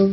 Hæ, 0.00 0.06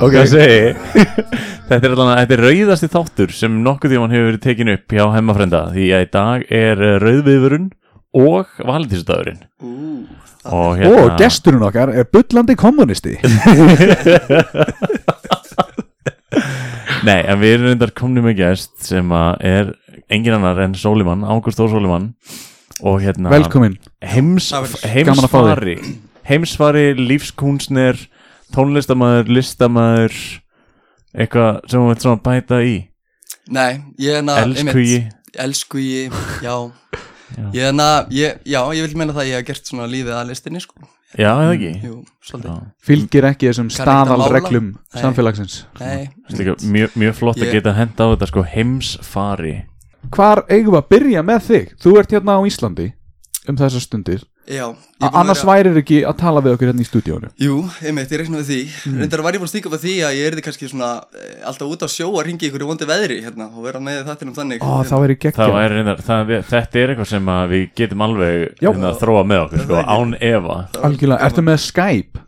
Ok. 0.00 0.12
hvað 0.12 0.26
segi 0.26 0.74
Þetta 1.68 1.86
er 1.86 1.92
alveg, 1.94 2.18
þetta 2.18 2.34
er 2.34 2.42
rauðasti 2.42 2.88
þáttur 2.90 3.30
sem 3.34 3.62
nokkuð 3.62 3.94
tímann 3.94 4.10
hefur 4.10 4.28
verið 4.32 4.42
tekin 4.42 4.74
upp 4.74 4.90
hjá 4.98 5.04
hemmafrenda 5.14 5.62
því 5.70 5.86
að 5.94 6.02
í 6.02 6.10
dag 6.18 6.38
er 6.50 6.82
eh, 6.82 6.98
rauðviðvörun 7.02 7.70
og 8.14 8.46
valentínsdagurinn 8.62 9.42
og 10.46 10.76
hérna 10.78 11.02
Og 11.02 11.16
gesturinn 11.18 11.64
okkar 11.66 11.90
er 11.90 12.06
bullandi 12.12 12.54
kommunisti 12.58 13.16
Nei, 17.06 17.20
en 17.22 17.38
við 17.38 17.52
erum 17.54 17.68
reyndar 17.70 17.92
komni 17.96 18.22
með 18.24 18.38
gest 18.40 18.72
sem 18.88 19.10
að 19.14 19.42
er 19.46 19.72
engin 20.12 20.36
annar 20.38 20.58
en 20.64 20.74
Sólimann, 20.78 21.22
Ágúst 21.26 21.58
Þór 21.60 21.76
Sólimann. 21.76 22.08
Og 22.82 23.00
hérna 23.04 23.30
Velkomin 23.32 23.76
heims, 24.04 24.50
að 24.54 24.74
heimsfari 24.90 25.76
heimsfari, 26.26 26.90
lífskúnsner 26.98 28.00
tónlistamæður, 28.54 29.30
listamæður 29.38 30.16
eitthvað 31.16 31.60
sem 31.70 31.80
þú 31.80 31.86
veit 31.88 32.04
svona 32.04 32.22
bæta 32.26 32.60
í. 32.66 32.76
Nei, 33.54 33.70
ég 34.02 34.18
er 34.18 34.26
na 34.26 34.40
elskugi 34.42 35.04
Elskugi, 35.36 36.08
já 36.42 36.50
Já. 36.50 36.56
Ég 37.52 37.72
na, 37.74 38.06
ég, 38.14 38.38
já, 38.46 38.60
ég 38.76 38.86
vil 38.86 38.98
meina 39.00 39.12
það 39.16 39.22
að 39.24 39.30
ég 39.30 39.40
hef 39.40 39.46
gert 39.48 39.70
svona 39.70 39.88
lífið 39.90 40.14
að 40.14 40.28
listinni 40.30 40.60
sko. 40.62 40.86
Já, 41.16 41.30
eða 41.32 41.54
ekki? 41.54 41.70
Jú, 41.86 41.94
svolítið. 42.28 42.58
Fylgir 42.86 43.26
ekki 43.30 43.48
þessum 43.50 43.70
staðalreglum 43.72 44.68
samfélagsins. 44.94 45.56
Nei, 45.80 46.08
mjög, 46.36 46.94
mjög 46.98 47.14
flott 47.16 47.40
að 47.40 47.46
Ég- 47.48 47.56
geta 47.58 47.72
henda 47.76 48.04
á 48.04 48.12
þetta 48.12 48.28
sko 48.30 48.44
heimsfari. 48.52 49.54
Hvar 50.14 50.44
eigum 50.48 50.74
við 50.76 50.80
að 50.82 50.88
byrja 50.92 51.22
með 51.26 51.40
þig? 51.48 51.72
Þú 51.82 51.98
ert 51.98 52.14
hérna 52.14 52.36
á 52.38 52.40
Íslandi 52.46 52.88
um 53.48 53.56
þessar 53.58 53.82
stundir 53.82 54.22
já 54.46 54.66
Annars 55.10 55.42
vera- 55.44 55.50
værir 55.64 55.78
ekki 55.80 55.96
að 56.06 56.16
tala 56.20 56.40
við 56.40 56.54
okkur 56.54 56.68
hérna 56.70 56.84
í 56.84 56.86
stúdíónu 56.88 57.28
Jú, 57.42 57.56
einmitt, 57.82 58.10
ég 58.14 58.20
reikna 58.22 58.38
við 58.40 58.46
því. 58.50 58.58
Mhm. 58.86 59.00
Reyndar 59.02 59.22
var 59.26 59.32
ég 59.36 59.40
búin 59.42 59.48
að 59.48 59.52
stíka 59.52 59.66
upp 59.68 59.74
að 59.76 59.82
því 59.86 59.94
að 60.06 60.14
ég 60.16 60.28
erði 60.30 60.44
kannski 60.46 60.68
svona 60.70 60.90
eh, 61.18 61.40
alltaf 61.50 61.66
út 61.74 61.82
á 61.84 61.88
sjó 61.90 62.06
að 62.14 62.24
ringi 62.28 62.46
ykkur 62.48 62.62
í 62.64 62.68
vondi 62.70 62.86
veðri 62.88 63.18
hérna 63.26 63.48
og 63.50 63.64
vera 63.66 63.80
með 63.82 63.98
þættinum 64.06 64.36
þannig 64.38 64.62
Ó, 64.62 64.70
það 64.86 65.02
væri 65.04 65.16
það 65.36 65.58
er, 65.64 65.74
reyndar, 65.76 66.00
það, 66.06 66.32
þetta 66.52 66.80
er 66.84 66.94
eitthvað 66.94 67.10
sem 67.10 67.26
að 67.36 67.48
við 67.56 67.64
getum 67.82 68.06
alveg 68.06 68.36
hérna, 68.62 68.90
að 68.92 69.00
þróa 69.02 69.24
með 69.26 69.42
okkur 69.46 69.64
sko, 69.66 69.82
án 69.96 70.16
efa. 70.30 70.56
Algjörlega, 70.86 71.20
ertu 71.26 71.42
með 71.50 71.58
Skype? 71.66 72.24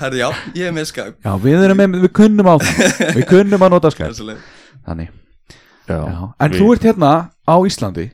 Herði, 0.00 0.18
já, 0.24 0.28
ég 0.56 0.66
er 0.66 0.72
með 0.72 0.86
Skype. 0.90 1.16
Já, 1.24 1.32
við 1.44 1.64
erum 1.68 1.76
með, 1.84 1.98
við 2.06 2.12
kunnum 2.16 2.48
á 2.48 2.54
það 2.56 3.00
Við 3.20 3.26
kunnum 3.30 3.66
að 3.68 3.74
nota 3.76 3.90
Skype. 3.92 4.38
Þannig, 4.88 5.10
Já, 5.90 5.96
já. 6.06 6.22
En 6.40 6.50
við- 6.50 6.60
þú 6.60 6.72
ert 6.74 6.84
hérna 6.88 7.10
á 7.44 7.54
Íslandi 7.66 8.10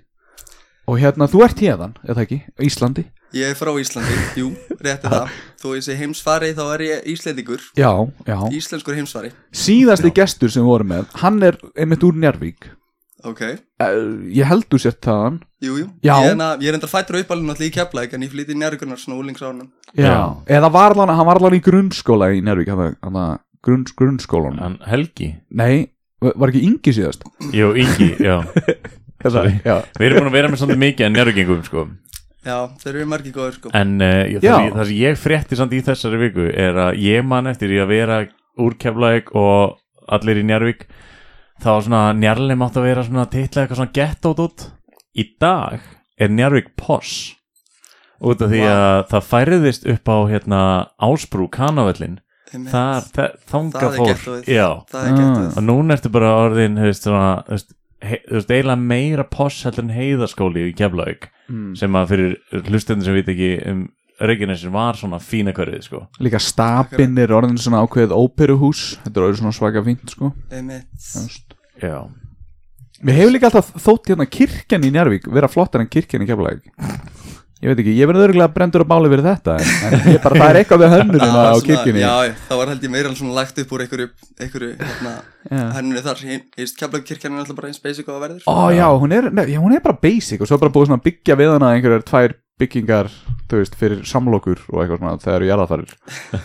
Og 0.87 0.99
hérna, 1.03 1.27
þú 1.31 1.43
ert 1.45 1.59
hérðan, 1.61 1.95
eða 2.07 2.23
ekki? 2.27 2.41
Íslandi 2.63 3.05
Ég 3.35 3.51
er 3.51 3.57
frá 3.59 3.73
Íslandi, 3.81 4.15
jú, 4.39 4.53
rétti 4.81 5.11
það. 5.11 5.33
Þó 5.61 5.67
ég 5.75 5.83
sé 5.85 5.97
heimsfari 5.99 6.53
þá 6.55 6.63
er 6.77 6.83
ég 6.87 7.07
Íslendingur. 7.11 7.63
Já, 7.77 7.91
já. 8.29 8.37
Íslenskur 8.55 8.95
heimsfari. 8.97 9.33
Síðasti 9.51 10.13
gestur 10.15 10.53
sem 10.53 10.63
við 10.63 10.71
vorum 10.71 10.93
með 10.95 11.09
Hann 11.25 11.41
er 11.43 11.59
einmitt 11.75 12.05
úr 12.07 12.17
Njarvík 12.23 12.69
Ok, 13.27 13.41
uh, 13.83 13.97
Ég 14.31 14.47
held 14.47 14.69
þú 14.71 14.79
sért 14.79 15.01
þaðan. 15.03 15.41
Jú, 15.65 15.79
jú. 15.81 15.87
Já. 16.05 16.13
Ég 16.23 16.31
er, 16.31 16.39
na, 16.39 16.53
ég 16.63 16.71
er 16.71 16.77
enda 16.79 16.87
fættur 16.91 17.19
uppalinn 17.19 17.51
allir 17.51 17.67
í 17.73 17.75
Keflæk 17.75 18.15
En 18.15 18.23
ég 18.23 18.31
flytti 18.31 18.55
í 18.55 18.61
njárvíkunar 18.61 19.01
svona 19.03 19.19
úlingsránum 19.19 19.73
Já. 19.99 20.37
Eða 20.47 20.71
var 20.77 20.95
hann, 21.01 21.11
hann 21.17 21.27
var 21.27 21.41
allan 21.41 21.57
í 21.59 21.63
grunnskóla 21.65 22.31
í 22.37 22.45
Njarvík 22.47 22.71
Hann, 22.71 22.95
hann 23.03 23.21
grunn, 23.67 23.87
grunnskólan 23.99 24.61
Hann 24.63 24.79
Helgi? 24.87 25.33
Nei, 25.51 25.89
var 26.23 26.53
ekki 26.53 26.63
Ingi 26.69 26.95
síðast? 26.95 27.27
Jú, 27.57 27.73
Ingi, 27.75 28.13
já. 28.23 28.39
Sorry. 29.27 29.57
Já, 29.65 29.81
Við 29.99 30.07
erum 30.13 30.21
búin 30.23 30.31
að 30.31 30.37
vera 30.39 30.51
með 30.53 30.61
svolítið 30.63 30.83
mikið 30.85 31.07
en 31.09 31.15
njárvíkingum 31.17 31.63
sko. 31.67 31.87
Já, 32.47 32.59
þeir 32.83 32.93
eru 32.95 33.07
margir 33.11 33.35
góður 33.35 33.57
sko. 33.57 33.73
En 33.75 33.97
uh, 33.99 34.23
ég, 34.31 34.39
það, 34.45 34.69
það 34.77 34.91
sem 34.91 35.01
ég 35.01 35.19
frétti 35.19 35.59
samt 35.59 35.75
í 35.75 35.83
þessari 35.87 36.21
viku 36.23 36.47
er 36.53 36.79
að 36.87 37.01
ég 37.03 37.27
man 37.27 37.51
eftir 37.51 37.75
í 37.75 37.81
að 37.83 37.91
vera 37.91 38.19
úr 38.63 38.77
Keflavík 38.81 39.33
og 39.37 39.81
allir 40.15 40.39
í 40.41 40.45
Njarvík 40.47 40.87
þá 41.65 41.71
svona 41.83 42.03
Njarlið 42.17 42.61
mátt 42.61 42.79
að 42.79 42.87
vera 42.87 43.05
svona 43.07 43.27
titla 43.33 43.65
eitthvað 43.65 43.81
svona 43.81 43.97
ghetto-dótt 43.97 44.69
Í 45.17 45.25
dag 45.41 45.83
er 46.21 46.31
Njarvík 46.33 46.71
Poss 46.79 47.33
út 48.25 48.41
af 48.45 48.53
því 48.53 48.63
að 48.69 49.01
það 49.11 49.27
færiðist 49.31 49.89
upp 49.93 50.09
á 50.09 50.17
hérna 50.31 50.61
Ásbrú, 51.05 51.49
kanavöllin 51.53 52.21
Einmitt. 52.53 52.71
þar, 52.73 53.35
þanga 53.51 53.81
Það 53.83 53.89
er 53.89 54.21
fór. 54.23 54.39
Já, 54.49 54.69
er 55.03 55.19
gett 55.19 55.59
og 55.59 55.67
núna 55.67 55.97
ertu 55.99 56.13
bara 56.15 56.31
orðin 56.47 56.79
veist, 56.81 57.05
svona, 57.05 57.43
þú 57.51 57.59
veist, 58.01 58.11
he, 58.11 58.21
þú 58.29 58.39
veist 58.39 58.53
eiginlega 58.55 58.83
meira 58.93 59.27
Poss 59.31 59.65
heldur 59.67 59.87
en 59.87 59.95
heiðaskóli 59.97 60.69
í 60.71 60.75
Keflavík 60.77 61.29
mm. 61.49 61.71
sem 61.81 61.99
að 61.99 62.13
fyrir 62.13 62.67
hlustendur 62.69 63.09
sem 63.09 63.19
veit 63.19 63.31
ekki 63.35 63.53
um 63.73 63.87
Reykjanesin 64.17 64.73
var 64.73 64.97
svona 64.97 65.19
fína 65.21 65.53
hverfið 65.53 65.83
sko. 65.85 65.99
Líka 66.25 66.39
stapinn 66.41 67.19
er 67.21 67.35
orðin 67.37 67.59
svona 67.61 67.83
ákveðið 67.85 68.15
óperuhús 68.17 68.85
Þetta 69.03 69.21
er 69.21 69.27
orðin 69.27 69.41
svona 69.43 69.57
svaka 69.59 69.83
fínt 69.85 70.15
sko. 70.15 70.31
Mér 73.05 73.19
hefur 73.19 73.35
líka 73.35 73.51
alltaf 73.51 73.75
þótt 73.77 74.09
hérna 74.09 74.25
kirkjan 74.25 74.87
í 74.89 74.93
Njarvík 74.95 75.29
vera 75.29 75.51
flottar 75.53 75.85
en 75.85 75.93
kirkjan 75.93 76.25
í 76.25 76.31
Keflavík 76.31 76.73
Ég 77.57 77.71
veit 77.73 77.79
ekki, 77.81 77.93
ég 77.97 78.09
verður 78.11 78.27
örgulega 78.27 78.53
brendur 78.53 78.83
á 78.85 78.87
báli 78.91 79.09
fyrir 79.09 79.25
þetta 79.25 79.55
en, 79.57 79.69
en 79.89 80.09
ég 80.13 80.19
bara, 80.21 80.37
það 80.43 80.51
er 80.51 80.59
eitthvað 80.61 80.83
við 80.83 80.91
hönnunina 80.93 81.29
Það 81.37 81.47
á 81.49 81.65
kirkjunni. 81.65 82.03
Já, 82.03 82.35
það 82.51 82.59
var 82.61 82.73
held 82.73 82.83
ég 82.85 82.93
meira 82.93 83.13
svona 83.17 83.37
lagt 83.39 83.61
upp 83.63 83.71
úr 83.73 83.85
einhverju, 83.87 84.09
einhverju 84.45 84.69
hérna, 84.83 85.13
Já. 85.49 85.63
hennunni 85.79 86.03
þar. 86.05 86.21
Ég 86.29 86.43
veist, 86.61 86.77
Keflavíkkirkjan 86.83 87.33
er 87.33 87.41
alltaf 87.41 87.57
bara 87.57 87.71
eins 87.71 87.81
basic 87.81 88.11
og 88.11 88.19
það 88.19 88.27
verður. 88.27 88.43
Ó 88.45 88.57
já, 88.77 88.85
hún 89.01 89.15
er, 89.17 89.29
nei, 89.33 89.47
já, 89.55 89.61
hún 89.65 89.73
er 89.73 89.81
bara 89.87 89.97
basic 90.05 90.45
og 90.45 90.51
svo 90.51 90.59
er 90.59 90.67
bara 90.67 90.75
búið 90.77 90.91
svona 90.91 91.01
að 91.01 91.07
byggja 91.09 91.39
við 91.41 91.53
hana 91.55 91.71
einhverjar 91.79 92.05
tvær 92.11 92.35
byggingar, 92.61 93.09
þú 93.49 93.59
veist, 93.61 93.75
fyrir 93.77 94.05
samlokur 94.09 94.61
og 94.73 94.83
eitthvað 94.83 95.01
svona 95.01 95.19
þegar 95.21 95.35
eru 95.37 95.49
jarðafarir 95.51 95.91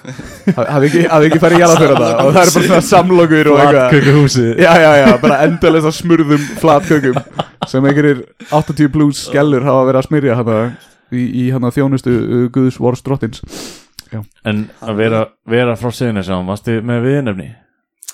Hafið 0.73 0.87
ekki, 0.89 1.03
hafið 1.07 1.27
ekki 1.29 1.39
farið 1.43 1.61
jarðafarir 1.61 2.01
það 2.01 2.23
og 2.23 2.33
það 2.35 2.41
eru 2.41 2.55
bara 2.57 2.65
svona 2.67 2.81
samlokur 2.89 3.49
og 3.51 3.61
eitthvað. 3.63 3.79
Flatkökuhúsið. 3.93 4.49
Já, 4.59 4.71
já, 4.83 4.89
já, 4.99 5.07
bara 5.23 5.37
endalist 5.47 5.87
að 5.87 5.95
smurðum 6.01 6.47
flatkökum 6.59 7.21
sem 7.71 7.87
einhverjir 7.91 8.23
80 8.51 8.91
plus 8.91 9.23
skellur 9.29 9.63
hafa 9.69 9.87
verið 9.87 10.01
að 10.01 10.09
smyrja 10.09 10.39
hana 10.41 10.59
í, 11.11 11.25
í 11.45 11.47
hana 11.53 11.71
þjónustu 11.73 12.13
uh, 12.17 12.45
Guðs 12.53 12.79
Vors 12.81 13.03
drottins. 13.05 13.43
En 14.43 14.65
að 14.83 14.97
vera, 14.99 15.25
vera 15.47 15.77
frá 15.79 15.93
siguna 15.95 16.23
sem 16.25 16.47
varstu 16.47 16.81
með 16.83 17.05
viðnefni 17.07 17.51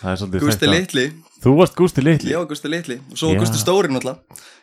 er 0.04 0.40
Gústi 0.40 0.68
að- 0.68 0.74
Litli, 0.76 1.06
Þú 1.42 1.54
varst 1.58 1.76
Gústi 1.78 2.02
Litli? 2.04 2.32
Já, 2.32 2.46
Gústi 2.46 2.70
Litli. 2.70 2.98
Og 3.12 3.18
svo. 3.18 3.34
Gústi 3.38 3.58
Stóri 3.58 3.90
náttúrulega. 3.90 4.18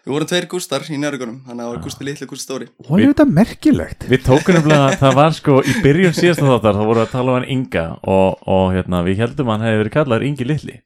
Við 0.04 0.12
vorum 0.12 0.26
tveir 0.26 0.46
Gústar 0.46 0.82
í 0.90 0.98
njárvíkunum 0.98 1.40
Þannig 1.46 1.62
að 1.62 1.64
það 1.64 1.74
var 1.74 1.82
Gústi 1.84 2.04
Litli 2.04 2.26
og 2.26 2.30
Gústi 2.32 2.44
Stóri. 2.44 2.68
Og 2.88 3.00
er 3.00 3.12
þetta 3.12 3.26
merkilegt? 3.30 4.06
Við 4.10 4.24
tókum 4.26 4.54
nefnilega, 4.54 4.96
það 5.02 5.14
var 5.14 5.32
sko 5.32 5.62
í 5.62 5.74
byrjun 5.82 6.14
síðasta 6.14 6.46
þáttar, 6.50 6.78
þá 6.78 6.84
voru 6.90 7.00
að 7.04 7.12
tala 7.14 7.30
um 7.30 7.38
hann 7.38 7.48
Inga 7.54 7.84
og, 8.02 8.42
og 8.46 8.74
hérna, 8.74 9.02
við 9.06 9.22
heldum 9.22 9.48
að 9.50 9.54
hann 9.56 9.66
hefði 9.68 9.82
verið 9.82 9.94
kallaður 9.94 10.26
Ingi 10.28 10.48
Litli. 10.50 10.76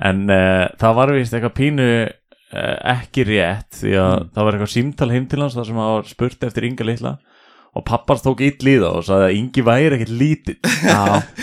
En 0.00 0.22
uh, 0.30 0.68
það 0.80 0.96
var 1.00 1.14
vist 1.16 1.34
eitthvað 1.36 1.56
pínu 1.56 1.88
ekki 2.50 3.24
rétt 3.28 3.80
því 3.80 3.92
að 4.00 4.14
það 4.34 4.44
var 4.46 4.56
eitthvað 4.56 4.72
símtal 4.74 5.10
heim 5.14 5.26
til 5.30 5.40
hans 5.44 5.54
þar 5.58 5.66
sem 5.68 5.76
hann 5.78 5.92
var 5.96 6.08
spurt 6.10 6.46
eftir 6.48 6.66
Inga 6.66 6.86
Litla 6.88 7.12
og 7.70 7.84
pappars 7.86 8.24
tók 8.24 8.40
ill 8.42 8.66
í 8.66 8.72
það 8.82 8.96
og 8.98 9.04
sagði 9.06 9.26
að 9.28 9.34
Ingi 9.38 9.62
væri 9.62 9.94
ekkert 9.94 10.14
lítill. 10.18 10.56
Já, 10.82 10.96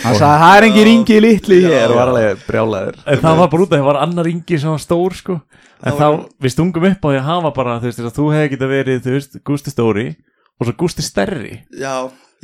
hann 0.04 0.18
sagði 0.18 0.40
það 0.42 0.56
er 0.58 0.66
engin 0.66 0.84
ringi 0.90 1.20
litli 1.24 1.60
hér 1.64 1.94
og 1.94 1.96
var 1.96 2.10
alveg 2.12 2.42
brjálæður 2.44 2.98
en 3.08 3.22
það 3.22 3.38
var 3.40 3.48
bara 3.54 3.64
út 3.64 3.70
af 3.70 3.72
því 3.72 3.78
að 3.78 3.80
það 3.80 3.88
var 3.88 4.00
annar 4.02 4.28
Ingi 4.28 4.58
sem 4.60 4.74
var 4.74 4.82
stór 4.84 5.16
sko. 5.16 5.38
En 5.78 5.92
Það 5.94 5.96
þá, 6.02 6.04
var- 6.10 6.26
við 6.44 6.52
stungum 6.52 6.86
upp 6.90 7.00
á 7.00 7.08
því 7.08 7.16
að 7.22 7.28
hafa 7.30 7.50
bara 7.56 7.78
þú 7.80 7.88
veist, 7.88 7.98
þess 8.02 8.10
að 8.12 8.16
þú 8.18 8.26
hefði 8.34 8.50
getað 8.52 8.72
verið, 8.74 9.00
þú 9.06 9.12
veist, 9.16 9.36
Gústi 9.48 9.72
Stóri 9.72 10.06
og 10.58 10.66
svo 10.68 10.74
Gústi 10.82 11.04
Stærri. 11.06 11.54
Já, 11.80 11.94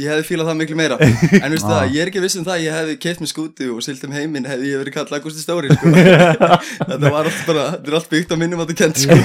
ég 0.00 0.10
hefði 0.10 0.24
fílað 0.26 0.48
það 0.50 0.56
miklu 0.58 0.76
meira 0.78 0.96
En 1.44 1.52
veistu 1.52 1.68
það, 1.70 1.84
ég 1.94 2.02
er 2.02 2.10
ekki 2.10 2.22
viss 2.24 2.38
um 2.40 2.46
það 2.46 2.62
Ég 2.64 2.76
hefði 2.78 2.96
keitt 3.04 3.20
með 3.22 3.30
skúti 3.30 3.68
og 3.70 3.82
silt 3.86 4.02
um 4.08 4.14
heiminn 4.16 4.48
Hefði 4.48 4.70
ég 4.72 4.82
verið 4.82 4.96
kallað 4.96 5.22
Gústi 5.24 5.44
Stóri 5.44 5.70
sko. 5.70 5.92
Þetta 6.90 7.12
var 7.14 7.28
allt 7.30 7.42
bara, 7.46 7.66
þetta 7.74 7.90
er 7.90 7.96
allt 7.98 8.10
byggt 8.10 8.34
á 8.34 8.36
minnum 8.40 8.62
að 8.64 8.72
þetta 8.72 8.80
kent 8.82 8.96
sko. 9.02 9.18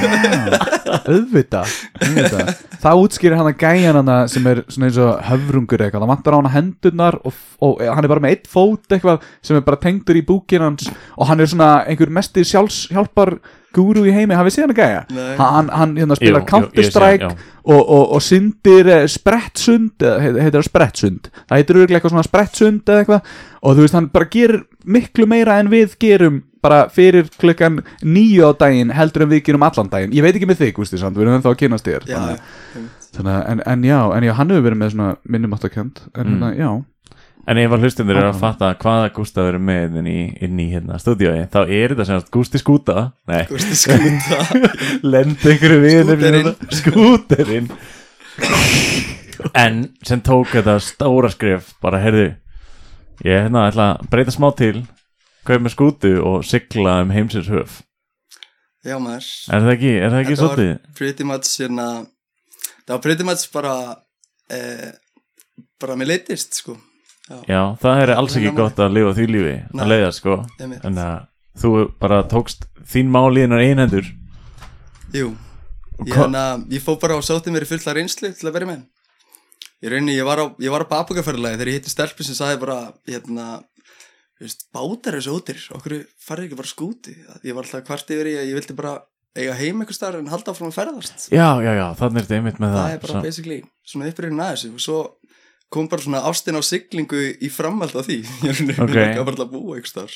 Auðvita, 1.10 1.64
auðvita. 2.04 2.46
Það 2.84 3.02
útskýrir 3.04 3.38
hann 3.40 3.50
að 3.50 3.64
gæjan 3.64 4.00
hann 4.00 4.14
sem 4.32 4.50
er 4.52 4.62
svona 4.70 4.90
eins 4.90 5.00
og 5.02 5.24
höfrungur 5.30 5.84
eitthvað 5.86 6.06
Það 6.06 6.14
vantar 6.14 6.38
á 6.38 6.40
hann 6.40 6.52
hendurnar 6.54 7.20
og, 7.24 7.42
og 7.66 7.84
hann 7.84 8.06
er 8.06 8.14
bara 8.14 8.26
með 8.26 8.36
eitt 8.36 8.50
fót 8.52 8.96
eitthvað 8.96 9.26
sem 9.46 9.60
er 9.60 9.66
bara 9.68 9.82
tengdur 9.82 10.20
í 10.20 10.26
búkin 10.26 10.66
hans 10.66 10.90
og 11.18 11.30
hann 11.30 11.44
er 11.44 11.52
svona 11.52 11.72
einhver 11.90 12.14
mesti 12.20 12.46
sjálfs, 12.48 12.86
gúru 13.76 14.04
í 14.10 14.12
heimi, 14.16 14.34
hafið 14.38 14.56
séð 14.56 14.66
hann 14.66 14.74
að 14.74 14.80
gæja? 14.82 15.02
Hann, 15.40 15.70
hann 15.70 15.96
hérna 16.00 16.16
spilar 16.18 16.44
hann, 16.50 16.70
já. 17.22 17.30
og, 17.64 17.82
og, 17.84 18.06
og 18.18 18.22
syndir 18.26 18.88
eh, 18.90 19.06
sprettsund, 19.12 19.92
eða 20.02 20.20
heit- 20.24 20.40
heitir 20.44 20.60
það 20.60 20.68
sprettsund 20.70 21.30
það 21.50 21.56
heitir 21.60 21.80
örgulega 21.82 22.00
eitthvað 22.00 22.14
svona 22.16 22.28
sprettsund 22.28 22.90
eða 22.90 23.04
eitthvað 23.04 23.34
og 23.62 23.76
þú 23.78 23.86
veist 23.86 23.98
hann 24.00 24.10
bara 24.14 24.30
gerir 24.34 24.64
miklu 24.86 25.28
meira 25.30 25.60
en 25.62 25.70
við 25.70 25.94
gerum 26.02 26.42
bara 26.66 26.82
fyrir 26.92 27.30
klukkan 27.40 27.82
nýju 28.04 28.50
á 28.50 28.52
daginn 28.60 28.90
heldur 28.92 29.24
en 29.24 29.30
við 29.32 29.46
gerum 29.48 29.64
allan 29.64 29.88
daginn 29.94 30.12
ég 30.18 30.26
veit 30.26 30.36
ekki 30.36 30.50
með 30.50 30.64
þig, 30.66 30.74
Gústi, 30.76 30.98
samt, 31.00 31.16
við 31.16 31.28
erum 31.28 31.38
ennþá 31.40 31.54
að 31.54 31.60
kynast 31.62 31.86
þér 31.88 32.08
Já, 32.10 32.18
þannig-. 32.18 32.90
Þannig, 33.16 33.38
en, 33.54 33.62
en 33.66 33.84
já, 33.88 34.00
en 34.18 34.24
já, 34.28 34.34
hann 34.38 34.52
hefur 34.54 34.66
verið 34.68 34.80
með 34.84 34.92
svona 34.94 35.12
minnumáttakjönd 35.26 36.02
En 36.14 36.26
Mm. 36.26 36.34
hérna, 36.34 36.50
já 36.60 36.72
En 37.50 37.58
ef 37.58 37.72
að 37.74 37.82
hlustundur 37.86 38.18
eru 38.20 38.30
að 38.30 38.42
fatta 38.44 38.68
hvaða 38.78 39.08
Gústa 39.16 39.42
verið 39.48 39.64
með 39.66 39.96
inn 40.02 40.10
í, 40.12 40.20
inn 40.46 40.60
í 40.62 40.68
hérna 40.70 41.00
stúdíói 41.02 41.48
þá 41.50 41.60
er 41.66 41.94
þetta 41.96 42.06
sem 42.06 42.20
sagt 42.22 42.32
Gústi 42.36 42.60
Skúta. 42.62 43.06
Nei, 43.30 43.42
Gústi 43.50 43.78
skúta. 43.80 44.38
Lenda 45.02 45.54
ykkur 45.56 45.74
við 45.82 46.12
Skúterinn. 46.14 46.52
Skúterinn. 46.78 47.72
En 49.58 49.80
sem 50.06 50.22
tók 50.26 50.52
þetta 50.54 50.76
stóra 50.84 51.32
skrif 51.34 51.72
bara 51.82 52.02
heyrðu 52.04 52.28
ég 53.26 53.46
hérna 53.48 53.66
ætla 53.72 53.88
að 53.96 54.10
breyta 54.14 54.34
smá 54.36 54.50
til 54.60 54.84
kaup 55.48 55.64
með 55.66 55.74
skútu 55.74 56.12
og 56.22 56.44
sigla 56.46 57.00
um 57.04 57.14
heimsins 57.16 57.50
höf. 57.50 57.80
Já 58.86 58.96
maður. 59.02 59.26
Er 59.50 59.66
það 59.66 59.74
ekki, 59.74 59.96
er 59.98 60.14
það 60.14 60.22
ekki 60.22 60.36
Þetta 60.36 60.46
var 60.46 60.54
svolítið? 60.54 60.94
pretty 61.00 61.26
much 61.28 61.50
hérna 61.60 61.88
Það 62.86 62.94
var 62.94 63.02
pretty 63.08 63.26
much 63.28 63.50
bara 63.54 63.74
eh, 64.54 64.92
bara 65.82 65.98
mér 66.00 66.14
leittist 66.14 66.62
sko 66.62 66.78
Já, 67.30 67.38
Já, 67.48 67.62
það 67.82 68.02
er 68.04 68.12
alls 68.16 68.36
ekki 68.40 68.54
gott 68.58 68.80
að 68.82 68.96
lifa 68.98 69.12
því 69.18 69.26
lífi 69.30 69.56
Nei. 69.74 69.84
að 69.84 69.92
leiða 69.94 70.12
sko. 70.18 70.38
en 70.66 70.98
að 71.04 71.18
þú 71.60 71.74
bara 72.02 72.24
tókst 72.32 72.66
þín 72.90 73.12
máli 73.14 73.44
innan 73.46 73.62
einhendur 73.62 74.08
Jú, 75.14 75.32
ég, 76.06 76.14
hana, 76.16 76.44
ég 76.70 76.82
fó 76.86 76.96
bara 77.02 77.18
og 77.18 77.26
sótti 77.26 77.52
mér 77.54 77.66
í 77.66 77.70
fulla 77.70 77.96
reynslu 77.98 78.30
til 78.38 78.46
að 78.50 78.54
vera 78.60 78.68
með. 78.70 78.84
Ég 79.82 79.94
reyni, 79.94 80.14
ég 80.14 80.28
var 80.28 80.42
á, 80.44 80.46
ég 80.62 80.70
á 80.70 80.86
babakaferðalagi 80.86 81.58
þegar 81.58 81.72
ég 81.72 81.78
hitti 81.80 81.94
stelpi 81.94 82.26
sem 82.28 82.38
sagði 82.38 82.60
bara 82.62 82.76
hérna, 83.08 83.46
veist, 84.42 84.68
bátar 84.76 85.18
svo 85.24 85.40
útir 85.40 85.58
okkur 85.74 85.96
farið 86.22 86.50
ekki 86.50 86.60
bara 86.60 86.72
skúti? 86.72 87.16
Ég 87.48 87.56
var 87.58 87.66
alltaf 87.66 87.86
kvart 87.88 88.12
yfir 88.14 88.30
að 88.36 88.50
ég 88.52 88.58
vildi 88.60 88.76
bara 88.78 88.98
eiga 89.40 89.56
heim 89.56 89.82
eitthvað 89.82 89.98
starf 89.98 90.20
en 90.20 90.30
halda 90.30 90.52
áfram 90.54 90.70
að 90.70 90.78
ferðast. 90.78 91.28
Já, 91.32 91.48
já, 91.64 91.72
já, 91.80 91.86
þannig 92.00 92.22
er 92.22 92.28
þetta 92.28 92.38
einmitt 92.40 92.60
með 92.62 92.74
það, 92.76 92.84
það, 92.84 92.94
er 92.94 93.04
bara 93.06 93.14
Svo- 93.16 93.24
basically 93.26 93.60
svona 93.88 94.12
upprýðin 94.12 94.44
að 94.44 94.54
þessu. 94.54 94.72
Og 94.76 94.84
svo 94.84 95.00
kom 95.70 95.88
bara 95.90 96.02
svona 96.02 96.22
ástin 96.30 96.58
á 96.58 96.62
siglingu 96.66 97.20
í 97.38 97.50
framhald 97.54 97.94
á 97.94 98.02
því 98.06 98.18
ég 98.48 98.62
er 98.64 98.80
Ok. 98.82 98.90
okay. 98.90 99.20
bara 99.24 99.44
að 99.46 99.52
búa 99.54 99.78
eitthvað 99.78 100.16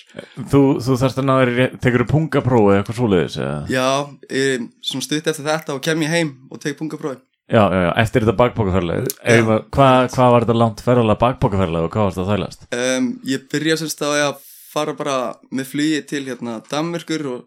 Þú, 0.49 0.61
þú 0.81 0.97
þarfst 1.01 1.21
að 1.21 1.27
náður, 1.29 1.51
tekur 1.83 2.05
þú 2.05 2.09
pungaprófi 2.13 2.71
eða 2.73 2.79
eitthvað 2.81 2.99
svoleiðis 3.01 3.37
eða? 3.41 3.59
Já, 3.73 3.87
ég, 4.33 4.65
svona 4.81 5.05
stutt 5.07 5.29
eftir 5.33 5.47
þetta 5.51 5.77
og 5.77 5.83
kem 5.85 6.01
ég 6.07 6.15
heim 6.15 6.33
og 6.49 6.63
tek 6.63 6.79
pungaprófi 6.79 7.21
Já, 7.53 7.67
já, 7.69 7.79
já, 7.83 7.91
eftir 7.99 8.23
þetta 8.23 8.37
bakbókaferðlega 8.39 9.57
Hvað 9.75 10.05
hva 10.15 10.27
var 10.31 10.45
þetta 10.45 10.57
langt 10.57 10.81
ferðalega 10.85 11.21
bakbókaferðlega 11.25 11.89
og 11.89 11.93
hvað 11.93 12.07
varst 12.07 12.17
það 12.17 12.23
að 12.25 12.33
þælast? 12.33 12.67
um, 12.79 13.09
Ég 13.27 13.47
byrja 13.51 13.75
semst 13.81 14.03
að 14.07 14.37
fara 14.73 14.95
bara 14.97 15.17
með 15.53 15.67
flugi 15.73 15.99
til 16.09 16.23
hérna 16.29 16.55
Danmörkur 16.71 17.25
og 17.29 17.41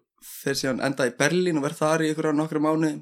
þeir 0.45 0.59
síðan 0.61 0.83
enda 0.87 1.09
í 1.09 1.15
Berlín 1.17 1.59
og 1.59 1.65
verð 1.67 1.81
þar 1.81 2.05
í 2.05 2.11
ykkur 2.13 2.29
á 2.31 2.39
nokkra 2.39 2.63
mánu 2.63 2.93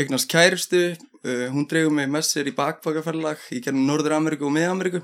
eignast 0.00 0.28
kæristu, 0.32 0.82
uh, 1.26 1.46
hún 1.54 1.68
dregur 1.70 1.94
mig 1.94 2.10
með 2.10 2.26
sér 2.28 2.50
í 2.50 2.56
bakbakaferðlag 2.56 3.42
í 3.54 3.62
gennum 3.64 3.88
Norður 3.88 4.18
Ameríku 4.18 4.48
og 4.48 4.54
Mið-Ameríku. 4.56 5.02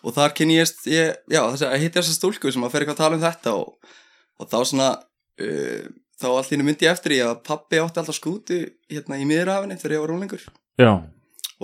Og 0.00 0.14
þar 0.16 0.34
kynni 0.36 0.56
ég, 0.56 0.70
ég 0.88 1.16
já, 1.28 1.42
þess 1.42 1.66
að 1.66 1.80
hitti 1.82 1.98
þessa 1.98 2.16
stúlku 2.16 2.52
sem 2.52 2.64
að 2.64 2.72
fer 2.72 2.84
eitthvað 2.84 2.96
að 2.96 3.02
tala 3.04 3.18
um 3.18 3.24
þetta 3.24 3.56
og, 3.58 3.96
og 4.40 4.48
þá 4.48 4.58
svona 4.70 4.90
uh, 4.96 5.88
þá 6.20 6.28
allt 6.30 6.52
hérna 6.52 6.66
myndi 6.66 6.86
ég 6.86 6.94
eftir 6.94 7.16
í 7.16 7.22
að 7.24 7.38
pappi 7.46 7.80
átti 7.80 8.02
alltaf 8.02 8.16
skútu 8.16 8.60
hérna 8.90 9.18
í 9.20 9.26
miðrafinni 9.28 9.78
þegar 9.80 9.96
ég 9.96 10.02
var 10.02 10.12
rólingur 10.12 10.44
já, 10.80 10.92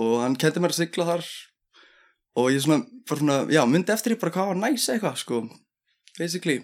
og 0.01 0.13
hann 0.23 0.37
kendi 0.39 0.63
mér 0.63 0.73
að 0.73 0.79
sigla 0.81 1.07
þar 1.11 1.27
og 2.37 2.49
ég 2.53 2.63
svona, 2.65 2.85
svona, 3.09 3.37
já, 3.53 3.61
myndi 3.69 3.93
eftir 3.93 4.15
í 4.15 4.19
bara 4.21 4.33
hvað 4.33 4.51
var 4.51 4.61
næs 4.63 4.87
eitthvað, 4.93 5.19
sko 5.21 5.41
basically, 6.17 6.61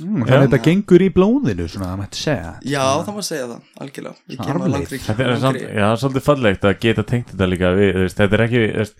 mm. 0.00 0.22
Þannig 0.22 0.34
að 0.36 0.44
þetta 0.46 0.60
gengur 0.68 1.04
í 1.04 1.08
blóðinu, 1.14 1.66
svona, 1.72 1.90
það 1.92 2.00
mætti 2.02 2.20
segja 2.22 2.52
já, 2.62 2.82
það 3.04 3.12
má 3.18 3.22
segja 3.28 3.48
það 3.50 3.82
algjörlega, 3.84 4.14
ég 4.28 4.38
Svona 4.38 4.48
kem 4.48 4.48
að 4.48 4.64
arfleifð. 4.64 4.74
langri 4.78 5.00
þetta 5.06 5.26
er 5.28 5.42
samt, 5.42 5.60
já, 5.78 5.86
svolítið 6.02 6.26
fallegt 6.28 6.66
að 6.68 6.78
geta 6.84 7.04
tengt 7.12 7.32
þetta 7.32 7.48
líka 7.52 7.72
við, 7.78 7.92
þú 7.96 8.04
veist, 8.06 8.18
þetta 8.22 8.38
er 8.38 8.44
ekki 8.46 8.62
þú 8.62 8.72
veist, 8.78 8.98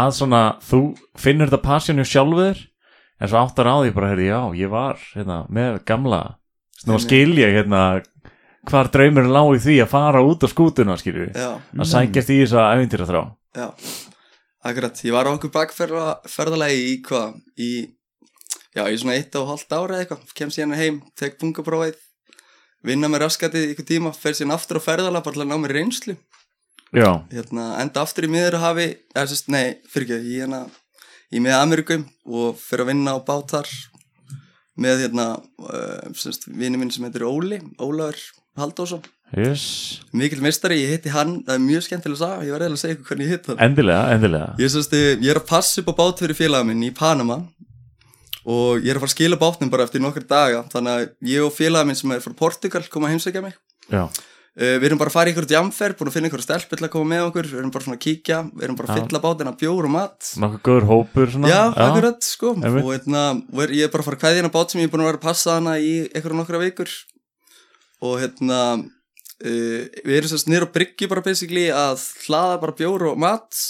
að 0.00 0.10
svona, 0.20 0.42
þú 0.66 0.80
finnur 1.26 1.50
þetta 1.50 1.62
passjónu 1.66 2.06
sjálfur 2.06 2.64
en 3.16 3.30
svo 3.32 3.40
áttar 3.40 3.70
á 3.70 3.76
því 3.80 3.94
bara, 3.96 4.10
heyrði, 4.12 4.28
já, 4.28 4.40
ég 4.60 4.72
var 4.72 5.00
hérna, 5.14 5.38
með 5.48 5.78
gamla, 5.88 6.22
nú 6.84 6.96
Einmitt. 6.96 7.06
skil 7.06 7.38
ég 7.40 7.54
hérna, 7.56 7.82
hvar 8.66 8.90
draumurinn 8.92 9.32
lá 9.32 9.42
í 9.54 9.62
því 9.62 9.78
að 9.84 9.92
fara 9.94 10.24
út 10.26 10.42
á 10.44 10.48
skútuna, 10.50 10.98
skilju 11.00 11.30
að 11.32 11.88
sækjast 11.92 12.32
í 12.34 12.40
þess 12.42 12.56
að 12.58 12.72
æfintýra 12.74 13.06
þrá 13.08 13.20
já, 13.56 13.68
akkurat 14.66 15.02
ég 15.06 15.14
var 15.14 15.30
á 15.30 15.34
okkur 15.36 15.52
bakferðalagi 15.54 16.80
í 16.90 16.96
hvað, 17.06 17.36
í 17.62 17.70
já, 18.76 18.84
í 18.84 18.98
svona 19.00 19.16
eitt 19.16 19.36
og 19.40 19.48
hálft 19.50 19.72
ára 19.72 20.00
eitthvað 20.02 20.34
kem 20.36 20.52
síðan 20.52 20.76
heim, 20.78 21.00
tek 21.18 21.38
bungaprófið 21.40 21.98
vinna 22.86 23.10
með 23.10 23.24
raskatið 23.24 23.72
ykkur 23.72 23.88
tíma 23.88 24.12
fer 24.14 24.36
síðan 24.36 24.56
aftur 24.56 24.78
á 24.78 24.86
ferðalag 24.86 25.24
bara 25.24 25.38
til 25.38 25.44
að 25.46 25.50
ná 25.50 25.58
mér 25.62 25.76
reynslu. 25.80 26.16
Já, 26.94 27.10
hérna, 27.32 27.72
enda 27.82 28.04
aftur 28.04 28.28
í 28.28 28.30
miðurhafi 28.30 28.86
eða 29.10 29.26
sérst, 29.32 29.50
nei, 29.50 29.80
fyrir 29.90 30.06
ekki, 30.06 30.30
í 30.30 30.40
hérna 30.44 30.62
í 31.34 31.42
miða 31.42 31.58
Amerikum 31.64 32.06
og 32.30 32.60
fyrir 32.60 32.84
að 32.84 32.92
vinna 32.92 33.16
á 33.16 33.20
bátar 33.26 33.68
með 34.78 35.06
hérna 35.06 35.26
uh, 35.34 36.14
sérst, 36.14 36.46
vini 36.46 36.78
minn 36.78 36.92
sem 36.94 37.04
heitir 37.08 37.26
Óli 37.26 37.58
Ólafur 37.82 38.20
Haldósson 38.56 39.02
yes, 39.34 39.64
mikil 40.14 40.38
mistari, 40.44 40.78
ég 40.84 40.94
hitti 40.94 41.10
hann, 41.12 41.40
það 41.48 41.58
er 41.58 41.64
mjög 41.64 41.86
skemmtilega 41.88 42.16
að 42.16 42.22
sagja, 42.22 42.46
ég 42.46 42.54
var 42.54 42.62
reyðilega 42.62 42.78
að 42.78 42.84
segja 42.84 43.00
hvernig 43.08 43.26
ég 43.26 43.34
hitti 43.34 43.50
hann. 43.50 43.62
Endilega, 43.66 44.02
endilega. 44.14 44.48
Ég, 44.62 44.72
sérst, 44.76 44.94
ég 44.94 45.32
er 45.32 45.40
að 45.42 45.48
passa 45.50 45.82
upp 45.82 45.90
á 45.90 45.94
bát 45.98 46.22
fyrir 46.22 46.38
félaga 46.38 46.68
minn 46.70 46.86
í 46.86 46.92
Panama 46.94 47.40
og 48.46 48.84
ég 48.84 48.92
er 48.92 48.98
að 48.98 49.02
fara 49.02 49.10
að 49.10 49.16
skila 49.16 49.40
bátnum 49.40 49.70
bara 49.72 49.84
eftir 49.88 50.02
nokkur 50.02 50.24
daga. 50.30 50.62
Þannig 50.70 50.94
að 50.94 51.04
ég 51.32 51.42
og 51.42 51.52
félaga 51.54 51.88
minn 51.88 51.98
sem 51.98 52.14
er 52.14 52.22
frá 52.22 52.34
Portugal 52.38 52.84
koma 52.90 53.08
að 53.08 53.16
heimsækja 53.16 53.42
mig. 53.42 53.58
Uh, 54.56 54.78
við 54.80 54.86
erum 54.88 55.00
bara 55.02 55.10
að 55.12 55.16
fara 55.18 55.28
í 55.28 55.34
ykkur 55.34 55.46
jamferð, 55.52 55.98
búin 55.98 56.08
að 56.08 56.14
finna 56.14 56.28
ykkur 56.30 56.40
stelp 56.40 56.70
til 56.70 56.86
að 56.86 56.92
koma 56.94 57.10
með 57.10 57.24
okkur, 57.26 57.48
við 57.50 57.58
erum 57.60 57.72
bara 57.74 57.84
svona 57.84 57.98
að 57.98 58.04
kíkja 58.06 58.38
við 58.46 58.62
erum 58.64 58.78
bara 58.78 58.94
að 58.94 59.02
fylla 59.02 59.20
bátina 59.20 59.52
bjór 59.60 59.88
og 59.88 59.92
mat. 59.92 60.30
Nokkuð 60.40 60.62
góður 60.64 60.86
hópur 60.88 61.34
svona. 61.34 61.50
Já, 61.50 61.58
akkurat, 61.84 62.24
sko. 62.24 62.54
Einmitt. 62.56 62.86
og 62.86 62.94
hérna, 62.94 63.24
og 63.52 63.60
er, 63.66 63.74
ég 63.76 63.84
er 63.84 63.92
bara 63.92 64.06
að 64.06 64.08
fara 64.08 64.16
að 64.16 64.22
kveðja 64.22 64.40
hana 64.40 64.52
bát 64.54 64.72
sem 64.72 64.80
ég 64.80 64.88
er 64.88 64.94
búin 64.94 65.04
að 65.04 65.10
vera 65.10 65.20
að 65.20 65.26
passa 65.26 65.58
hana 65.58 65.76
í 65.76 65.92
og 66.22 66.38
nokkra 66.38 66.62
vikur. 66.62 66.96
Og 68.06 68.16
hérna 68.22 68.62
uh, 68.80 69.78
við 70.08 70.16
erum 70.22 70.32
sérst 70.32 70.48
niður 70.48 70.70
á 70.72 70.74
bryggju 70.78 71.12
bara 71.12 71.26
basically 71.28 71.68
að 71.68 72.08
hlaða 72.24 72.58
bara 72.64 72.78
bjór 72.80 73.10
og 73.10 73.20
mat. 73.26 73.64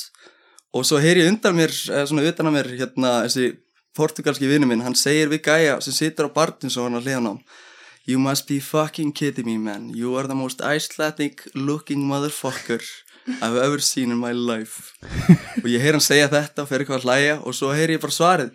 Og 0.70 0.87
svo 0.87 1.02
heyri 1.02 1.25
ég 1.25 1.32
undan 1.34 1.58
mér 1.58 1.75
eða 1.75 2.06
svona 2.12 2.31
utan 2.31 2.52
að 2.52 2.61
mér, 2.61 2.75
hérna, 2.78 3.19
þessi 3.26 3.56
portugalski 3.96 4.48
vinnu 4.50 4.69
minn, 4.69 4.84
hann 4.84 4.94
segir 4.98 5.32
við 5.32 5.46
gæja 5.48 5.81
sem 5.84 5.96
situr 5.96 6.28
á 6.28 6.37
barnum 6.37 6.72
svo 6.72 6.87
hann 6.87 7.00
að 7.00 7.08
á 7.16 7.34
You 8.06 8.20
must 8.20 8.46
be 8.46 8.60
fucking 8.60 9.12
kidding 9.12 9.46
me 9.46 9.58
man. 9.58 9.90
You 9.90 10.14
are 10.14 10.28
the 10.28 10.34
most 10.34 10.60
Icelandic 10.62 11.43
looking 11.54 12.04
motherfucker 12.06 12.81
I've 13.43 13.56
ever 13.56 13.81
seen 13.81 14.12
in 14.12 14.19
my 14.19 14.31
life. 14.31 14.94
Og 15.64 15.66
ég 15.66 15.82
heyr 15.82 15.98
hann 15.98 16.04
segja 16.04 16.28
þetta 16.31 16.62
og 16.62 16.69
fer 16.70 16.84
eitthvað 16.84 17.00
að 17.00 17.08
hlæja 17.08 17.40
og 17.42 17.56
svo 17.59 17.73
heyr 17.75 17.97
ég 17.97 18.02
bara 18.02 18.14
svarið 18.14 18.52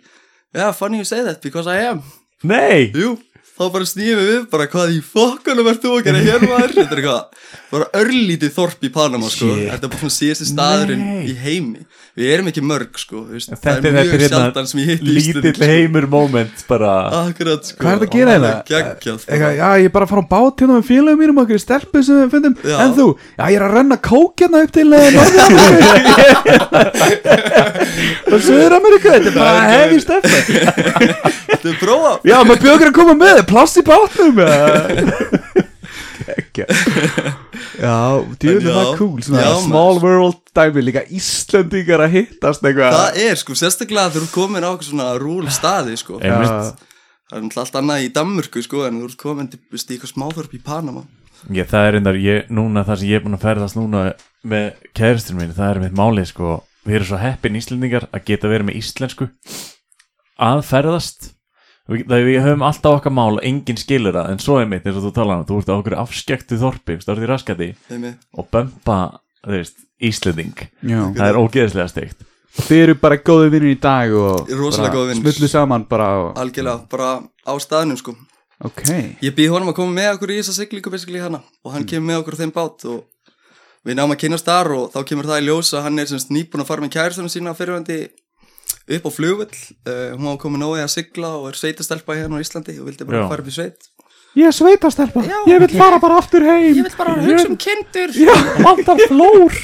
Yeah, 0.54 0.72
funny 0.72 1.02
you 1.02 1.04
say 1.04 1.20
that 1.24 1.42
because 1.44 1.68
I 1.68 1.84
am. 1.90 2.00
Nei, 2.44 2.90
Jú, 2.96 3.14
þá 3.56 3.62
bara 3.72 3.86
snýðum 3.88 4.26
við 4.28 4.40
bara 4.52 4.66
hvað 4.72 4.96
í 4.96 5.02
fokkunum 5.04 5.68
ert 5.70 5.84
þú 5.84 5.92
að 5.98 6.08
gera 6.08 6.24
hér 6.24 6.44
maður? 6.44 6.74
Þetta 6.76 6.96
er 6.96 7.00
eitthvað, 7.02 7.46
bara 7.70 7.86
örlítið 8.00 8.52
þorp 8.56 8.84
í 8.84 8.90
Panama 8.92 9.30
sko. 9.32 9.48
Þetta 9.60 9.88
er 9.88 9.92
bara 9.94 10.00
svona 10.02 10.16
síðasti 10.16 10.48
staðurinn 10.50 11.06
í 11.28 11.36
heimi 11.40 11.86
Við 12.12 12.28
erum 12.28 12.48
ekki 12.50 12.60
mörg 12.60 12.98
sko, 13.00 13.22
veist, 13.24 13.48
þetta 13.48 13.62
það 13.62 13.72
er 13.72 13.80
þetta 13.80 13.92
mjög 13.96 14.10
hérna 14.12 14.28
sjaldan 14.28 14.66
sem 14.68 14.80
ég 14.82 14.88
hitti 14.90 15.12
lítill 15.16 15.64
heimur 15.64 16.04
moment 16.12 16.58
bara. 16.68 16.90
Akkurat 17.22 17.64
sko. 17.64 17.78
Hvað 17.80 17.88
er 17.88 18.02
þetta 18.02 18.04
að 18.04 18.16
gera 18.18 18.34
Eitthvað, 19.16 19.54
já, 19.56 19.68
ég 19.80 19.86
er 19.88 19.94
bara 19.94 20.04
að 20.04 20.10
fara 20.10 20.20
á 20.20 20.28
bát 20.34 20.60
hérna 20.60 20.76
með 20.76 20.84
félagum 20.90 21.22
mínum 21.22 21.40
okkur 21.40 21.62
stelpu 21.62 22.02
sem 22.04 22.18
við 22.20 22.28
fundum 22.34 22.54
Já. 22.60 22.76
En 22.84 22.92
þú, 22.98 23.06
já, 23.38 23.44
ég 23.46 23.56
er 23.56 23.64
að 23.64 23.76
renna 23.78 23.96
kók 24.04 24.44
hérna 24.44 24.60
upp 24.66 24.74
til 24.76 24.84
Norður-Ameríku. 24.92 25.56
Og 28.32 28.44
Suður-Ameríku, 28.44 29.08
þetta 29.08 29.32
er 29.32 29.36
bara 29.38 29.64
hefi 29.70 29.96
stelpa 30.04 30.36
Þetta 31.48 31.72
er 31.72 31.80
prófa. 31.80 32.12
Já, 32.28 32.36
maður 32.44 32.62
bjóður 32.66 32.92
að 32.92 32.98
koma 33.00 33.16
með, 33.24 33.40
pláss 33.48 33.80
í 33.80 33.86
bátnum 33.88 34.36
Ekki 36.36 36.68
Já, 37.82 38.22
djúður 38.38 38.68
Já, 38.68 38.74
það 38.76 38.90
cool 39.00 39.22
svona 39.26 39.42
já, 39.42 39.52
Small 39.64 39.96
maður. 39.98 40.04
world 40.06 40.40
dæmi, 40.54 40.84
líka 40.86 41.02
Íslendingar 41.10 42.04
að 42.04 42.12
hittast 42.14 42.62
eitthvað. 42.62 42.94
Það 42.94 43.18
er 43.24 43.40
sko, 43.40 43.56
sérstaklega 43.58 44.12
þegar 44.12 44.14
þú 44.14 44.22
ert 44.28 44.34
komin 44.36 44.62
á 44.62 44.70
eitthvað 44.70 44.90
svona 44.92 45.08
rúl 45.18 45.48
staði 45.50 45.96
sko. 45.98 46.20
Já. 46.22 46.36
Það 46.38 47.38
er 47.38 47.42
náttúrulega 47.42 47.64
allt 47.64 47.80
annað 47.80 48.04
í 48.04 48.12
Danmörku 48.14 48.62
sko 48.62 48.84
en 48.86 49.00
þú 49.00 49.08
ert 49.08 49.18
komin 49.18 49.50
til 49.50 49.60
eitthvað 49.72 50.12
smáþorp 50.12 50.54
í 50.54 50.62
Panama. 50.62 51.02
Já, 51.50 51.64
það 51.66 51.88
er 51.90 52.18
ég, 52.22 52.50
núna 52.54 52.84
það 52.86 53.00
sem 53.00 53.08
ég 53.10 53.18
er 53.18 53.24
búin 53.24 53.34
að 53.34 53.46
ferðast 53.48 53.78
núna 53.80 54.04
með 54.46 54.68
kæristur 54.94 55.34
mín, 55.38 55.54
það 55.56 55.70
er 55.72 55.80
mitt 55.82 55.98
málið 55.98 56.28
sko, 56.30 56.60
við 56.86 56.94
erum 57.00 57.08
svo 57.10 57.18
heppin 57.18 57.58
íslendingar 57.58 58.06
að 58.14 58.24
geta 58.30 58.50
verið 58.52 58.68
með 58.70 58.78
íslensku. 58.78 59.26
Að 60.38 60.62
ferðast 61.88 62.26
við, 62.28 62.40
höfum 62.44 62.64
alltaf 62.66 62.98
okkar 63.00 63.14
mál, 63.14 63.38
enginn 63.42 63.80
skilur 63.80 64.14
það 64.14 64.32
en 64.32 64.42
svo 64.42 64.58
er 64.62 64.68
mitt 64.70 64.84
eins 64.86 64.98
og 65.00 65.06
þú 65.08 65.14
talar 65.16 65.40
um, 65.40 65.46
þú 65.48 65.60
ert 65.60 65.72
á 65.72 65.74
okkur 65.74 65.96
afskektu 66.02 66.58
þorpi, 66.60 66.98
stórði 67.02 67.30
raskati 67.30 67.70
Þeimi. 67.88 68.12
og 68.38 68.50
bömpa, 68.54 68.98
þú 69.42 69.56
veist, 69.56 69.80
íslending 70.02 70.54
Já. 70.86 71.00
það 71.16 71.26
er 71.28 71.40
ógeðslega 71.40 71.88
steikt 71.90 72.28
Þið 72.52 72.82
eru 72.82 72.94
bara 73.00 73.16
góði 73.16 73.46
vinnir 73.48 73.72
í 73.72 73.78
dag 73.80 74.12
og 74.12 74.50
Rosalega 74.52 74.90
bara 74.90 74.96
góðir 74.98 75.14
vinir. 75.14 75.22
Smullu 75.32 75.48
saman 75.48 75.86
bara 75.88 76.08
og, 76.20 76.34
Algjörlega, 76.36 76.82
bara 76.92 77.12
á 77.48 77.52
staðnum 77.64 77.96
sko 77.96 78.12
Ok 78.62 78.82
Ég 79.24 79.32
býð 79.34 79.54
honum 79.54 79.72
að 79.72 79.78
koma 79.80 79.96
með 79.96 80.10
okkur 80.18 80.34
í 80.34 80.36
þessa 80.42 80.58
siglingu 80.58 80.92
basically 80.92 81.22
hana 81.22 81.40
og 81.64 81.72
hann 81.72 81.86
kemur 81.88 82.10
með 82.10 82.20
okkur 82.20 82.36
þeim 82.42 82.52
bát 82.52 82.84
og 82.92 83.06
við 83.88 83.96
náum 83.98 84.12
að 84.12 84.20
kynast 84.22 84.46
þar 84.46 84.70
og 84.76 84.92
þá 84.92 85.00
kemur 85.08 85.30
það 85.30 85.40
í 85.40 85.46
ljós 85.48 85.72
að 85.74 85.86
hann 85.88 85.98
er 85.98 86.10
semst 86.12 86.30
nýbúin 86.30 86.62
að 86.62 86.68
fara 86.68 86.84
með 86.84 86.92
kæristunum 86.98 87.32
sína 87.32 87.56
fyrirvændi 87.56 87.96
upp 88.88 89.06
á 89.06 89.10
flugvöll 89.14 89.48
uh, 89.86 90.12
hún 90.16 90.26
var 90.30 90.38
komin 90.42 90.62
nógu 90.64 90.80
að 90.82 90.90
sigla 90.94 91.34
og 91.38 91.50
er 91.52 91.58
sveitastelpa 91.60 92.16
hérna 92.18 92.38
á 92.38 92.42
Íslandi 92.44 92.78
og 92.80 92.88
vildi 92.90 93.06
bara 93.08 93.24
Já. 93.24 93.28
fara 93.30 93.44
upp 93.44 93.50
í 93.52 93.56
sveit. 93.56 93.90
Ég 94.38 94.48
er 94.48 94.56
sveitastelpa, 94.56 95.22
Já. 95.28 95.36
ég 95.50 95.60
vil 95.60 95.74
fara 95.76 95.98
bara 96.00 96.16
aftur 96.22 96.46
heim. 96.46 96.70
Ég 96.72 96.86
vil 96.86 96.96
bara 96.96 97.18
hugsa 97.20 97.50
um 97.50 97.58
kindur. 97.60 98.14
Já, 98.26 98.32
vantar 98.64 99.02
flór. 99.10 99.52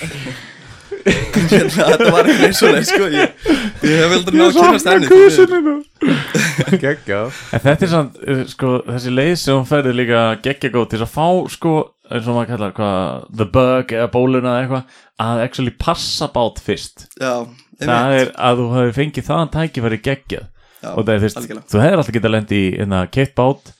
Hérna, 1.09 1.69
þetta 1.71 2.09
var 2.13 2.27
ekki 2.29 2.47
eins 2.49 2.59
og 2.65 2.73
leið 2.75 2.87
sko. 2.89 3.07
Ég, 3.13 3.45
ég 3.87 4.01
hef 4.03 4.11
veldur 4.13 4.35
ná 4.35 4.41
Ég 4.43 4.49
að 4.49 4.57
kynast 4.59 4.85
sakna 4.85 4.95
henni 4.95 5.09
því 5.09 5.19
miður. 5.21 5.31
kusininu 5.31 6.79
Gekkja 6.83 7.21
En 7.57 7.63
þetta 7.65 7.87
er 7.87 7.93
samt, 7.93 8.19
uh, 8.25 8.43
sko, 8.51 8.73
þessi 8.89 9.13
leið 9.15 9.33
sem 9.41 9.57
hún 9.57 9.69
ferði 9.69 9.95
líka 9.97 10.23
geggja 10.45 10.71
góð 10.75 10.89
til 10.93 11.01
að 11.05 11.13
fá, 11.15 11.27
sko, 11.55 11.75
eins 12.11 12.29
og 12.29 12.37
maður 12.37 12.51
kallar, 12.55 12.75
hvað, 12.77 13.25
the 13.41 13.47
bug 13.57 13.95
eða 13.97 14.11
bóluna 14.17 14.53
eða 14.57 14.65
eitthvað, 14.65 14.99
að 15.29 15.43
actually 15.47 15.75
passa 15.87 16.29
bát 16.35 16.61
fyrst. 16.65 17.07
Já, 17.21 17.35
Það 17.79 18.15
er 18.19 18.31
að 18.35 18.59
þú 18.63 18.67
hefur 18.75 18.97
fengið 18.99 19.27
þaðan 19.29 19.53
tækifæri 19.55 19.99
geggjað. 20.03 20.47
Já, 20.79 20.91
Og 20.95 21.05
það 21.07 21.15
er, 21.15 21.25
algjörlega. 21.41 21.67
þú 21.73 21.81
hefur 21.83 21.99
alltaf 22.03 22.15
getað 22.15 22.31
lendi 22.35 22.59
í, 22.59 22.67
hérna, 22.79 22.99
keitt 23.11 23.35
bát, 23.39 23.73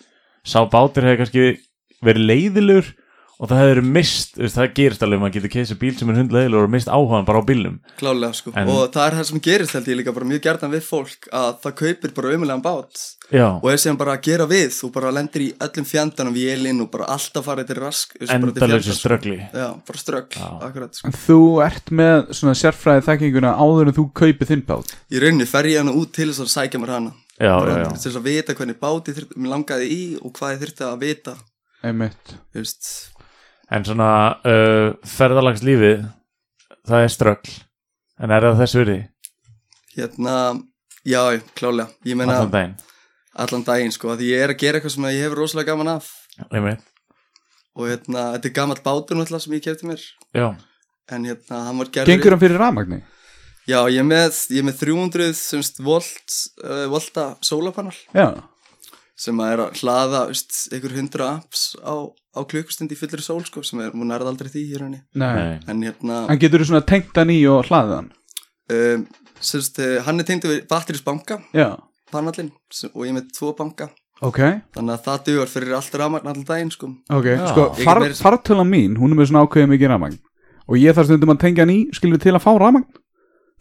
sá 0.47 0.59
bátur 0.71 1.07
hefur 1.07 1.21
kannski 1.25 1.45
verið 2.03 2.25
leiðilegur 2.31 2.89
og 3.39 3.51
það 3.53 3.61
hefur 3.63 3.81
mist, 3.87 4.35
það 4.39 4.73
gerist 4.75 5.03
alveg, 5.07 5.21
maður 5.23 5.35
getur 5.39 5.53
keitt 5.55 5.69
sér 5.71 5.79
bíl 5.79 5.93
sem 5.99 6.11
er 6.11 6.19
hundleiðilegur 6.19 6.67
og 6.67 6.73
mist 6.75 6.91
áhugan 6.91 7.27
bara 7.29 7.39
á 7.39 7.47
bílnum. 7.47 7.77
Klálega 8.01 8.35
sko 8.35 8.51
En- 8.55 8.67
og 8.75 8.91
það 8.95 9.05
er 9.07 9.17
það 9.21 9.29
sem 9.31 9.41
gerist 9.47 9.77
held 9.79 9.87
ég 9.93 9.99
líka 10.01 10.15
bara 10.15 10.27
mjög 10.27 10.43
gerðan 10.43 10.75
við 10.75 10.83
fólk 10.89 11.29
að 11.31 11.53
það 11.63 11.77
kaupir 11.83 12.15
bara 12.19 12.35
umulegan 12.35 12.63
bát 12.67 13.05
Já, 13.29 13.45
og 13.59 13.67
er 13.69 13.77
síðan 13.77 13.99
bara 14.01 14.15
að 14.17 14.23
gera 14.25 14.45
við 14.49 14.71
þú 14.73 14.89
bara 14.95 15.11
lendir 15.13 15.43
í 15.45 15.49
öllum 15.61 15.85
fjandanum 15.85 16.33
vélinn 16.33 16.79
og 16.81 16.89
bara 16.95 17.11
alltaf 17.13 17.45
farið 17.45 17.67
til 17.69 17.77
rask 17.83 18.15
endalösi 18.25 18.95
ströggli. 18.97 19.37
Já, 19.53 19.67
bara 19.85 20.01
ströggl, 20.01 20.47
akkurat 20.65 20.97
sko. 20.97 21.11
En 21.11 21.17
þú 21.27 21.41
ert 21.67 21.93
með 22.01 22.33
svona 22.39 22.55
sérfræði 22.57 23.05
þekkinguna 23.11 23.53
áður 23.61 23.91
en 23.91 23.99
þú 23.99 24.07
kaupið 24.23 24.53
þinn 24.55 24.65
bát. 24.71 24.97
Í 25.13 25.21
rauninni 25.21 25.49
fer 25.51 25.69
ég 25.69 25.83
hana 25.83 25.93
út 26.01 26.15
til 26.17 26.31
þess 26.31 26.47
að 26.47 26.51
sækja 26.55 26.81
mér 26.81 26.95
hana. 26.97 27.15
Já, 27.37 27.53
bara 27.53 27.77
já, 27.77 27.83
já. 27.85 27.93
til 27.93 28.05
þess 28.07 28.21
að 28.23 28.27
vita 28.31 28.59
hvernig 28.63 28.81
báti 28.81 29.17
þyrfti, 29.19 29.37
mér 29.37 29.55
langaði 29.59 29.93
í 29.93 30.03
og 30.23 30.33
hvað 30.41 30.55
ég 30.55 30.65
þyrfti 30.65 30.89
að 30.89 30.99
vita. 31.05 31.39
Einmitt. 31.85 32.35
En 33.69 33.85
svona 33.85 34.11
uh, 34.41 34.97
ferðalagslífið 35.05 36.07
það 36.89 37.05
er 37.05 37.13
ströggl. 37.13 37.57
En 38.19 38.33
er 38.33 38.49
það 38.49 38.61
þess 38.65 38.81
virði? 38.81 39.01
Hérna 39.99 40.35
já, 41.05 41.21
klálega, 41.59 41.93
ég 42.09 42.17
meina 42.17 42.47
allan 43.45 43.65
daginn 43.67 43.95
sko, 43.95 44.13
að 44.15 44.25
ég 44.29 44.45
er 44.45 44.53
að 44.55 44.61
gera 44.63 44.79
eitthvað 44.81 44.95
sem 44.97 45.07
ég 45.13 45.23
hefur 45.27 45.43
rosalega 45.45 45.73
gaman 45.73 45.93
af. 45.97 46.09
Einmitt. 46.53 46.83
og 47.79 47.87
hérna, 47.87 48.25
þetta 48.35 48.49
er 48.51 48.55
gamall 48.57 48.81
bátur 48.83 49.19
náttúrulega 49.19 49.45
sem 49.45 49.55
ég 49.55 49.63
kefti 49.63 49.87
mér. 49.87 50.03
Já, 50.35 50.49
en 51.15 51.25
hérna, 51.29 51.63
hann 51.69 51.79
var 51.79 51.91
gerður 51.95 52.11
Gengur 52.13 52.35
hann 52.35 52.43
fyrir 52.43 52.59
rafmagni? 52.59 53.01
Já, 53.69 53.83
ég 53.93 54.01
er 54.01 54.07
með, 54.09 54.39
ég 54.55 54.63
er 54.63 54.67
með 54.67 54.79
300 54.81 55.35
semst 55.39 55.79
volt, 55.85 56.39
uh, 56.65 56.87
volta 56.91 57.27
sólapanal 57.45 57.95
Já. 58.17 58.31
Sem 59.19 59.41
að 59.43 59.53
er 59.53 59.63
að 59.65 59.81
hlaða, 59.83 60.21
veist, 60.31 60.59
einhver 60.73 60.95
100 60.95 61.25
amps 61.27 61.63
á, 61.83 61.95
á 62.07 62.41
klukkustund 62.49 62.93
í 62.95 62.99
fullri 62.99 63.23
sól 63.23 63.43
sko, 63.47 63.65
sem 63.67 63.83
er, 63.83 63.91
hún 63.93 64.09
nærði 64.11 64.31
aldrei 64.31 64.51
því 64.53 64.63
hér 64.73 64.85
henni 64.87 65.01
en 65.19 65.83
hérna, 65.85 66.21
En 66.31 66.39
getur 66.41 66.63
þú 66.63 66.71
svona 66.71 66.87
tengt 66.87 67.19
hann 67.19 67.35
í 67.35 67.41
og 67.51 67.67
hlaðið 67.69 67.95
hann? 67.99 68.11
um, 68.79 69.05
semst, 69.43 69.79
uh, 69.83 69.99
hann 70.07 70.23
er 70.23 70.29
tengdu 70.29 70.51
við 70.55 70.65
batterisbanka, 70.71 71.43
Já 71.53 71.75
panallin 72.13 72.51
sem, 72.73 72.91
og 72.95 73.07
ég 73.07 73.17
með 73.17 73.31
tvo 73.39 73.55
banka, 73.59 73.91
Ok, 74.19 74.39
þannig 74.75 74.95
að 74.97 75.03
það 75.05 75.19
dugar 75.29 75.51
fyrir 75.53 75.75
allt 75.79 75.93
rafmagn 76.01 76.27
allan 76.27 76.47
daginn 76.49 76.71
sko. 76.75 76.89
Ok 77.15 77.27
Já. 77.31 77.43
Sko, 77.53 77.67
far, 77.85 78.01
get 78.03 78.09
meira- 78.09 78.23
fartölan 78.25 78.67
mín, 78.73 78.97
hún 78.99 79.13
er 79.15 79.21
með 79.21 79.29
svona 79.31 79.45
ákveðið 79.47 79.69
mikið 79.77 79.93
rafmagn. 79.93 80.17
Og 80.69 80.77
ég 80.83 80.97
þarf 80.97 81.07
stundum 81.07 81.31
að 81.37 81.39
tengja 81.45 81.63
hann 81.63 81.71
í, 81.71 81.77
skilur 81.95 82.19
til 82.19 82.33
að 82.35 82.43
fá 82.43 82.51
rafmagn. 82.59 82.85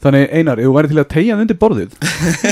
Þannig 0.02 0.28
Einar, 0.34 0.60
ef 0.62 0.66
þú 0.68 0.74
væri 0.76 0.90
til 0.92 1.00
að 1.02 1.08
tegja 1.10 1.34
hann 1.36 1.42
undir 1.42 1.58
borðið 1.58 1.94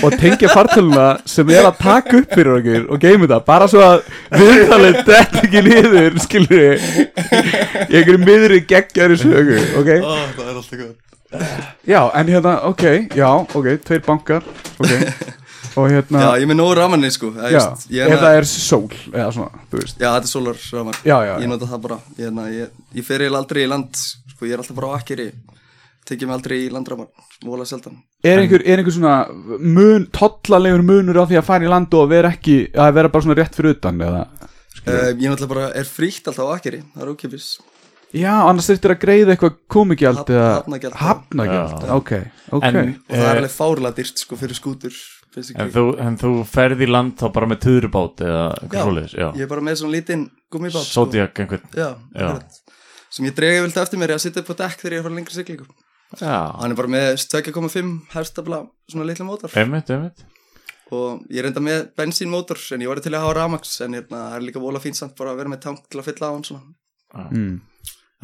og 0.06 0.14
tengja 0.22 0.50
fartöluna 0.50 1.04
sem 1.30 1.50
er 1.54 1.68
að 1.68 1.76
taka 1.78 2.16
upp 2.18 2.32
fyrir 2.34 2.56
okkur 2.60 2.86
og 2.90 3.02
geima 3.04 3.28
þetta 3.28 3.38
bara 3.46 3.68
svo 3.70 3.82
að 3.86 4.00
viðtalið 4.34 4.96
dett 5.10 5.36
ekki 5.44 5.62
niður, 5.68 6.18
skilur 6.24 6.64
ég 6.64 6.88
í 6.90 8.00
einhverju 8.00 8.22
miðri 8.24 8.60
geggjari 8.66 9.18
sögu, 9.22 9.60
ok? 9.82 9.92
Ó, 10.02 10.14
það 10.38 10.50
er 10.50 10.56
alltaf 10.56 10.80
gott 10.82 11.86
Já, 11.86 12.00
en 12.18 12.34
hérna, 12.34 12.56
ok, 12.72 12.84
já, 13.14 13.30
ok, 13.54 13.70
tveir 13.86 14.02
bankar, 14.10 14.42
ok 14.82 15.45
og 15.76 15.90
hérna, 15.92 16.22
Já, 16.24 16.30
ég 16.42 16.50
með 16.50 16.60
nógu 16.60 16.76
rafmagni 16.80 17.12
sko. 17.14 17.32
Eða, 17.36 17.52
já, 17.52 17.62
veist, 17.62 17.90
ég 17.92 18.14
ef 18.16 18.24
er 18.30 18.38
er 18.40 18.48
sól 18.52 18.88
eða 19.12 19.28
svona, 19.36 19.64
þú 19.72 19.82
veist. 19.82 19.98
Já, 20.00 20.08
þetta 20.08 20.30
er 20.30 20.32
sólar 20.32 20.62
rafmagn 20.78 21.02
Já, 21.10 21.18
já, 21.30 21.34
Ég 21.44 21.52
nota 21.52 21.70
það 21.72 21.84
bara, 21.88 22.00
ég, 22.16 22.24
hérna, 22.24 22.48
ég, 22.54 22.80
ég 22.96 23.08
fer 23.08 23.26
eiginlega 23.26 23.44
aldrei 23.44 23.66
í 23.66 23.70
land 23.72 24.02
sko, 24.02 24.46
ég 24.46 24.56
er 24.56 24.64
alltaf 24.64 24.80
bara 24.80 24.92
á 24.92 24.98
akkeri 25.00 25.28
tekið 26.06 26.30
mig 26.30 26.36
aldrei 26.38 26.58
í 26.62 26.72
landramann, 26.74 27.10
vola 27.42 27.66
sjaldan. 27.66 27.96
Er 28.26 28.42
einhver, 28.44 28.62
er 28.62 28.82
einhver 28.82 28.94
svona 28.94 29.16
mun, 29.60 30.06
tollalegur 30.14 30.84
munur 30.86 31.18
á 31.18 31.26
því 31.26 31.40
að 31.42 31.48
fara 31.48 31.66
í 31.66 31.72
land 31.72 31.96
og 31.98 32.12
vera 32.12 32.30
ekki, 32.36 32.60
að 32.78 32.92
vera 33.00 33.10
bara 33.14 33.26
svona 33.26 33.40
rétt 33.42 33.58
fyrir 33.58 33.78
utan 33.78 34.04
eða, 34.06 34.26
Uh, 34.86 35.16
ég 35.18 35.32
náttúrulega 35.32 35.50
bara 35.50 35.68
er 35.80 35.88
fríkt 35.90 36.28
alltaf 36.30 36.46
á 36.46 36.54
akkeri, 36.60 36.84
það 36.94 37.02
er 37.02 37.10
ókipis 37.10 37.46
Já, 38.16 38.32
annars 38.46 38.68
þurftir 38.70 38.94
að 38.94 39.00
greiða 39.02 39.34
eitthvað 39.34 39.56
komigjald 39.72 40.30
eða. 40.32 40.52
Hafnagjald, 41.02 41.82
Já. 41.84 41.96
ok, 41.98 42.12
ok. 42.56 42.68
En- 42.70 42.78
og 43.10 43.16
það 43.16 43.26
er 43.26 43.40
alveg 43.42 43.54
fárlega 43.56 43.98
dyrst 43.98 44.22
sko 44.24 44.38
fyrir 44.40 44.56
skútur. 44.56 45.00
En 45.36 45.72
þú, 45.74 45.84
en 46.06 46.20
þú 46.20 46.32
ferð 46.50 46.84
í 46.86 46.90
land 46.90 47.16
þá 47.20 47.26
bara 47.36 47.50
með 47.52 47.64
tuðrubát 47.66 48.24
eða 48.26 48.44
eitthvað 48.60 48.86
svoleiðis, 48.88 49.16
já, 49.18 49.28
Ég 49.36 49.44
er 49.46 49.52
bara 49.52 49.66
með 49.68 49.80
svona 49.82 49.96
lítinn 49.96 50.28
gummibát 50.54 50.86
sko. 50.86 51.06
Zodiac 51.06 51.42
einhvern 51.44 51.66
Já, 51.76 51.90
Já. 52.16 52.30
sem 53.10 53.28
ég 53.28 53.36
drega 53.38 53.66
vilt 53.66 53.82
eftir 53.82 54.02
mér 54.02 54.14
í 54.14 54.18
að 54.18 54.24
sitja 54.26 54.44
upp 54.44 54.54
á 54.54 54.56
dekk 54.64 54.80
þegar 54.84 54.96
ég 54.96 55.02
er 55.02 55.04
að 55.04 55.10
fara 55.10 55.20
lengri 55.20 55.36
siglingu. 55.36 55.68
Já, 56.22 56.38
hann 56.62 56.72
er 56.72 56.80
bara 56.80 56.94
með 56.96 57.12
2,5 57.34 57.92
hefstabla 58.14 58.62
svona 58.92 59.10
litla 59.10 59.28
mótor. 59.28 59.54
Einmitt, 59.60 59.92
einmitt. 59.92 60.26
Og 60.94 61.24
ég 61.34 61.42
er 61.42 61.50
enda 61.50 61.64
með 61.66 61.88
bensínmótor 61.98 62.60
en 62.76 62.84
ég 62.86 62.92
var 62.92 63.02
til 63.02 63.14
að 63.16 63.24
hafa 63.26 63.38
ramax 63.40 63.80
en 63.82 63.98
hérna, 63.98 64.20
það 64.30 64.36
er 64.38 64.44
líka 64.46 64.62
vola 64.62 64.82
fínt 64.84 65.00
samt 65.00 65.16
bara 65.18 65.34
að 65.34 65.42
vera 65.42 65.54
með 65.56 65.64
tank 65.66 65.88
til 65.90 66.00
að 66.02 66.12
fylla 66.12 66.30
á 66.30 66.34
hann 66.36 66.46
svona. 66.46 66.76
Mm. 67.34 67.56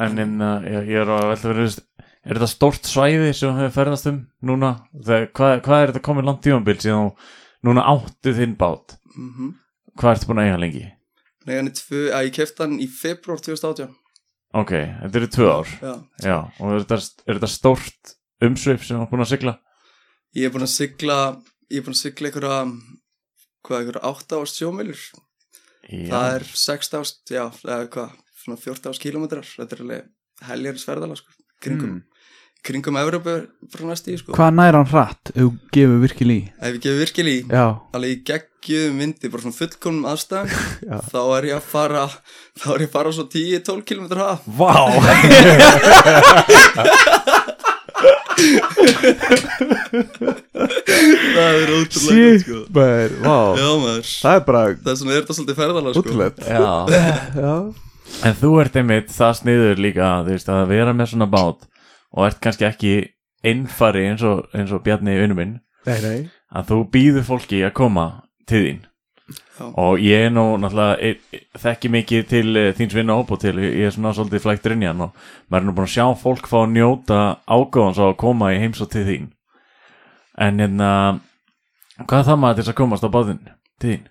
En 0.02 0.22
inn, 0.22 0.36
uh, 0.40 0.62
ég, 0.66 0.92
ég 0.92 1.02
er 1.02 1.10
að 1.10 1.26
velta 1.32 1.50
verið 1.50 1.80
Er 2.22 2.38
þetta 2.38 2.50
stórt 2.52 2.86
svæði 2.86 3.32
sem 3.34 3.56
hefur 3.56 3.74
ferðast 3.74 4.06
um 4.10 4.18
núna? 4.46 4.74
Þegar, 4.94 5.24
hvað, 5.34 5.54
hvað 5.66 5.80
er 5.82 5.90
þetta 5.92 6.04
komið 6.06 6.28
langt 6.28 6.42
tímambil 6.44 6.76
síðan 6.78 7.08
þú 7.10 7.66
núna 7.68 7.86
áttu 7.94 8.34
þinn 8.36 8.56
bát? 8.60 8.96
mm 9.16 9.58
Hvað 9.92 10.14
ertu 10.14 10.28
búin 10.30 10.38
að 10.40 10.46
eiga 10.48 10.60
lengi? 10.62 10.84
Nei, 11.44 11.56
hann 11.58 11.66
er 11.68 11.74
tvö, 11.76 11.98
að 12.16 12.28
ég 12.28 12.36
kefti 12.38 12.62
hann 12.62 12.78
í 12.80 12.86
februar 12.88 13.42
2018 13.44 13.90
Ok, 14.62 14.70
þetta 14.72 15.18
eru 15.20 15.28
tvö 15.34 15.48
ár 15.52 15.72
Já. 15.82 15.92
Já, 16.24 16.36
og 16.62 16.70
er 16.72 16.86
þetta, 16.86 16.98
er 17.26 17.38
þetta 17.40 17.50
stórt 17.52 18.14
umsvip 18.46 18.86
sem 18.86 18.96
þú 18.96 19.04
er 19.04 19.10
búin 19.10 19.24
að 19.26 19.30
sigla? 19.34 19.54
Ég 20.38 20.48
er 20.48 20.54
búin 20.54 20.64
að 20.64 20.72
sigla 20.72 21.18
ég 21.68 21.82
er 21.82 21.84
búin 21.84 21.96
að 21.98 22.00
sigla 22.04 22.30
einhverja 22.30 22.56
hvað, 23.66 23.76
einhverja 23.82 24.04
8 24.14 24.40
ást 24.40 24.62
sjómilur 24.62 25.02
Já, 25.02 26.08
það 26.08 26.38
er 26.38 26.48
6 26.62 26.92
ást, 27.02 27.22
já, 27.34 27.44
eða 27.66 27.82
hvað 27.92 28.16
svona 28.42 28.60
14 28.64 28.92
ást 28.94 29.02
kilómetrar, 29.02 29.48
þetta 29.58 29.76
er 29.76 29.84
alveg 29.84 30.08
heljarins 30.48 30.86
ferðala, 30.88 31.18
sko, 31.18 31.34
kringum 31.62 31.98
kringum 32.62 32.96
Evropu 33.00 33.32
frá 33.72 33.84
næstu 33.88 34.12
í, 34.14 34.18
sko. 34.20 34.34
Hvað 34.36 34.52
nær 34.58 34.76
hann 34.78 34.88
hratt 34.92 35.32
ef 35.32 35.38
þú 35.40 35.48
gefur 35.74 36.00
virkilega 36.04 36.38
í? 36.38 36.44
ef 36.62 36.76
ég 36.76 36.82
gefur 36.84 37.00
virkilega 37.02 37.38
í, 37.40 37.44
Já, 37.50 37.64
alveg 37.98 38.12
í 38.14 38.20
geggjuðum 38.30 39.00
vindi 39.02 39.30
bara 39.32 39.42
svona 39.46 39.58
fullkomnum 39.58 40.08
aðstæðum 40.12 40.48
Já. 40.92 40.96
þá 41.10 41.20
er 41.38 41.48
ég 41.50 41.58
að 41.58 41.68
fara 41.72 42.04
þá 42.62 42.66
er 42.76 42.84
ég 42.84 42.90
að 42.90 42.94
fara 42.96 43.14
svo 43.18 43.26
10-12 43.34 43.86
km 43.90 44.06
hraða 44.14 44.36
Vá. 44.60 44.72
Það 50.22 51.56
er 51.62 51.72
shit, 51.92 52.44
sko. 52.44 52.58
maður, 52.74 53.14
vá. 53.22 53.36
Já 53.58 53.68
maður, 53.82 54.10
Það 54.22 54.36
er 54.38 54.44
bara 54.46 54.62
það 54.72 54.92
er 54.92 54.98
svona 55.00 55.14
er 55.16 55.20
þetta 55.22 55.36
svolítið 55.38 55.58
ferðala, 55.58 55.94
sko. 55.96 56.28
Já. 56.46 56.64
Já, 57.42 57.54
En 58.28 58.34
þú 58.38 58.50
ert 58.60 58.74
einmitt 58.76 59.12
það 59.14 59.36
sniður 59.40 59.80
líka 59.82 60.08
þú 60.26 60.34
veist, 60.34 60.50
að 60.52 60.66
vera 60.70 60.92
með 60.96 61.12
svona 61.14 61.28
bát 61.32 61.64
og 62.12 62.28
ert 62.28 62.40
kannski 62.44 62.68
ekki 62.68 62.94
einfari 63.42 64.06
eins 64.10 64.22
og, 64.26 64.46
eins 64.54 64.72
og 64.72 64.84
Bjarni 64.84 65.16
vinnu 65.18 65.36
minn 65.38 65.58
nei, 65.88 65.98
nei 66.04 66.18
að 66.52 66.72
þú 66.72 66.80
býður 66.92 67.28
fólki 67.28 67.62
að 67.64 67.76
koma 67.78 68.06
til 68.48 68.62
þín 68.66 68.80
Já. 69.32 69.64
og 69.78 70.00
ég 70.02 70.26
er 70.26 70.32
nú 70.32 70.44
náttúrulega 70.60 70.96
e, 71.00 71.10
e, 71.32 71.40
þekki 71.60 71.90
mikið 71.92 72.28
til 72.28 72.46
e, 72.58 72.64
þíns 72.76 72.96
vinna 72.96 73.16
og 73.16 73.32
til, 73.40 73.54
ég 73.62 73.88
er 73.88 73.94
svona 73.94 74.12
svolítið 74.16 74.44
flæktur 74.44 74.74
inn 74.74 74.84
í 74.84 74.88
hann 74.90 75.04
og 75.06 75.16
maður 75.48 75.62
er 75.62 75.68
nú 75.68 75.74
búin 75.76 75.88
að 75.88 75.94
sjá 75.94 76.06
fólk 76.20 76.48
fá 76.50 76.58
að 76.62 76.72
njóta 76.76 77.20
ágóðans 77.46 78.00
á 78.00 78.06
að 78.10 78.18
koma 78.20 78.52
í 78.52 78.60
heims 78.62 78.82
og 78.84 78.90
til 78.92 79.04
þín 79.08 79.28
en 80.40 80.62
hérna 80.62 80.92
hvað 82.04 82.18
er 82.18 82.28
það 82.30 82.40
maður 82.44 82.58
til 82.58 82.64
þess 82.64 82.74
að 82.74 82.80
komast 82.82 83.06
á 83.06 83.14
báðin 83.14 83.42
til 83.80 83.92
þín? 83.92 84.06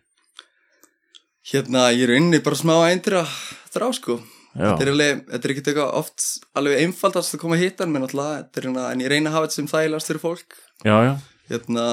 hérna, 1.51 1.89
ég 1.91 2.07
er 2.07 2.15
inni 2.17 2.41
bara 2.43 2.57
smá 2.57 2.75
eindra 2.87 3.25
þrá, 3.73 3.89
sko 3.97 4.21
Já, 4.21 4.30
þetta 4.55 4.85
er 4.85 4.91
alveg, 4.93 5.21
þetta 5.31 5.47
er 5.47 5.53
ekkert 5.55 5.69
eitthvað 5.71 5.93
oft 6.01 6.25
alveg 6.59 6.81
einfaldast 6.85 7.35
að 7.37 7.43
koma 7.43 7.57
að 7.57 7.65
hitta 7.65 7.87
menn 7.87 8.07
alltaf 8.07 8.31
þetta 8.37 8.61
er 8.61 8.67
hérna, 8.69 8.87
en 8.91 9.03
ég 9.05 9.11
reyna 9.13 9.31
að 9.31 9.37
hafa 9.37 9.49
þetta 9.49 9.59
sem 9.59 9.69
þægilegast 9.71 10.11
fyrir 10.11 10.23
fólk. 10.25 10.57
Já, 10.83 10.95
já, 11.07 11.13
hérna, 11.51 11.85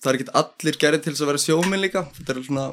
það 0.00 0.12
er 0.12 0.20
ekkert 0.20 0.36
allir 0.42 0.78
gerðin 0.84 1.04
til 1.04 1.12
þess 1.16 1.26
að 1.26 1.32
vera 1.32 1.44
sjóminn 1.46 1.84
líka. 1.84 2.06
Þetta 2.20 2.36
er 2.36 2.46
svona 2.46 2.68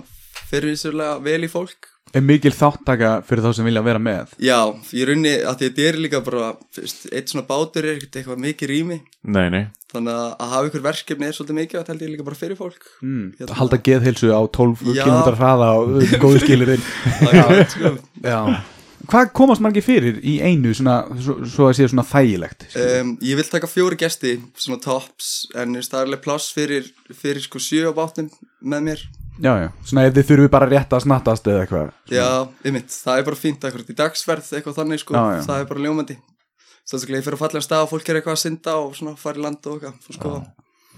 fyrirvísulega 0.51 1.17
vel 1.25 1.41
í 1.43 1.51
fólk. 1.51 1.89
Er 2.13 2.21
mikil 2.21 2.51
þáttaka 2.53 3.23
fyrir 3.25 3.41
þá 3.41 3.55
sem 3.57 3.65
vilja 3.65 3.81
vera 3.81 4.01
með? 4.01 4.35
Já, 4.43 4.59
ég 4.93 5.07
runni 5.09 5.31
að 5.33 5.39
því 5.41 5.49
að 5.49 5.63
þetta 5.63 5.85
er 5.87 5.95
líka 5.97 6.19
bara 6.21 6.49
fyrst, 6.75 7.07
eitt 7.09 7.31
svona 7.31 7.45
bátur 7.47 7.87
er 7.87 7.95
ekkert 7.95 8.19
eitthvað 8.19 8.43
mikið 8.43 8.69
rými. 8.69 8.97
Nei, 9.33 9.47
nei. 9.49 9.63
Þannig 9.93 10.13
að 10.13 10.27
að 10.43 10.51
hafa 10.53 10.69
ykkur 10.69 10.83
verkefni 10.85 11.25
er 11.25 11.33
svolítið 11.37 11.57
mikið 11.57 11.79
það 11.79 11.89
held 11.93 12.05
ég 12.05 12.11
líka 12.13 12.27
bara 12.27 12.37
fyrir 12.37 12.59
fólk. 12.59 12.85
Mm. 13.01 13.25
Hérna. 13.39 13.57
halda 13.57 13.81
geðheilsu 13.89 14.29
á 14.29 14.41
12 14.45 14.85
Já. 14.93 15.03
km 15.07 15.39
hraða 15.41 15.71
og 15.79 15.97
góðu 16.23 16.43
skilirinn 16.45 16.85
sko. 17.73 17.95
Já 18.21 18.39
Hvað 19.11 19.33
komast 19.35 19.63
margir 19.63 19.83
fyrir 19.83 20.21
í 20.23 20.37
einu 20.39 20.71
svona, 20.77 21.01
svo, 21.19 21.39
svo 21.49 21.65
að 21.67 21.75
sé 21.79 21.87
svona 21.91 22.05
þægilegt 22.07 22.67
um, 22.79 23.15
Ég 23.25 23.35
vil 23.39 23.47
taka 23.49 23.67
fjóri 23.67 23.97
gesti 23.99 24.37
svona 24.55 24.79
tops 24.83 25.33
en 25.59 25.75
það 25.75 25.99
er 25.99 26.07
alveg 26.07 26.23
pláss 26.23 26.53
fyrir, 26.55 26.87
fyrir 27.11 27.43
sko 27.43 27.59
sjö 27.59 27.91
á 27.91 27.93
bátnum 27.97 28.31
með 28.63 28.87
mér? 28.87 29.03
Já, 29.41 29.53
já, 29.57 29.69
svona 29.83 30.05
ef 30.05 30.13
þið 30.13 30.27
þurfum 30.29 30.51
bara 30.53 30.69
rétt 30.69 30.91
að 30.93 31.03
snattast 31.07 31.47
eða 31.49 31.63
eitthvað 31.65 32.13
Já, 32.13 32.27
ymmit, 32.69 32.93
það 32.93 33.19
er 33.19 33.27
bara 33.27 33.39
fínt 33.39 33.65
akkurat 33.65 33.89
í 33.89 33.95
dagsverð 33.97 34.51
eitthvað 34.59 34.77
þannig 34.77 35.01
sko, 35.01 35.15
Já, 35.17 35.23
já. 35.33 35.41
það 35.47 35.63
er 35.63 35.69
bara 35.71 35.85
ljómandi. 35.87 36.17
Sérstaklega 36.83 37.19
ég 37.21 37.25
fyrir 37.25 37.37
að 37.39 37.41
falla 37.41 37.59
um 37.59 37.65
stað 37.65 37.85
og 37.85 37.89
fólk 37.89 38.11
er 38.11 38.19
eitthvað 38.19 38.37
að 38.37 38.41
synda 38.43 38.75
og 38.83 38.93
svona 38.99 39.15
fara 39.17 39.39
í 39.39 39.43
land 39.43 39.69
og 39.71 39.87
eitthvað 39.87 40.17
sko. 40.19 40.33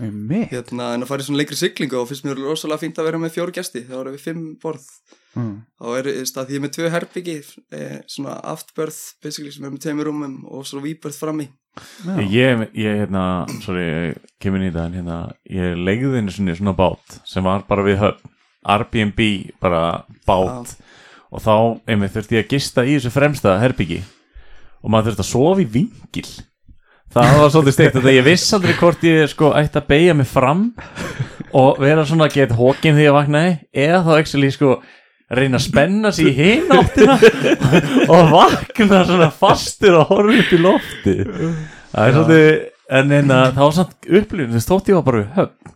Mitt 0.01 0.51
hérna, 0.51 0.89
en 0.97 1.05
að 1.05 1.12
fara 1.13 1.24
í 1.24 1.27
svona 1.29 1.39
leikri 1.39 1.57
siglingu 1.59 2.00
og 2.01 2.09
finnst 2.09 2.25
mér 2.27 2.41
rosalega 2.43 2.81
fínt 2.83 3.00
að 3.00 3.07
vera 3.07 3.21
með 3.21 3.35
fjóri 3.38 3.55
gesti. 3.55 3.85
Þá 3.88 3.95
erum 4.01 4.17
við 4.17 4.25
fimm 4.25 4.43
borð 4.59 4.89
mm. 5.36 5.54
þá 5.80 5.86
er 6.00 6.10
það 6.32 6.48
því 6.48 6.56
ég 6.56 6.60
er 6.60 6.65
með 6.65 6.74
tvö 6.77 6.92
herbyggi 6.96 7.36
eh, 7.75 7.98
svona 8.12 8.39
aftbörð 8.54 9.00
basically 9.24 9.54
sem 9.54 9.68
er 9.68 9.74
með 9.74 9.86
tveimur 9.86 10.10
rúmum 10.10 10.39
og 10.50 10.65
svona 10.68 10.88
výbörð 10.88 11.20
frammi. 11.22 11.50
Ég, 12.32 12.62
ég, 12.72 13.01
hérna, 13.01 13.25
sorry, 13.65 14.15
kemur 14.39 14.62
inn 14.62 14.70
í 14.70 14.75
það 14.75 14.86
en 14.88 14.98
hérna, 15.01 15.20
ég 15.51 15.75
legði 15.75 16.22
einu 16.22 16.32
svona, 16.32 16.56
svona 16.56 16.75
bát 16.77 17.20
sem 17.27 17.44
var 17.44 17.68
bara 17.68 17.84
við 17.84 18.00
höfn 18.04 18.32
Airbnb, 18.65 19.22
bara 19.62 20.06
bát. 20.25 20.75
Og 21.30 21.42
þá, 21.44 21.56
einmitt, 21.89 22.13
þurfti 22.15 22.38
ég 22.38 22.46
að 22.46 22.54
gista 22.56 22.86
í 22.86 22.96
þessu 22.96 23.12
fremsta 23.13 23.58
herbyggi 23.62 24.00
og 24.86 24.92
maður 24.94 25.12
þurfti 25.12 25.25
að 25.25 25.32
sofa 25.32 25.63
í 25.63 25.70
vingil. 25.75 26.27
Það 27.15 27.38
var 27.39 27.51
svolítið 27.54 27.75
steikt 27.75 27.96
þetta 27.96 28.13
ég 28.15 28.25
viss 28.25 28.56
aldrei 28.56 28.74
hvort 28.80 29.04
ég 29.08 29.30
sko 29.32 29.51
ætti 29.56 29.80
að 29.80 29.89
beigja 29.92 30.15
mig 30.18 30.27
fram 30.27 30.65
og 31.56 31.80
vera 31.80 32.04
svona 32.08 32.27
að 32.27 32.38
geta 32.39 32.58
hókin 32.58 32.98
því 32.98 33.06
að 33.08 33.15
vaknaði 33.15 33.54
eða 33.86 34.01
þá 34.04 34.12
actually 34.18 34.50
sko 34.51 34.72
reyna 35.29 35.58
að 35.58 35.65
spenna 35.65 36.12
sig 36.13 36.29
í 36.29 36.36
hináttina 36.41 37.17
og 38.08 38.32
vakna 38.34 39.03
svona 39.08 39.32
fastur 39.34 40.00
og 40.01 40.12
horfa 40.13 40.39
upp 40.44 40.53
í 40.53 40.62
lofti 40.62 41.17
það 41.25 42.01
er 42.05 42.17
svolítið 42.17 42.50
en 42.96 43.15
en 43.17 43.32
það 43.34 43.63
var 43.63 43.77
samt 43.79 44.10
upplifin 44.20 44.53
þess 44.53 44.70
þótt 44.70 44.91
ég 44.91 45.00
var 45.00 45.08
bara 45.08 45.24
höfn 45.39 45.75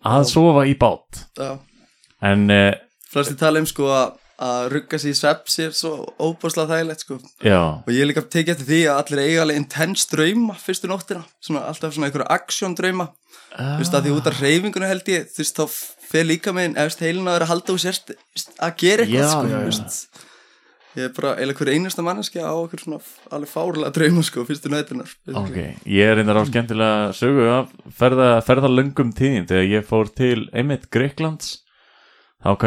að 0.00 0.24
sofa 0.30 0.64
í 0.68 0.74
bát. 0.80 1.24
Já. 1.36 1.58
en 2.24 2.46
uh, 2.52 2.72
flesti 3.12 3.36
tala 3.40 3.60
um 3.60 3.68
sko 3.68 3.88
að 3.92 4.12
að 4.40 4.68
rugga 4.72 5.00
sér 5.00 5.12
í 5.12 5.18
svepp 5.18 5.50
sér 5.52 5.74
svo 5.76 5.92
óbúslega 6.16 6.70
þægilegt 6.72 7.04
sko. 7.04 7.18
Já, 7.44 7.60
og 7.84 7.90
ég 7.92 8.00
er 8.00 8.08
líka 8.08 8.24
tekið 8.24 8.54
eftir 8.54 8.68
því 8.70 8.80
að 8.88 9.00
allir 9.02 9.22
eiga 9.26 9.44
alveg 9.44 9.60
intense 9.60 10.08
drauma 10.08 10.56
fyrstu 10.60 10.90
nóttina, 10.90 11.24
svona 11.44 11.66
alltaf 11.68 11.92
svona 11.96 12.08
einhverja 12.08 12.30
aksjón 12.38 12.76
drauma, 12.78 13.10
þú 13.52 13.76
veist 13.82 13.98
að 13.98 14.08
því 14.08 14.16
út 14.16 14.30
af 14.30 14.40
reyfingunni 14.40 14.90
held 14.90 15.12
ég, 15.12 15.28
þú 15.28 15.44
veist 15.44 15.60
þá 15.60 15.64
fer 16.10 16.26
líka 16.26 16.56
með 16.56 16.80
efst 16.86 17.04
heilin 17.04 17.28
að 17.28 17.38
vera 17.38 17.46
að 17.46 17.52
halda 17.54 17.76
úr 17.76 17.84
sérst 17.84 18.16
að 18.56 18.76
gera 18.80 19.06
eitthvað 19.06 19.22
Já, 19.22 19.30
sko, 19.30 19.46
já, 19.52 20.26
ég 20.98 21.06
er 21.06 21.12
bara 21.14 21.36
eiginlega 21.36 21.60
hver 21.60 21.70
einasta 21.76 22.02
manneskja 22.02 22.48
á 22.50 22.54
okkur 22.56 22.82
svona 22.82 22.98
alveg 23.30 23.50
fárlega 23.52 23.92
drauma 23.94 24.24
sko, 24.26 24.42
fyrstu 24.48 24.72
nættunar 24.72 25.12
ok 25.38 25.58
ég 25.86 26.02
er 26.02 26.18
reyndar 26.18 26.40
á 26.42 26.44
skemmtilega 26.48 27.12
sögu 27.14 27.46
að 27.46 27.70
ferða, 27.94 28.30
ferða 28.42 28.72
löngum 28.72 29.12
tíðin 29.14 29.46
þegar 29.46 29.68
ég 29.70 29.86
fór 29.86 30.10
til 30.10 30.48
einmitt 30.50 30.88
Greiklands 30.90 31.60
þá 32.42 32.58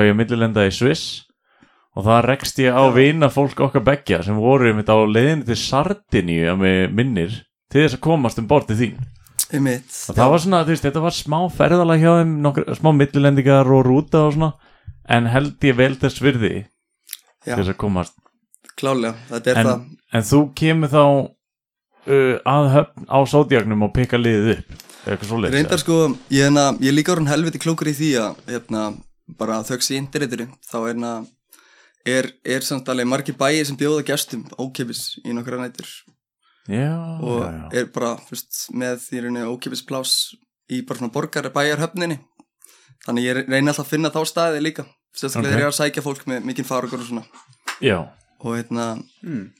og 1.93 2.05
það 2.07 2.21
rekst 2.27 2.61
ég 2.63 2.73
á 2.73 2.83
vina 2.93 3.29
fólk 3.33 3.59
okkar 3.67 3.85
beggja 3.85 4.21
sem 4.25 4.37
voru 4.39 4.69
einmitt 4.69 4.89
á 4.89 4.97
leiðinni 4.97 5.47
til 5.47 5.59
Sardiníu 5.59 6.47
að 6.53 6.61
mig 6.63 6.95
minnir 6.97 7.35
til 7.71 7.83
þess 7.83 7.97
að 7.97 8.05
komast 8.05 8.41
um 8.41 8.49
bortið 8.49 8.81
þín. 8.81 9.03
Einmitt, 9.53 9.89
það 9.89 10.31
var 10.33 10.41
svona, 10.41 10.63
veist, 10.65 10.85
þetta 10.85 11.03
var 11.03 11.13
smá 11.13 11.37
ferðalag 11.53 12.01
hjá 12.01 12.11
þeim, 12.19 12.33
nokkur, 12.41 12.67
smá 12.79 12.89
millilendingar 12.97 13.69
og 13.69 13.83
rúta 13.85 14.23
og 14.27 14.33
svona, 14.37 14.53
en 15.13 15.29
held 15.29 15.67
ég 15.67 15.77
vel 15.77 15.93
þess 16.01 16.23
virði 16.23 16.53
til 17.43 17.57
þess 17.59 17.73
að 17.73 17.79
komast. 17.83 18.17
Klálega, 18.79 19.13
þetta 19.29 19.51
er 19.51 19.61
en, 19.61 19.69
það. 19.69 19.83
en 20.17 20.25
þú 20.31 20.39
kemur 20.57 20.93
þá 20.93 21.03
uh, 21.03 22.35
að 22.55 22.71
höfn 22.77 23.07
á 23.13 23.19
sódjagnum 23.29 23.85
og 23.85 23.93
peka 23.93 24.17
liðið 24.17 24.55
upp 24.57 24.81
eitthvað 25.03 25.29
svo 25.29 25.39
leið 25.41 25.57
reyndar 25.57 25.81
sko, 25.81 25.97
ég, 26.31 26.47
hérna, 26.47 26.65
ég 26.83 26.95
líka 26.95 27.13
orðin 27.13 27.31
helviti 27.31 27.61
klókur 27.61 27.91
í 27.91 27.95
því 27.97 28.11
að 28.23 28.43
hérna, 28.49 28.83
bara 29.39 29.61
þöks 29.67 29.91
í 29.91 29.99
internetinu 29.99 30.47
þá 30.63 30.77
er, 30.79 30.87
hérna, 30.93 31.13
er, 32.05 32.31
er 32.45 32.61
samt 32.65 32.89
alveg 32.91 33.07
margir 33.07 33.35
bæi 33.39 33.63
sem 33.65 33.77
bjóða 33.79 34.03
gestum 34.07 34.43
ókipis 34.59 35.19
í 35.23 35.33
nokkra 35.35 35.59
nættur 35.61 35.87
já, 36.67 36.91
og 37.23 37.43
já, 37.43 37.51
já. 37.51 37.69
er 37.79 37.85
bara 37.95 38.15
fyrst, 38.27 38.67
með 38.75 38.99
því 39.05 39.21
rauninni 39.25 39.47
ókipis 39.53 39.83
plás 39.87 40.13
í 40.71 40.81
bara 40.87 40.99
svona 40.99 41.13
borgar 41.13 41.49
bæjarhöfninni 41.55 42.19
þannig 43.05 43.25
ég 43.27 43.41
reyni 43.47 43.67
alltaf 43.71 43.85
að 43.87 43.91
finna 43.95 44.11
þá 44.13 44.21
staði 44.29 44.61
líka 44.63 44.85
sérstaklega 45.13 45.43
Ok. 45.43 45.51
þegar 45.53 45.59
ég 45.61 45.67
er 45.67 45.73
að 45.73 45.79
sækja 45.81 46.03
fólk 46.05 46.23
með 46.31 46.45
mikinn 46.47 46.65
farugur 46.65 47.01
og 47.03 47.07
svona. 47.09 47.25
Já, 47.83 47.97
og 48.43 48.55
hérna 48.57 48.85
Mm. 49.23 49.51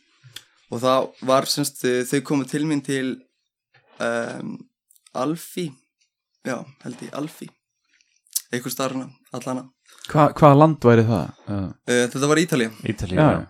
og 0.71 0.79
það 0.81 1.09
var 1.27 1.45
semst 1.45 1.83
þau 2.09 2.21
komu 2.25 2.45
til 2.49 2.63
mín 2.65 2.81
til 2.83 3.21
um, 3.99 4.57
Alfi 5.13 5.67
já, 6.45 6.57
held 6.83 7.03
ég, 7.05 7.11
Alfi 7.13 7.49
einhver 8.53 8.71
starfna, 8.73 9.09
allana 9.33 9.67
Hva, 10.11 10.27
Hvaða 10.35 10.57
land 10.59 10.83
væri 10.83 11.05
það? 11.07 11.29
Uh, 11.47 11.53
uh, 11.87 12.03
þetta 12.11 12.29
var 12.31 12.41
Ítalía. 12.41 12.71
Ítali, 12.91 13.15
já, 13.15 13.27
já. 13.37 13.45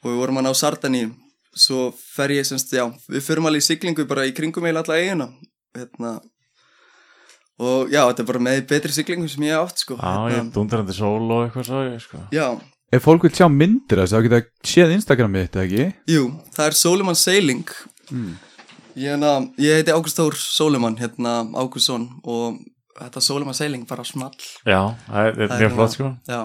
og 0.00 0.08
við 0.10 0.18
vorum 0.22 0.40
að 0.40 0.46
ná 0.48 0.52
Sardaníu 0.58 1.12
svo 1.60 1.90
fer 1.94 2.32
ég 2.34 2.46
semst, 2.46 2.72
já, 2.74 2.84
við 3.10 3.24
förum 3.26 3.46
alveg 3.50 3.62
í 3.62 3.66
siglingu 3.66 4.04
bara 4.10 4.26
í 4.28 4.34
kringum 4.34 4.66
eða 4.70 4.82
alla 4.84 4.98
eiguna 4.98 5.28
hérna. 5.76 6.12
Og 7.60 7.90
já, 7.92 8.00
þetta 8.08 8.22
er 8.22 8.28
bara 8.30 8.42
með 8.46 8.60
betri 8.70 8.94
siglingu 8.96 9.28
sem 9.28 9.44
ég 9.44 9.52
hef 9.54 9.68
átt 9.68 9.82
sko. 9.84 9.96
Já, 10.00 10.12
ég 10.30 10.32
er 10.32 10.36
hérna, 10.38 10.52
dundrandi 10.54 10.94
sól 10.96 11.26
og 11.26 11.42
eitthvað 11.44 11.66
svo 11.68 11.82
ég, 11.86 11.98
sko. 12.04 12.22
já, 12.34 12.46
Ef 12.90 13.04
fólk 13.06 13.22
vil 13.22 13.30
sjá 13.30 13.46
myndir 13.46 14.00
þess, 14.00 14.10
þá 14.16 14.24
geta 14.24 14.38
séð 14.66 14.92
Instagramið 14.96 15.44
þetta 15.44 15.60
ekki? 15.62 15.84
jú, 16.10 16.22
það 16.56 16.64
er 16.66 16.74
Soliman 16.74 17.18
Sailing. 17.18 17.68
Mm. 18.10 18.32
ég, 18.96 19.04
hérna, 19.12 19.30
ég 19.62 19.76
heiti 19.78 19.94
Ágúst 19.94 20.18
Þór 20.18 20.34
Soliman 20.34 20.96
hérna 20.98 21.34
Ágústsson. 21.54 22.08
Og 22.26 22.58
þetta 23.04 23.22
Soliman 23.24 23.56
Sailing 23.56 23.86
bara 23.88 24.04
small. 24.06 24.34
Já, 24.64 24.80
það 25.06 25.30
er, 25.30 25.38
Það 25.40 25.62
mjög 25.64 25.78
flott 25.78 25.96
sko. 25.96 26.10
Já. 26.30 26.40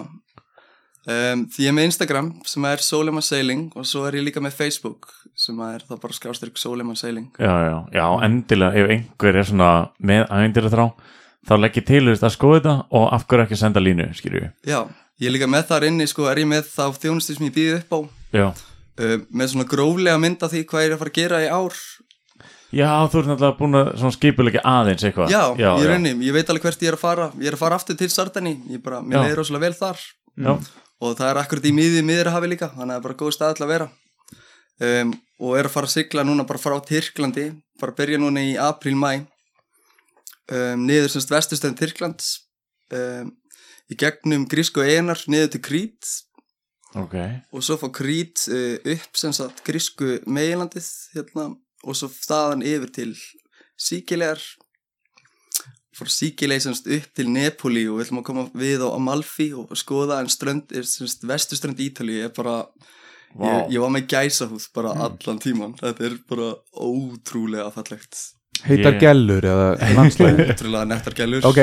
Um, 1.06 1.44
því 1.54 1.68
ég 1.68 1.70
er 1.70 1.76
með 1.78 1.86
Instagram 1.92 2.30
sem 2.50 2.66
er 2.66 2.82
Soliman 2.82 3.22
Sailing 3.22 3.68
og 3.78 3.86
svo 3.86 4.08
er 4.08 4.16
ég 4.18 4.24
líka 4.26 4.42
með 4.42 4.56
Facebook 4.58 5.12
sem 5.38 5.60
er 5.62 5.84
þá 5.86 6.00
bara 6.02 6.16
skástyrk 6.18 6.58
Soliman 6.58 6.98
Sailing 6.98 7.28
Já, 7.38 7.52
já, 7.62 7.76
já, 7.94 8.06
endilega 8.26 8.82
ef 8.82 8.90
einhver 8.96 9.38
er 9.38 9.46
svona 9.46 9.68
með 10.02 10.24
ævindir 10.34 10.66
þrá 10.74 10.88
þá 11.46 11.54
legg 11.62 11.78
ég 11.78 11.86
til 11.86 12.02
veist, 12.10 12.26
að 12.26 12.34
skoða 12.34 12.58
þetta 12.58 12.74
og 12.98 13.06
af 13.14 13.28
hverju 13.30 13.46
ekki 13.46 13.60
senda 13.62 13.84
línu, 13.86 14.08
skilju 14.18 14.48
Já, 14.66 14.80
ég 15.22 15.30
er 15.30 15.36
líka 15.36 15.52
með 15.52 15.68
þar 15.70 15.86
inni 15.92 16.10
sko, 16.10 16.26
er 16.32 16.42
ég 16.42 16.50
með 16.50 16.72
þá 16.74 16.98
þjónustu 17.04 17.38
sem 17.38 17.46
ég 17.52 17.54
býði 17.60 17.78
upp 17.84 17.94
á. 17.94 18.00
Já, 18.40 18.48
uh, 18.50 19.16
með 19.30 19.54
svona 19.54 19.70
gróflega 19.76 20.24
mynd 20.26 20.42
af 20.42 20.56
því 20.56 20.64
hvað 20.72 20.88
ég 20.88 20.90
er 20.90 20.98
að 20.98 21.04
fara 21.04 21.14
að 21.14 21.20
gera 21.22 21.44
í 21.46 21.52
ár 21.54 21.78
já 22.76 22.90
þú 23.12 23.22
ert 23.22 23.30
náttúrulega 23.32 23.58
búin 23.60 23.80
að 23.80 24.16
skipulegja 24.16 24.64
aðeins 24.70 25.06
eitthvað. 25.08 25.34
Já, 25.34 25.44
já, 25.60 25.70
ég 25.82 25.92
er 25.92 26.08
já. 26.10 26.16
ég 26.28 26.36
veit 26.36 26.50
alveg 26.52 26.68
hvert 26.68 26.86
ég 26.86 26.92
er 26.92 26.98
að 26.98 27.04
fara. 27.04 27.28
Ég 27.40 27.52
er 27.52 27.58
að 27.58 27.64
fara 27.64 27.78
aftur 27.80 28.00
til 28.00 28.10
Sardani, 28.12 28.56
ég 28.72 28.82
bara, 28.84 29.02
mér 29.02 29.20
Já. 29.20 29.22
leiðir 29.26 29.40
rosalega 29.42 29.66
vel 29.66 29.78
þar. 29.80 30.02
Já, 30.36 30.52
og 31.06 31.14
það 31.20 31.30
er 31.30 31.40
akkurat 31.42 31.70
í 31.70 31.76
miði 31.76 32.02
miður 32.06 32.34
hafi 32.36 32.52
líka 32.52 32.72
þannig 32.74 32.84
að 32.84 32.92
það 32.92 33.00
er 33.00 33.06
bara 33.08 33.20
góð 33.22 33.38
stað 33.38 33.56
til 33.56 33.66
að 33.66 33.72
vera. 33.74 33.88
Um, 34.76 35.14
og 35.40 35.56
er 35.56 35.70
að 35.70 35.76
fara 35.78 35.88
að 35.88 35.96
sigla 35.96 36.26
núna 36.28 36.44
bara 36.48 36.60
frá 36.60 36.76
Tyrklandi, 36.84 37.46
bara 37.80 37.96
að 37.96 38.00
byrja 38.02 38.20
núna 38.20 38.44
í 38.44 38.56
apríl, 38.60 38.96
mæ 39.00 39.24
um, 40.52 40.86
niður 40.86 41.12
semst 41.14 41.34
vestustöðin 41.34 41.78
Tyrklands. 41.80 42.32
Um, 42.94 43.34
í 43.92 43.98
gegnum 44.00 44.46
grísku 44.50 44.84
einar 44.86 45.22
niður 45.32 45.56
til 45.56 45.64
Krít. 45.66 46.12
Ok. 46.96 47.16
Og 47.52 47.64
svo 47.66 47.78
fá 47.80 47.88
Krít 47.94 48.46
uh, 48.52 48.78
upp 48.96 49.20
sem 49.20 49.34
sagt 49.36 49.64
grísku 49.68 50.20
meilandið 50.28 50.88
hérna, 51.16 51.54
og 51.86 51.96
svo 51.98 52.10
staðan 52.12 52.64
yfir 52.66 52.92
til 52.96 53.12
Síkilegar 53.78 54.42
fór 55.96 56.10
Síkileg 56.12 56.60
semst 56.64 56.88
upp 56.92 57.08
til 57.16 57.30
Nepoli 57.32 57.86
og 57.88 58.00
við 58.02 58.06
ætlum 58.10 58.22
að 58.22 58.28
koma 58.30 58.46
við 58.60 58.84
á 58.84 58.90
Amalfi 58.98 59.50
og 59.56 59.72
skoða 59.80 60.18
en 60.24 60.32
strönd 60.32 60.74
er 60.76 60.84
semst 60.88 61.24
vestuströnd 61.28 61.80
Ítali 61.80 62.18
ég 62.20 62.30
er 62.30 62.34
bara 62.36 62.58
Vá. 63.36 63.48
ég, 63.48 63.76
ég 63.76 63.84
var 63.84 63.92
með 63.96 64.06
gæsahúð 64.12 64.66
bara 64.76 64.92
allan 65.08 65.40
tíman 65.44 65.76
þetta 65.80 66.06
er 66.08 66.14
bara 66.30 66.50
ótrúlega 66.80 67.68
fallegt. 67.76 68.16
Heitar 68.66 68.96
Ég- 68.96 69.02
gellur 69.04 69.44
eða 69.52 69.66
landslæði 69.98 70.46
ótrúlega 70.54 70.86
nektargælur 70.92 71.48
Ok, 71.50 71.60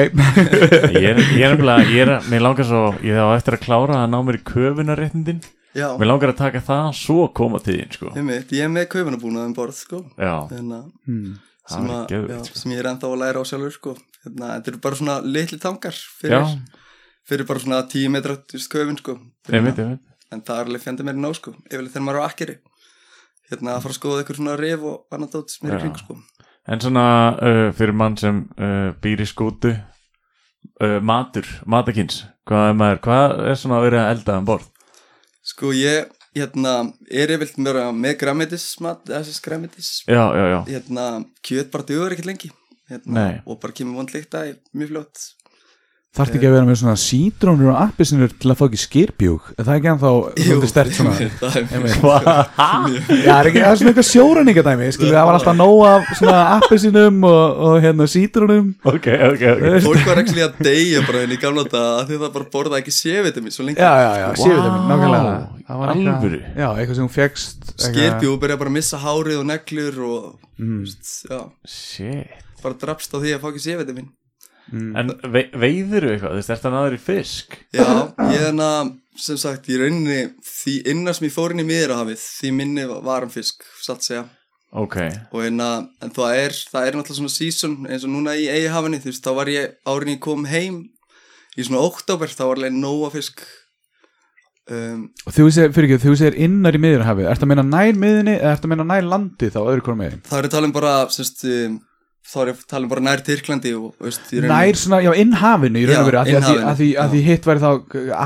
Ég 0.92 1.06
er, 1.12 1.20
ég 1.22 1.46
er 1.46 1.54
nefnilega, 1.54 1.86
ég 1.88 2.02
er, 2.04 2.12
mér 2.28 2.44
langar 2.44 2.68
svo 2.68 2.82
ég 3.04 3.16
á 3.16 3.32
eftir 3.36 3.56
að 3.56 3.64
klára 3.64 4.02
að 4.02 4.12
ná 4.12 4.18
mér 4.28 4.40
í 4.40 4.44
köfunaréttindin 4.52 5.40
já, 5.40 5.61
mér 5.74 6.08
langar 6.08 6.32
að 6.32 6.38
taka 6.40 6.62
það 6.64 6.90
svo 6.98 7.26
koma 7.36 7.60
til 7.64 7.78
þín, 7.78 7.94
sko. 7.96 8.12
Ég, 8.16 8.26
mitt, 8.26 8.52
ég 8.52 8.66
er 8.66 8.72
með 8.72 8.88
kaufanabúnað 8.92 9.48
um 9.48 9.56
borð 9.56 9.78
sko. 9.78 10.00
Já, 10.20 10.34
en 10.52 10.72
að 10.76 10.86
hmm. 11.08 11.34
það 11.64 11.74
sem, 11.74 11.86
er 11.86 11.94
að, 11.96 12.06
geðveikt, 12.12 12.32
já, 12.34 12.48
sko. 12.48 12.62
sem 12.62 12.74
ég 12.74 12.82
er 12.82 12.88
ennþá 12.92 13.10
að 13.10 13.20
læra 13.22 13.42
á 13.42 13.44
sjálfur 13.48 13.76
sko. 13.76 13.94
hérna, 14.24 14.50
þetta 14.54 14.72
eru 14.72 14.82
bara 14.86 14.98
svona 15.00 15.18
litli 15.24 15.60
tangar 15.62 16.00
fyrir, 16.20 16.34
Já, 16.34 16.82
fyrir 17.28 17.48
bara 17.48 17.62
svona 17.64 17.78
10 17.94 18.12
metra 18.16 18.36
þú 18.42 18.58
veist, 18.58 18.72
köfin 18.72 19.00
sko. 19.00 19.16
Einmitt, 19.50 19.80
einmitt. 19.80 20.10
en 20.32 20.44
það 20.44 20.60
er 20.60 20.70
alveg 20.70 20.84
fjandi 20.84 21.08
meira 21.08 21.22
nóg 21.22 21.38
sko. 21.40 21.54
Yfirleitt 21.70 21.96
þegar 21.96 22.06
maður 22.08 22.20
er 22.20 22.26
á 22.26 22.28
akkeri. 22.28 22.58
Hérna 23.52 23.76
að 23.76 23.86
fara 23.86 23.92
að 23.92 24.00
skoða 24.00 24.20
eitthvað 24.22 24.38
svona 24.40 24.58
rif 24.60 24.84
og 24.88 25.16
annað 25.16 25.34
dót 25.36 25.52
sem 25.52 25.68
er 25.68 25.76
í 25.76 25.80
kring 25.82 25.96
sko. 26.00 26.18
En 26.72 26.80
svona 26.80 27.06
uh, 27.36 27.68
fyrir 27.74 27.96
mann 27.96 28.14
sem 28.20 28.44
uh, 28.54 28.92
býr 29.02 29.24
í 29.24 29.26
skútu 29.28 29.72
uh, 29.74 31.00
matur, 31.02 31.48
matakins 31.66 32.22
hvað 32.48 32.68
er, 32.68 32.76
maður, 32.78 33.00
hvað 33.06 33.34
er 33.50 33.58
svona 33.60 33.78
að 33.78 33.86
vera 33.86 34.02
að 34.02 34.12
elda 34.16 34.38
um 34.40 34.48
borð? 34.48 34.68
Sko 35.42 35.72
ég 35.74 36.10
hérna 36.36 36.74
er 37.10 37.34
meira 37.58 37.90
með 37.92 38.16
græmitismat 38.22 39.04
þessi 39.10 39.42
græmitis 39.44 39.92
Já, 40.06 40.24
já, 40.32 40.44
já, 40.54 40.58
hérna 40.70 41.06
kjöt 41.44 41.70
bara 41.74 41.86
dugur 41.88 42.14
ekkert 42.14 42.30
lengi. 42.30 42.50
Hérna, 42.90 43.12
Nei. 43.14 43.34
og 43.46 43.60
bara 43.62 43.72
kemur 43.76 44.00
vond 44.00 44.12
líkta 44.12 44.46
í 44.48 44.56
mjög 44.76 44.92
fljótt 44.92 45.22
Þarfti 46.12 46.36
ekki 46.36 46.44
að 46.44 46.52
vera 46.52 46.66
með 46.68 46.76
svona 46.76 46.94
sítrónur 47.00 47.68
og 47.72 47.76
appisinur 47.86 48.32
til 48.36 48.50
að 48.52 48.58
fá 48.58 48.62
ekki 48.66 48.80
skýrbjúk 48.82 49.46
Er 49.54 49.64
það 49.64 49.78
ekki 49.78 49.88
ennþá 49.92 50.10
svolítið 50.42 50.68
stert 50.68 50.96
svona? 50.98 51.14
það 51.40 51.56
er 51.56 53.48
er 53.48 53.48
er 53.62 53.78
svona 53.80 53.92
eitthvað 53.94 54.08
sjóræningadæmi 54.10 54.90
Skilur, 54.92 55.16
það 55.16 55.28
var 55.30 55.38
alltaf 55.38 55.56
nóg 55.56 55.80
af 55.88 56.10
svona 56.18 56.42
appisinum 56.58 57.24
og, 57.30 57.62
og 57.64 57.78
hérna 57.86 58.08
sítrónum. 58.12 58.68
Ok, 58.84 59.08
ok, 59.30 59.46
ok. 59.54 59.66
Fólk 59.88 60.04
var 60.10 60.22
ekki 60.26 60.44
að 60.44 60.62
deyja 60.68 61.02
bara 61.08 61.24
henni 61.24 61.40
gamla 61.40 61.64
þetta 61.64 61.82
að 61.96 62.04
því 62.12 62.20
það 62.26 62.36
bara 62.36 62.50
borða 62.58 62.82
ekki 62.82 62.96
sévitamin 62.98 63.56
svo 63.56 63.68
lengi. 63.70 63.80
Já, 63.80 63.92
já, 64.04 64.12
já, 64.20 64.28
Vá, 64.36 64.78
nákvæmlega. 64.92 65.34
Það 65.70 65.82
var 65.86 65.96
alvöru? 65.96 66.44
Já, 66.44 66.68
eitthvað 66.76 66.96
sem 67.00 67.06
hún 67.08 67.14
fegst 67.16 67.76
skerbjú 67.88 68.36
byrja 68.42 68.60
bara 68.60 68.74
að 68.74 68.76
missa 68.82 69.00
hárið 69.00 69.40
og 69.40 69.52
neglur 69.54 70.02
og 70.12 70.32
Mm. 70.62 70.82
veist, 70.84 71.24
já, 71.26 71.38
Shit. 71.66 72.28
Bara 72.62 72.76
drafst 72.78 73.10
á 73.10 73.18
því 73.18 73.32
að 73.34 73.40
fá 73.42 73.48
ekki 73.50 73.62
sévitamin 73.64 74.10
En 74.72 75.10
ve 75.32 75.46
veiðir 75.58 76.06
eitthvað, 76.12 76.34
þú 76.34 76.38
veist, 76.38 76.52
ertu 76.54 76.68
að 76.68 76.76
náður 76.76 76.94
í 76.96 77.00
fisk? 77.02 77.56
Já, 77.74 77.86
ég 78.30 78.36
er 78.38 78.46
hana, 78.46 78.68
sem 79.20 79.40
sagt, 79.40 79.68
í 79.68 79.80
rauninni 79.80 80.20
því 80.46 80.76
innan 80.92 81.16
sem 81.18 81.26
ég 81.28 81.34
fór 81.34 81.52
inn 81.52 81.64
í 81.64 81.66
miðrahafið, 81.68 82.22
því 82.40 82.52
minni 82.60 82.86
var 82.92 83.26
hann 83.26 83.34
fisk, 83.34 83.66
satt 83.82 84.06
segja. 84.06 84.24
Ok, 84.72 84.96
Og 85.34 85.42
hérna, 85.44 85.66
en 86.00 86.14
það 86.16 86.38
er, 86.38 86.54
það 86.72 86.86
er 86.86 86.94
náttúrulega 86.96 87.18
svona 87.18 87.34
season 87.34 87.74
eins 87.84 88.06
og 88.06 88.14
núna 88.14 88.36
í 88.40 88.46
eigihafinu, 88.48 89.02
þú 89.02 89.10
veist, 89.10 89.26
þá 89.26 89.36
var 89.36 89.50
ég 89.52 89.74
árin 89.92 90.14
ég 90.14 90.22
kom 90.24 90.46
heim 90.48 90.78
í 91.52 91.66
svona 91.66 91.82
oktober, 91.84 92.32
þá 92.32 92.46
var 92.46 92.62
alveg 92.62 92.78
nóga 92.78 93.12
fisk. 93.12 93.44
Um, 94.70 95.08
Og 95.26 95.34
þú 95.34 95.48
segir, 95.52 95.72
fyrir 95.74 95.90
ekki, 95.90 96.04
þú 96.06 96.12
segir 96.16 96.36
innar 96.46 96.76
í 96.78 96.80
miðurhafi 96.80 97.24
Ertu 97.26 97.42
að 97.42 97.48
meina 97.50 97.64
nær 97.66 97.96
miðinni 97.98 98.36
eða 98.36 98.52
ertu 98.54 98.68
að 98.68 98.70
meina 98.70 98.84
nær 98.86 99.08
landi 99.10 99.48
þá 99.50 99.56
öðru 99.58 99.82
hvort 99.88 99.98
megin 99.98 100.20
þá 100.22 100.36
er 100.38 100.66
um 100.68 100.74
bara, 100.76 100.92
semst, 101.10 101.42
um, 101.50 101.80
þá 102.22 102.36
er 102.42 102.50
ég 102.52 102.56
að 102.60 102.66
tala 102.70 102.86
um 102.86 102.90
bara 102.92 103.02
nær 103.04 103.22
Tyrklandi 103.26 103.72
og, 103.76 103.94
veist. 104.00 104.30
Nær 104.46 104.78
svona, 104.78 105.00
já, 105.04 105.10
innhafinu 105.22 105.80
í 105.82 105.86
raun 105.90 106.02
og 106.04 106.06
veru 106.10 106.20
að 106.22 106.30
því- 106.30 106.62
að 106.62 106.76
því- 106.80 106.96
hitt 107.26 107.48
væri 107.50 107.62
þá 107.64 107.70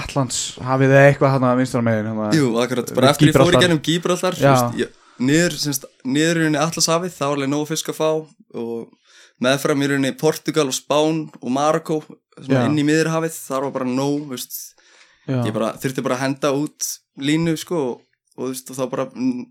Allandshafið 0.00 0.92
eða 0.96 1.06
eitthvað 1.10 1.32
hann 1.36 1.46
að 1.48 1.56
vinstra 1.62 1.82
megin 1.86 2.10
hana. 2.12 2.28
Jú, 2.36 2.50
akkurat, 2.62 2.92
bara 2.94 3.10
eftir 3.14 3.28
ég 3.32 3.36
fór 3.40 3.56
í 3.56 3.62
gennum 3.64 3.80
semst, 5.64 5.84
niður 6.04 6.42
í 6.44 6.60
Atlasafið, 6.60 7.12
þá 7.16 7.24
var 7.24 7.36
alveg 7.38 7.48
nóga 7.54 7.68
fisk 7.72 7.88
að 7.88 7.96
fá 7.96 8.10
og 8.54 8.88
meðfram 9.42 9.82
í 9.84 9.88
rauninni 9.90 10.12
Portugal 10.20 10.66
og 10.68 10.76
Spán 10.76 11.22
og 11.40 11.50
Marokko, 11.56 12.02
inn 12.68 12.76
í 12.78 12.84
miðurhafið, 12.84 13.32
þar 13.48 13.62
var 13.66 13.70
bara 13.78 13.88
nóg, 13.88 14.28
veist, 14.28 14.74
ég 15.26 15.52
bara, 15.56 15.72
þurfti 15.80 16.02
bara 16.04 16.16
að 16.18 16.24
henda 16.26 16.52
út 16.52 16.90
línu, 17.18 17.56
sko, 17.58 17.80
og, 17.96 18.00
og, 18.36 18.50
veist, 18.52 18.68
og 18.70 18.76
þá 18.76 18.90
bara 18.92 19.06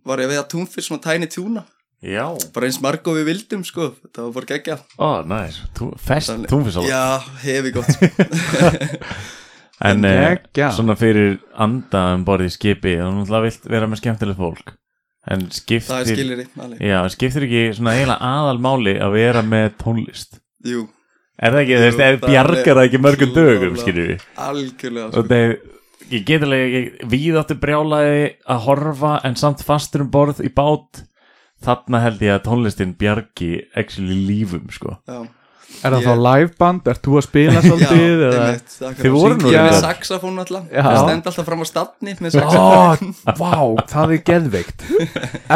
var 0.06 0.22
ég 0.22 0.30
að 0.30 0.34
veiða 0.36 0.48
túnfisk, 0.54 0.86
svona 0.90 1.02
tæni 1.02 1.28
tjúna, 1.34 1.66
já 2.04 2.26
bara 2.54 2.68
eins 2.68 2.82
marg 2.84 3.08
og 3.08 3.16
við 3.20 3.26
vildum, 3.32 3.64
sko, 3.66 3.92
það 4.14 4.28
var 4.28 4.34
bara 4.40 4.50
geggja. 4.54 4.78
Ó, 5.00 5.10
næs, 5.28 5.62
fest 6.06 6.34
túnfisalat 6.50 6.90
Já, 6.92 7.04
hefi 7.46 7.72
gott, 7.76 7.92
sko. 7.96 8.10
En 9.86 10.06
eh, 10.08 10.22
Geggjað. 10.24 10.72
svona 10.78 10.96
fyrir 10.96 11.34
anda 11.60 12.06
um 12.16 12.22
borð 12.28 12.48
í 12.48 12.52
skipi 12.54 12.94
þá 12.96 13.10
náttúrulega 13.12 13.44
vilt 13.50 13.66
vera 13.74 13.90
með 13.92 14.00
skemmtilegt 14.00 14.40
fólk 14.40 14.70
En 15.26 15.42
það 15.42 15.50
er 15.50 15.58
skiptir 15.58 16.12
skilir 16.14 16.42
í, 16.44 16.46
alveg. 16.62 16.84
Já, 16.86 17.00
skiptir 17.12 17.46
ekki 17.48 17.64
svona 17.76 17.96
eiginlega 17.98 18.30
aðalmáli 18.30 18.94
að 19.04 19.16
vera 19.18 19.42
með 19.44 19.66
tónlist 19.82 20.38
Jú, 20.64 20.86
Er 21.36 21.52
það 21.52 21.62
ekki, 21.66 21.76
þú 21.76 21.88
veist, 21.90 22.04
er 22.06 22.20
bjargar 22.24 22.78
það 22.80 22.86
ekki 22.86 23.02
mörgum 23.04 23.34
dögum, 23.36 23.76
skilur 23.82 24.08
við 24.14 24.22
algjörlega, 24.46 25.08
Og 25.10 25.18
sko. 25.18 25.26
það 25.28 25.44
er, 25.50 25.58
ég 26.14 26.26
get 26.30 26.46
alveg 26.48 26.78
ég, 26.78 26.88
við 27.12 27.40
áttu 27.42 27.58
brjálaði 27.66 28.22
að 28.56 28.64
horfa 28.70 29.14
en 29.28 29.36
samt 29.42 29.66
fastur 29.68 30.06
um 30.06 30.12
borð 30.14 30.40
í 30.46 30.54
bát 30.56 31.04
þarna 31.70 32.04
held 32.06 32.22
ég 32.28 32.36
að 32.40 32.46
tónlistin 32.50 32.94
bjargi 33.00 33.54
actually 33.76 34.22
lífum, 34.30 34.70
sko 34.74 35.00
Já. 35.10 35.24
Er 35.84 35.92
það 35.92 36.04
Ég- 36.06 36.06
þá 36.08 36.20
liveband? 36.24 36.86
Ert 36.88 37.02
þú 37.04 37.16
að 37.20 37.24
spila 37.26 37.54
Já, 37.58 37.62
svolítið? 37.66 38.12
eða? 38.16 38.28
einmitt. 38.46 38.76
Þið 39.02 39.12
voru 39.16 39.34
nú 39.36 39.42
með 39.44 39.56
reyndar. 39.58 39.80
saxafón 39.84 40.38
alltaf 40.40 40.70
Já. 40.72 40.84
Það 40.86 41.00
stend 41.02 41.26
alltaf 41.32 41.46
fram 41.50 41.60
á 41.60 41.66
stafni 41.68 42.14
með 42.22 42.30
Ó, 42.30 42.36
saxafón 42.38 43.10
vá, 43.42 43.56
það 43.92 44.14
er 44.16 44.22
geðveikt 44.30 44.86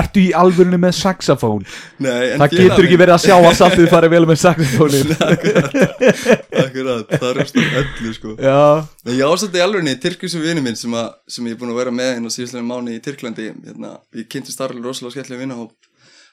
Ertu 0.02 0.20
í 0.26 0.28
alvörunni 0.42 0.80
með 0.84 0.94
saxafón? 1.00 1.64
Nei, 2.04 2.34
en 2.34 2.42
Það 2.44 2.56
getur 2.58 2.88
ekki 2.90 3.00
verið 3.00 3.16
að 3.16 3.24
sjá 3.30 3.36
að 3.40 3.56
samt 3.62 3.78
þið 3.80 3.88
farið 3.94 4.14
vel 4.18 4.26
með 4.34 4.42
saxafónin 4.44 5.14
Akkurat, 6.66 7.16
það 7.16 7.28
er 7.32 7.42
eftir 7.46 7.70
öllu 7.84 8.14
sko 8.18 8.36
Já, 8.44 8.60
En 9.08 9.16
ég 9.16 9.24
ásætti 9.30 9.62
í 9.62 9.64
alvegni 9.64 9.96
Tyrkisum 10.04 10.44
vinnu 10.44 10.64
minn 10.66 10.78
sem, 10.80 10.94
að, 11.00 11.14
sem 11.32 11.48
ég 11.48 11.56
er 11.56 11.62
búin 11.62 11.72
að 11.74 11.80
vera 11.84 11.94
með 11.96 12.28
á 12.28 12.30
síðustlega 12.34 12.68
mánu 12.68 12.96
í 12.98 13.00
Tyrklandi 13.06 13.48
hérna, 13.54 13.96
Ég 14.18 14.28
kynnti 14.32 14.52
starflega 14.54 14.90
rosalega 14.90 15.16
skemmtilega 15.16 15.46
vinnahóp 15.46 15.72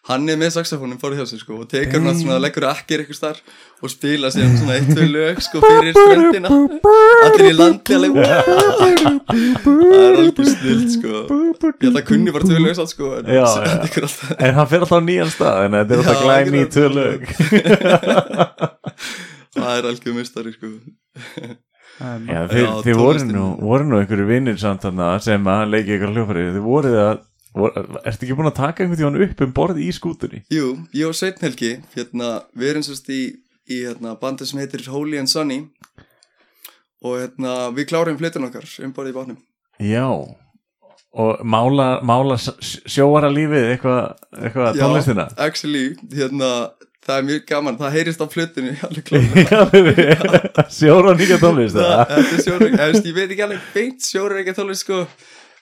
Hann 0.07 0.29
er 0.31 0.37
með 0.39 0.53
saxafónin 0.55 1.01
fórið 1.03 1.19
hjá 1.19 1.27
sig 1.33 1.41
sko 1.43 1.57
og 1.65 1.69
tekur 1.71 2.05
hann 2.05 2.15
svona, 2.15 2.37
leggur 2.39 2.63
akkir 2.69 3.01
eitthvað 3.03 3.17
starf 3.19 3.83
og 3.83 3.91
spila 3.91 4.29
síðan 4.31 4.53
svona 4.61 4.77
eitt, 4.79 4.93
tvö 4.95 5.07
lög 5.11 5.41
sko 5.43 5.63
fyrir 5.65 5.97
ströndina 5.97 6.49
Allir 7.27 7.49
í 7.49 7.57
landi 7.59 7.97
alveg 7.97 8.15
Það 9.67 9.97
er 9.97 10.21
alveg 10.21 10.53
snilt 10.53 10.95
sko 10.95 11.13
Ég 11.27 11.83
held 11.89 11.99
að 11.99 12.07
kunni 12.13 12.35
bara 12.37 12.47
tvö 12.47 12.63
lög 12.63 12.79
satt 12.79 12.95
sko 12.95 13.11
en 13.19 13.33
Já, 13.35 13.43
það 13.51 13.99
já. 13.99 14.09
En 14.47 14.57
hann 14.61 14.71
fer 14.71 14.87
alltaf 14.87 14.95
á 14.95 15.03
nýjan 15.11 15.35
stað 15.35 15.63
en 15.67 15.79
þetta 15.81 15.93
er 15.93 16.03
alltaf 16.05 16.17
Já, 16.17 16.23
glæn 16.23 16.55
í 16.55 16.65
tvö 16.77 16.87
lög 16.95 17.21
Það 19.57 19.71
er 19.75 19.91
algjör 19.91 20.19
mistari 20.23 20.55
sko 20.55 20.75
Já, 21.97 22.41
þið, 22.51 22.61
Já, 22.61 22.71
þið 22.85 22.99
voru 23.01 23.27
nú, 23.33 23.45
voru 23.65 23.85
nú 23.89 23.99
einhverju 24.03 24.27
vinnir 24.29 24.59
samt 24.61 24.83
þarna 24.85 25.17
sem 25.25 25.47
að 25.49 25.71
leiki 25.73 25.97
ykkur 25.97 26.13
hljófari 26.13 26.43
að, 26.51 26.59
voru, 26.63 26.91
ertu 27.57 28.27
ekki 28.27 28.37
búin 28.37 28.51
að 28.51 28.59
taka 28.59 28.85
einhvern 28.85 29.01
tíðan 29.01 29.23
upp 29.27 29.43
um 29.47 29.53
borð 29.57 29.81
í 29.81 29.89
skútunni? 29.95 30.43
Jú, 30.53 30.75
ég 30.97 31.09
og 31.09 31.17
Sveinn 31.17 31.41
Helgi 31.41 31.73
hérna, 31.95 32.33
við 32.57 32.73
erum 32.73 32.85
sérst 32.85 33.09
í, 33.13 33.21
í 33.73 33.83
hérna, 33.87 34.17
bandi 34.21 34.49
sem 34.49 34.61
heitir 34.61 34.85
Holy 34.93 35.21
and 35.21 35.33
Sunny. 35.33 35.63
Og 37.05 37.21
hérna, 37.23 37.55
við 37.77 37.89
klárum 37.93 38.19
flytun 38.21 38.49
okkar 38.49 38.67
um 38.85 38.93
bara 38.97 39.13
í 39.13 39.15
bátnum. 39.17 39.39
Já. 39.81 40.09
Og 41.17 41.45
mála, 41.49 42.03
mála 42.05 42.37
sjóara 42.37 43.31
lífið 43.33 43.71
eitthvað 43.71 44.03
eitthva 44.37 44.73
tónlistina? 44.77 45.31
Já, 45.31 45.47
actually, 45.47 45.87
hérna, 46.13 46.51
það 47.07 47.23
er 47.23 47.27
mjög 47.31 47.47
gaman. 47.49 47.79
Það 47.81 47.97
heyrist 47.97 48.21
á 48.21 48.27
Já, 49.47 49.61
sjóra 50.77 51.17
nýja 51.17 51.41
tónlist 51.41 51.81
Það 51.81 52.15
er 52.19 52.45
sjóra, 52.45 52.69
ég, 52.69 53.11
veit 53.17 53.31
ekki 53.31 53.49
alveg 53.49 53.73
beint 53.73 54.05
sjóra 54.05 54.43
ekki 54.43 54.57
tónlist 54.61 54.85
sko 54.85 55.07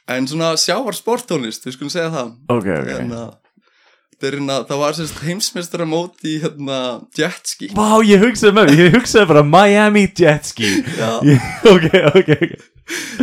en 0.09 0.27
svona 0.29 0.53
sjávar 0.61 0.97
sporttónlist, 0.99 1.65
við 1.67 1.77
skulum 1.79 1.93
segja 1.95 2.11
það. 2.13 2.35
Ok, 2.53 2.67
ok. 2.81 2.91
Hérna, 2.93 3.23
hérna, 4.25 4.59
það 4.69 4.79
var 4.81 4.95
sérst 4.97 5.19
heimsmeistara 5.25 5.85
mót 5.89 6.23
í 6.25 6.39
hérna, 6.41 6.77
jetski 7.19 7.67
Vá, 7.77 7.99
ég 8.09 8.23
hugsaði 8.25 8.55
með 8.57 8.71
því, 8.71 8.79
ég 8.87 8.95
hugsaði 8.97 9.29
bara 9.33 9.43
Miami 9.45 10.07
Jetski. 10.17 10.71
Ég- 11.29 11.51
Ok, 11.69 11.89
ok, 12.15 12.31
ok. 12.39 12.55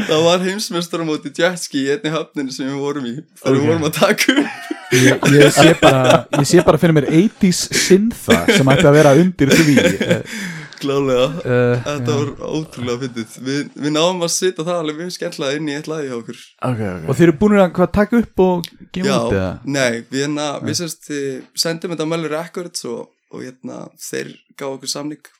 Það 0.07 0.21
var 0.25 0.41
heimsmeistar 0.45 1.01
á 1.01 1.05
móti 1.05 1.29
jetski 1.37 1.83
í 1.85 1.89
einni 1.93 2.09
höfninu 2.13 2.53
sem 2.53 2.65
við 2.69 2.77
vorum 2.81 3.05
í 3.09 3.15
Ok. 3.17 3.49
við 3.49 3.65
vorum 3.65 3.87
að 3.89 3.97
taka 3.99 4.37
upp. 4.41 4.69
Ég, 4.91 5.27
ég, 5.37 5.51
sé 5.55 5.73
bara, 5.81 6.15
ég 6.37 6.47
sé 6.49 6.63
bara 6.65 6.79
fyrir 6.81 6.97
mér 6.97 7.05
80s 7.13 7.61
syntha 7.81 8.39
sem 8.51 8.71
ætti 8.73 8.89
að 8.89 8.97
vera 8.97 9.13
undir 9.21 9.53
því 9.53 9.75
Klálega 10.81 11.25
uh, 11.27 11.81
Þetta 11.85 12.15
var 12.17 12.31
ótrúlega 12.57 13.01
fyndið. 13.05 13.35
Við, 13.47 13.59
við 13.85 13.93
náðum 13.95 14.23
að 14.25 14.31
sitja 14.35 14.65
það 14.67 14.79
alveg 14.81 14.99
mjög 15.01 15.11
skemmtilega 15.17 15.59
inn 15.59 15.69
í 15.71 15.75
eitt 15.77 15.89
lagi 15.91 16.07
hjá 16.09 16.15
okkur. 16.17 16.39
Ok, 16.69 16.81
ok. 16.91 17.05
Og 17.13 17.19
þeir 17.19 17.27
eru 17.29 17.35
búin 17.43 17.57
að 17.61 17.73
hvað, 17.77 17.91
taka 17.97 18.21
upp 18.23 18.43
og 18.45 18.69
gefa 18.97 19.17
út 19.27 19.35
eða? 19.37 19.51
nei, 19.65 19.91
við, 20.11 20.17
hérna, 20.25 20.47
við 20.65 20.79
sérst 20.81 21.11
eh, 21.13 21.43
sendum 21.65 21.93
þetta 21.95 22.07
á 22.07 22.11
Möller 22.13 22.33
Records 22.35 22.87
og, 22.89 23.11
og 23.31 23.45
hérna, 23.45 23.83
þeir 24.01 24.33
gáðu 24.59 24.79
okkur 24.79 24.93
samning. 24.95 25.31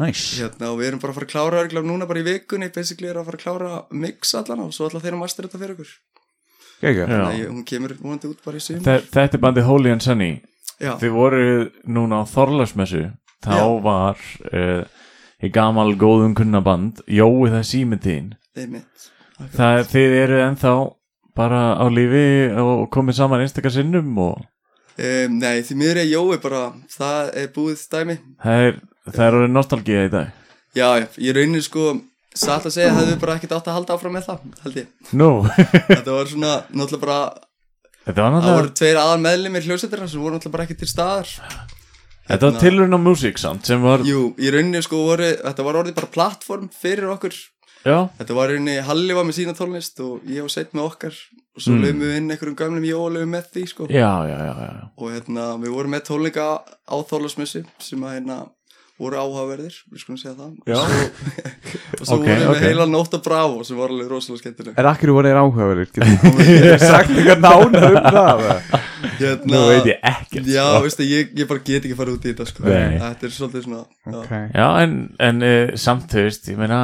Næs 0.00 0.22
hérna, 0.40 0.70
og 0.72 0.78
við 0.80 0.88
erum 0.88 1.02
bara 1.02 1.12
að 1.12 1.18
fara 1.20 1.26
að 1.28 1.32
klára 1.34 1.60
örglum 1.66 1.90
núna 1.90 2.06
bara 2.08 2.22
í 2.22 2.24
vikunni, 2.24 2.70
basically 2.72 3.10
er 3.12 3.18
að 3.20 3.26
fara 3.28 3.36
að 3.36 3.42
klára 3.44 3.72
mix 3.92 4.30
allan 4.38 4.62
og 4.64 4.72
svo 4.72 4.88
ætla 4.88 5.02
þeir 5.04 5.18
að 5.18 5.20
master 5.20 5.44
þetta 5.48 5.60
fyrir 5.60 5.74
okkur. 5.76 5.90
Já. 6.82 6.92
Þannig 7.06 7.42
að 7.44 7.50
hún 7.52 7.66
kemur 7.68 7.92
vonandi 8.00 8.30
út 8.32 8.40
bara 8.42 8.58
í 8.58 8.62
Þe- 8.64 9.02
Þetta 9.12 9.36
er 9.36 9.42
bandið 9.44 9.68
Holy 9.68 9.92
and 9.92 10.02
Sunny. 10.02 10.30
Já, 10.82 10.96
Þið 10.98 11.12
voru 11.14 11.42
núna 11.86 12.22
á 12.22 12.30
Þorlarsmessu 12.32 13.02
Þá 13.42 13.56
Já. 13.58 13.64
var 13.84 14.22
uh, 14.52 14.82
í 15.42 15.50
gamal 15.52 15.90
góðum 15.98 16.36
kunnaband 16.38 17.02
Jói 17.10 17.50
það 17.50 17.64
símitiðin 17.72 18.30
einmitt. 18.56 19.08
Það 19.56 19.80
þið 19.90 20.16
eru 20.20 20.38
ennþá 20.44 20.74
bara 21.36 21.62
á 21.80 21.84
lífi 21.90 22.26
og 22.62 22.86
komið 22.92 23.18
saman 23.18 23.42
einstakar 23.42 23.74
sinnum 23.74 24.12
og 24.20 24.38
um, 24.38 25.40
Nei, 25.40 25.64
því 25.66 25.78
miður 25.80 26.02
er 26.04 26.12
Jói 26.12 26.38
bara 26.44 26.62
það 26.92 27.34
er 27.42 27.50
búið 27.56 27.84
dæmi. 27.96 28.18
Það 28.44 28.68
er, 28.68 28.80
það 29.10 29.26
er 29.26 29.38
orðið 29.40 29.54
nostalgía 29.56 30.06
í 30.06 30.12
dag. 30.12 30.40
Já, 30.72 30.88
já, 31.02 31.06
ég 31.20 31.36
raunir 31.36 31.64
sko 31.64 31.90
satt 32.32 32.66
að 32.68 32.76
segja 32.76 32.92
hefðu 32.96 33.16
bara 33.20 33.36
ekkert 33.36 33.56
átt 33.58 33.68
að 33.68 33.78
halda 33.78 33.96
áfram 33.96 34.14
með 34.16 34.28
það 34.28 34.44
held 34.64 34.78
ég, 34.80 34.92
Nú, 35.20 35.28
þetta 35.90 36.14
var 36.14 36.30
svona 36.30 36.52
náttúrulega 36.72 37.02
bara, 37.02 37.18
þetta 38.06 38.16
var 38.16 38.30
það 38.30 38.36
náttúrulega 38.36 38.60
voru 38.60 38.74
tveir 38.80 39.00
aðal 39.02 39.22
meðlimir 39.26 39.66
hljósetra 39.68 40.08
sem 40.08 40.22
voru 40.22 40.38
náttúrulega 40.38 40.56
bara 40.56 40.66
ekki 40.68 40.78
til 40.80 40.88
staðar 40.88 41.32
Þetta 42.28 42.50
var 42.52 42.60
tilurinn 42.62 42.94
á 42.96 43.00
Music 43.02 43.38
Sound 43.42 43.64
sem 43.66 43.82
var 43.82 44.04
jú, 44.06 44.28
í 44.38 44.52
rauninni 44.54 44.82
sko 44.84 45.00
voru, 45.08 45.32
þetta 45.42 45.64
var 45.66 45.80
orðið 45.82 45.96
bara 45.98 46.12
plattform 46.14 46.68
fyrir 46.70 47.10
okkur 47.16 47.34
Já, 47.82 47.96
þetta 48.20 48.34
var 48.38 48.52
í 48.52 48.54
rauninni, 48.56 48.76
Halli 48.86 49.14
var 49.18 49.24
með 49.26 49.38
sína 49.40 49.54
tónlist 49.58 49.98
og 50.04 50.22
ég 50.30 50.44
var 50.46 50.52
sett 50.54 50.70
með 50.76 50.84
okkar 50.86 51.16
og 51.52 51.60
svo 51.64 51.74
Mm. 51.74 51.82
lögum 51.82 52.00
við 52.06 52.16
inn 52.16 52.30
einhverjum 52.30 52.56
gamlum 52.56 52.84
jólögum 52.86 53.32
með 53.34 53.48
því 53.52 53.64
sko 53.68 53.86
já, 53.90 54.12
já, 54.30 54.38
já, 54.38 54.54
já. 54.62 54.84
og 54.96 55.10
hérna, 55.10 55.48
við 55.60 55.74
vorum 55.74 55.90
með 55.96 56.04
tónleika 56.06 56.46
á 56.62 56.96
Þorlarsmessu 57.10 57.64
sem 57.82 58.00
að 58.06 58.14
hérna 58.20 58.36
voru 59.00 59.16
áhugaverðir, 59.18 59.74
við 59.90 60.02
skulum 60.02 60.18
segja 60.20 60.34
það 60.36 60.50
og 60.52 60.66
svo, 60.76 60.98
og 62.00 62.06
svo 62.06 62.16
Ok, 62.18 62.26
vorum 62.26 62.36
við 62.36 62.46
ok. 62.46 62.52
með 62.52 62.64
heila 62.68 62.86
nótt 62.92 63.14
og 63.16 63.22
bravo 63.24 63.62
sem 63.66 63.78
var 63.80 63.94
alveg 63.94 64.10
rosalega 64.12 64.42
skemmtileg 64.42 64.78
Er 64.82 64.88
akkur 64.92 65.12
voru 65.16 65.30
þeir 65.32 65.40
áhugaverið? 65.40 65.88
Getur 65.96 66.10
þú 66.20 66.76
sagt 66.82 67.14
eitthvað 67.16 67.40
nánar 67.46 67.86
um 67.88 68.10
það? 68.12 68.44
hérna, 69.22 69.48
Nú 69.54 69.62
veit 69.70 69.88
ég 69.90 70.04
ekkert 70.12 70.50
já, 70.52 70.66
sko. 70.68 70.82
veistu, 70.84 71.06
ég, 71.08 71.32
ég 71.40 71.48
bara 71.50 71.64
get 71.66 71.88
ekki 71.88 71.96
fara 71.98 72.14
út 72.14 72.26
í 72.28 72.30
þetta 72.34 72.46
sko. 72.50 72.66
Þetta 72.68 73.26
er 73.28 73.34
svolítið 73.38 73.66
svona 73.66 73.80
já. 73.80 74.14
Ok 74.20 74.30
Já, 74.60 74.66
en, 74.84 74.94
en 75.30 75.42
uh, 75.48 75.74
samt, 75.86 76.06
þú 76.12 76.26
veist, 76.28 76.46
ég 76.52 76.60
meina 76.60 76.78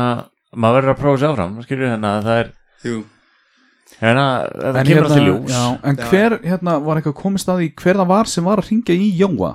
maður 0.56 0.80
verður 0.80 0.94
að 0.96 1.00
prófa 1.04 1.20
sér 1.22 1.32
áfram, 1.36 1.54
skilur 1.68 1.90
hérna 1.92 2.12
það 2.24 2.40
er, 2.42 2.50
Jú, 2.88 2.98
hérna, 4.00 4.26
það 4.58 4.80
kemur 4.88 5.06
alltaf 5.08 5.24
ljós 5.28 5.54
já, 5.54 5.62
En 5.92 5.98
Já. 6.02 6.04
hver, 6.10 6.36
hérna, 6.46 6.76
var 6.88 7.00
eitthvað 7.00 7.16
komist 7.22 7.50
að 7.52 7.62
því 7.62 7.70
hver 7.82 7.98
það 8.02 8.10
var 8.16 8.30
sem 8.34 8.46
var 8.48 8.62
að 8.62 8.70
ringja 8.72 8.96
í 8.96 9.08
Jóa? 9.20 9.52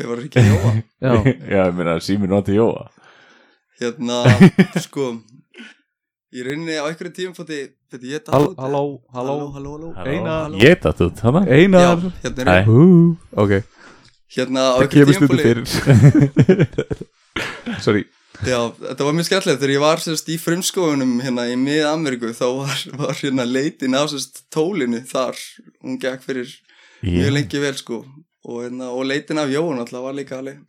Hver 0.00 0.08
var 0.14 0.24
ekki 0.24 0.44
jóa 0.48 0.72
Já, 1.04 1.12
já, 1.28 1.60
ég 1.66 1.76
meina, 1.76 1.98
sími 2.04 2.30
noti 2.30 2.56
jóa 2.56 2.88
hérna, 3.80 4.22
sko 4.86 5.12
í 6.30 6.44
rauninni 6.46 6.78
á 6.78 6.86
einhverju 6.86 7.12
tíum 7.16 7.34
fótti 7.36 7.58
þetta 7.90 8.06
ég 8.06 8.24
datt 8.24 8.36
út 8.36 8.60
halló, 8.60 8.82
halló, 9.14 9.34
halló 9.50 9.72
halló, 9.74 9.92
halló. 9.96 10.14
Einar. 10.14 10.54
Ég 10.60 10.78
þetta 10.84 11.08
út, 11.08 11.22
hana? 11.26 11.42
Já, 11.48 11.56
Einar 11.58 12.04
hérna 12.22 12.54
er 12.54 12.70
ég. 12.70 12.70
Ok, 13.42 13.52
hérna 14.36 14.66
á 14.70 14.74
einhverju 14.78 15.16
tíum 15.18 15.26
fyrir. 15.34 15.64
Sorry. 17.84 18.06
Já, 18.46 18.70
þetta 18.78 19.04
var 19.04 19.16
mjög 19.16 19.26
skemmtilegt. 19.28 19.60
Þegar 19.60 19.74
ég 19.74 19.82
var 19.82 20.00
sérst 20.00 20.30
í 20.32 20.38
frumskóðunum 20.40 21.18
hérna 21.24 21.44
í 21.50 21.58
mið-Ameríku 21.60 22.30
þá 22.36 22.46
var, 22.62 22.84
var 23.02 23.18
hérna 23.18 23.44
leitin 23.44 23.98
á 23.98 24.06
sérst 24.08 24.44
tólinu 24.54 25.02
þar, 25.10 25.36
hún 25.82 25.98
gekk 26.00 26.24
fyrir 26.24 26.54
mjög 27.02 27.26
Ég, 27.26 27.34
lengi 27.34 27.60
vel 27.60 27.76
sko 27.76 28.04
og, 28.46 28.62
hérna, 28.64 28.92
og 28.94 29.04
leitin 29.08 29.40
af 29.42 29.52
Jón 29.52 29.82
alltaf 29.82 30.04
var 30.04 30.16
líka 30.16 30.38
alveg 30.40 30.62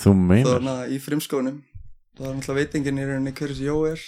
þú 0.00 0.16
meinar? 0.18 0.58
Þarna 0.58 0.74
í 0.90 0.98
frumskóðunum 1.02 1.62
það 2.14 2.26
var 2.26 2.34
alltaf 2.34 2.58
veitingin 2.58 2.98
í 2.98 3.06
rauninni 3.08 3.34
hverjus 3.34 3.62
Jó 3.64 3.78
er. 3.90 4.02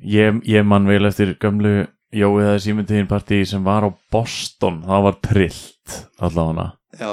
Ég, 0.00 0.42
ég 0.48 0.66
man 0.66 0.88
vel 0.88 1.04
eftir 1.08 1.34
gömlu 1.40 1.88
Jói 2.10 2.42
það 2.42 2.56
símyndiðin 2.64 3.06
partí 3.06 3.36
sem 3.46 3.62
var 3.62 3.84
á 3.86 3.90
Boston. 4.10 4.80
Það 4.82 5.04
var 5.04 5.18
trillt 5.22 5.98
allavega. 6.18 6.64
Já, 6.98 7.10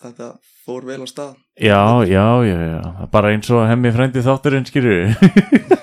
þetta 0.00 0.28
fór 0.64 0.86
vel 0.88 1.02
á 1.04 1.08
stað. 1.10 1.34
Já, 1.60 1.82
já, 2.08 2.24
já, 2.48 2.56
já, 2.70 2.80
bara 3.12 3.34
eins 3.34 3.50
og 3.52 3.66
hemmi 3.68 3.92
frændi 3.92 4.24
þátturinn, 4.24 4.64
skilur 4.68 5.12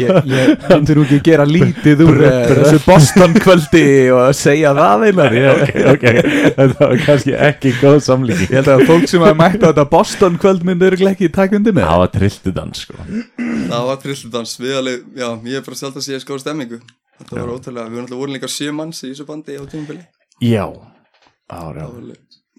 Ég, 0.00 0.30
ég 0.30 0.64
myndir 0.68 0.98
nú 0.98 1.04
ekki 1.06 1.20
gera 1.28 1.46
lítið 1.48 2.02
úr 2.06 2.20
uh, 2.24 2.34
þessu 2.50 2.80
Boston 2.84 3.36
kvöldi 3.38 3.84
og 4.14 4.34
segja 4.38 4.74
það 4.76 5.06
einar. 5.10 5.38
Ok, 5.54 5.70
ok, 5.92 6.04
þetta 6.56 6.80
var 6.80 6.96
kannski 7.04 7.36
ekki 7.48 7.74
góð 7.78 8.00
samlíking. 8.06 8.50
Ég 8.50 8.60
held 8.60 8.72
að 8.74 8.84
fólk 8.88 9.06
sem 9.10 9.22
hafa 9.24 9.38
mætt 9.38 9.62
á 9.62 9.68
þetta 9.70 9.86
Boston 9.92 10.40
kvöld 10.40 10.66
myndir 10.66 10.96
ekki 11.10 11.30
taka 11.32 11.58
undir 11.58 11.76
með. 11.76 11.88
Það 11.90 12.02
var 12.02 12.12
trilltu 12.18 12.54
dans, 12.56 12.84
sko. 12.86 12.98
Það 13.70 13.88
var 13.90 14.02
trilludans, 14.02 14.58
við 14.60 14.76
alveg, 14.80 15.08
já, 15.18 15.28
ég 15.50 15.58
er 15.60 15.66
bara 15.68 15.80
sjálf 15.80 15.98
að 16.00 16.06
sé 16.08 16.20
skóð 16.22 16.44
stemmingu 16.44 16.80
Þetta 17.20 17.38
var 17.38 17.52
ótrúlega, 17.54 17.86
við 17.86 17.94
vorum 17.94 18.06
alltaf 18.08 18.20
voru 18.20 18.34
líka 18.34 18.50
sjö 18.50 18.74
manns 18.74 19.04
í 19.04 19.12
þessu 19.12 19.26
bandi 19.28 19.54
á 19.54 19.62
tímabili. 19.70 20.02
Já, 20.42 20.66
já, 20.66 21.62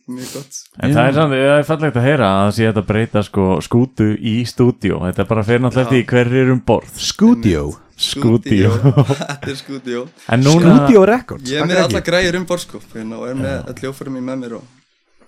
já 0.07 0.13
mjög 0.13 0.33
gott. 0.35 0.59
En 0.79 0.93
það 0.93 1.07
er 1.07 1.17
samt, 1.17 1.33
það 1.39 1.55
er 1.57 1.67
fallegt 1.69 1.97
að 1.97 2.05
heyra 2.05 2.27
að 2.29 2.43
það 2.43 2.53
sé 2.57 2.67
þetta 2.69 2.85
breyta 2.91 3.23
sko 3.25 3.47
skútu 3.65 4.07
í 4.15 4.35
stúdíó. 4.45 5.01
Þetta 5.07 5.27
bara 5.31 5.43
fer 5.47 5.63
náttúrulega 5.63 5.89
Já. 5.89 5.97
eftir 5.97 6.13
hver 6.13 6.37
er 6.43 6.53
um 6.53 6.61
borð. 6.65 6.93
Studio 7.01 7.65
Skúdíó. 7.95 8.71
Þetta 9.15 9.51
er 9.53 9.55
skúdíó. 9.55 10.01
En 10.27 10.41
núna 10.43 10.73
Studio 10.81 11.05
Records 11.07 11.47
Ég 11.47 11.61
er 11.63 11.69
með 11.69 11.85
alla 11.85 12.01
græjur 12.03 12.37
um 12.41 12.47
borð 12.49 12.65
sko 12.65 12.81
hérna, 12.91 13.21
og 13.21 13.29
er 13.29 13.37
með 13.39 13.53
all 13.61 13.77
hljófærum 13.79 14.17
í 14.19 14.23
með 14.25 14.41
mér 14.41 14.57
og 14.59 14.65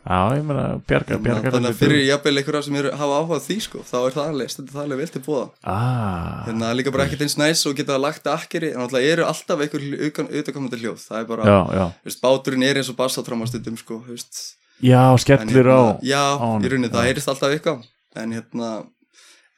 Já, 0.07 0.19
ég 0.37 0.43
meina, 0.47 0.65
bjarga, 0.87 1.17
bjarga 1.19 1.51
þannig 1.51 1.73
að 1.73 1.79
fyrir 1.81 2.03
jafnvel 2.07 2.39
einhverja 2.39 2.61
sem 2.63 2.75
eru, 2.79 2.91
hafa 2.95 3.15
áhuga 3.19 3.39
á 3.39 3.43
því 3.43 3.57
sko 3.65 3.81
þá 3.83 3.95
er 3.97 4.13
það 4.15 4.29
alveg, 4.31 4.51
þetta 4.53 4.63
er 4.63 4.75
það 4.75 4.83
alveg 4.85 5.01
vel 5.01 5.07
til 5.11 5.21
búða 5.25 5.41
Ah, 5.67 6.45
hérna 6.45 6.69
líka 6.79 6.93
bara 6.95 7.07
ekkert 7.09 7.25
eins 7.25 7.35
næs 7.39 7.63
og 7.67 7.75
geta 7.75 7.97
lagt 7.99 8.29
akkeri 8.31 8.69
en 8.71 8.85
alltaf 8.85 9.03
eru 9.03 9.25
alltaf 9.27 9.63
einhver 9.65 9.83
auðvitaðkomandi 9.83 10.79
hljóð. 10.79 11.03
Það 11.09 11.19
er 11.19 11.27
bara, 11.33 11.49
já, 11.51 11.57
já. 11.75 11.83
veist, 12.07 12.21
báturinn 12.23 12.63
er 12.69 12.79
eins 12.79 12.91
og 12.93 12.99
bassatráma 13.01 13.49
stundum 13.51 13.75
sko, 13.79 13.99
veist 14.07 14.39
Já, 14.83 15.01
skellur 15.17 15.69
á 15.73 15.81
hérna, 15.81 16.05
já, 16.05 16.23
á 16.37 16.45
honum. 16.45 16.65
í 16.65 16.71
rauninni, 16.73 16.93
það 16.93 17.09
heyrist 17.09 17.31
alltaf 17.31 17.55
eitthvað. 17.55 17.85
En 18.17 18.33
hérna 18.35 18.71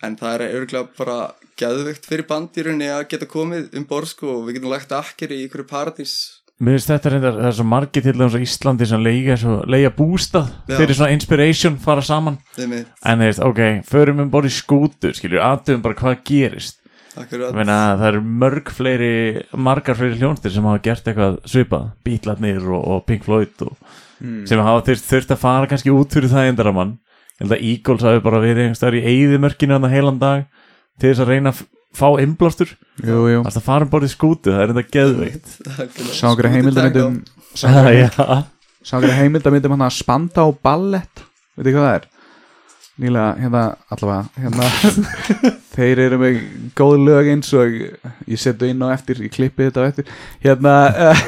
en 0.06 0.16
það 0.20 0.36
er 0.36 0.58
örgulega 0.60 0.88
bara 0.98 1.18
geðveikt 1.60 2.06
fyrir 2.08 2.28
band 2.28 2.56
í 2.56 2.66
rauninni 2.66 2.92
að 2.94 3.08
geta 3.12 3.28
komið 3.30 3.74
um 3.76 3.88
borð 3.88 4.14
sko 4.14 4.30
og 4.38 4.46
við 4.48 4.60
getum 4.60 4.72
lagt 4.72 4.94
akkeri 4.96 5.42
í 5.42 5.48
einhverju 5.48 5.68
paradís. 5.68 6.14
Mér 6.60 6.76
finnst 6.76 6.90
þetta 6.92 7.12
reyndar, 7.14 7.38
það 7.38 7.50
er 7.50 7.56
svo 7.56 7.66
margir 7.72 8.04
til 8.04 8.14
þess 8.18 8.36
að 8.36 8.42
Íslandi 8.44 8.88
sem 8.90 9.04
leiga, 9.04 9.36
leiga 9.72 9.92
bústað 9.96 10.50
fyrir 10.68 10.98
svona 10.98 11.16
inspiration 11.16 11.78
fara 11.80 12.04
saman. 12.04 12.36
Þeim 12.58 12.74
er 12.76 12.90
En 13.08 13.24
þeir 13.24 13.32
veist, 13.32 13.44
ok, 13.48 13.62
förum 13.88 14.20
um 14.26 14.34
borð 14.34 14.50
í 14.50 14.56
skútu, 14.58 15.14
skilju, 15.16 15.40
aðtöfum 15.40 15.86
bara 15.86 16.00
hvað 16.02 16.20
gerist. 16.28 16.76
Meina, 17.56 17.78
það 18.00 18.06
eru 18.10 18.26
mörg 18.44 18.74
fleiri, 18.76 19.14
margar 19.56 19.98
fleiri 20.00 20.20
hljónstir 20.20 20.52
sem 20.54 20.68
hafa 20.68 20.84
gert 20.84 21.08
eitthvað 21.08 21.40
svipað, 21.48 21.88
Beatlarnir 22.08 22.68
og, 22.68 22.84
og 22.92 23.02
Pink 23.08 23.24
Floyd 23.28 23.64
og, 23.66 23.80
sem 24.20 24.62
hafa 24.64 24.86
þurft, 24.90 25.08
þurft 25.08 25.34
að 25.36 25.42
fara 25.44 25.70
kannski 25.72 25.94
út 25.96 26.16
fyrir 26.16 26.32
það 26.32 26.52
endaramann. 26.52 26.96
Ég 27.40 27.46
held 27.46 27.56
að 27.56 27.66
Eagles 27.72 28.06
hafi 28.06 28.24
bara 28.26 28.42
verið 28.44 28.64
einhverstaðar 28.66 28.98
í 29.00 29.04
eyðimörkinu 29.14 29.76
þannig 29.78 29.96
heilan 29.96 30.20
dag 30.20 30.46
til 31.00 31.12
þess 31.12 31.24
að 31.24 31.32
reyna 31.32 31.54
að 31.54 31.62
fá 31.96 32.08
innblástur. 32.22 32.74
Jú, 33.00 33.20
jú 33.32 33.42
Það 33.46 33.52
er 33.54 33.60
að 33.62 33.68
fara 33.70 33.88
um 33.88 33.92
borðið 33.94 34.14
skútu, 34.14 34.52
það 34.52 34.64
er 34.66 34.74
þetta 34.74 34.96
geðveikt. 34.98 35.54
Akkurat. 35.86 36.14
Sá 36.20 36.26
okkur 36.34 36.50
heimildamindum 36.52 37.20
Já, 37.64 38.44
Sá 38.84 38.96
okkur 39.00 39.16
heimildamindum 39.16 39.76
hann 39.76 39.88
að 39.88 39.98
spanda 39.98 40.44
á 40.46 40.48
ballett 40.54 41.24
Veit 41.56 41.66
þið 41.66 41.76
hvað 41.76 41.88
það 41.88 41.96
er? 41.98 42.10
Nýlega, 43.00 43.36
hérna, 43.40 43.62
allavega 43.94 44.44
hérna, 44.44 44.66
Þeir 45.76 46.02
eru 46.04 46.18
með 46.20 46.40
góð 46.76 46.96
lög 47.06 47.30
eins 47.32 47.52
og 47.56 47.72
ég 47.72 48.42
setu 48.42 48.68
inn 48.68 48.84
á 48.84 48.92
eftir, 48.92 49.22
ég 49.24 49.32
klippi 49.32 49.70
þetta 49.70 49.86
á 49.86 49.88
eftir. 49.88 50.10
Hérna 50.44 50.74
uh, 50.92 51.22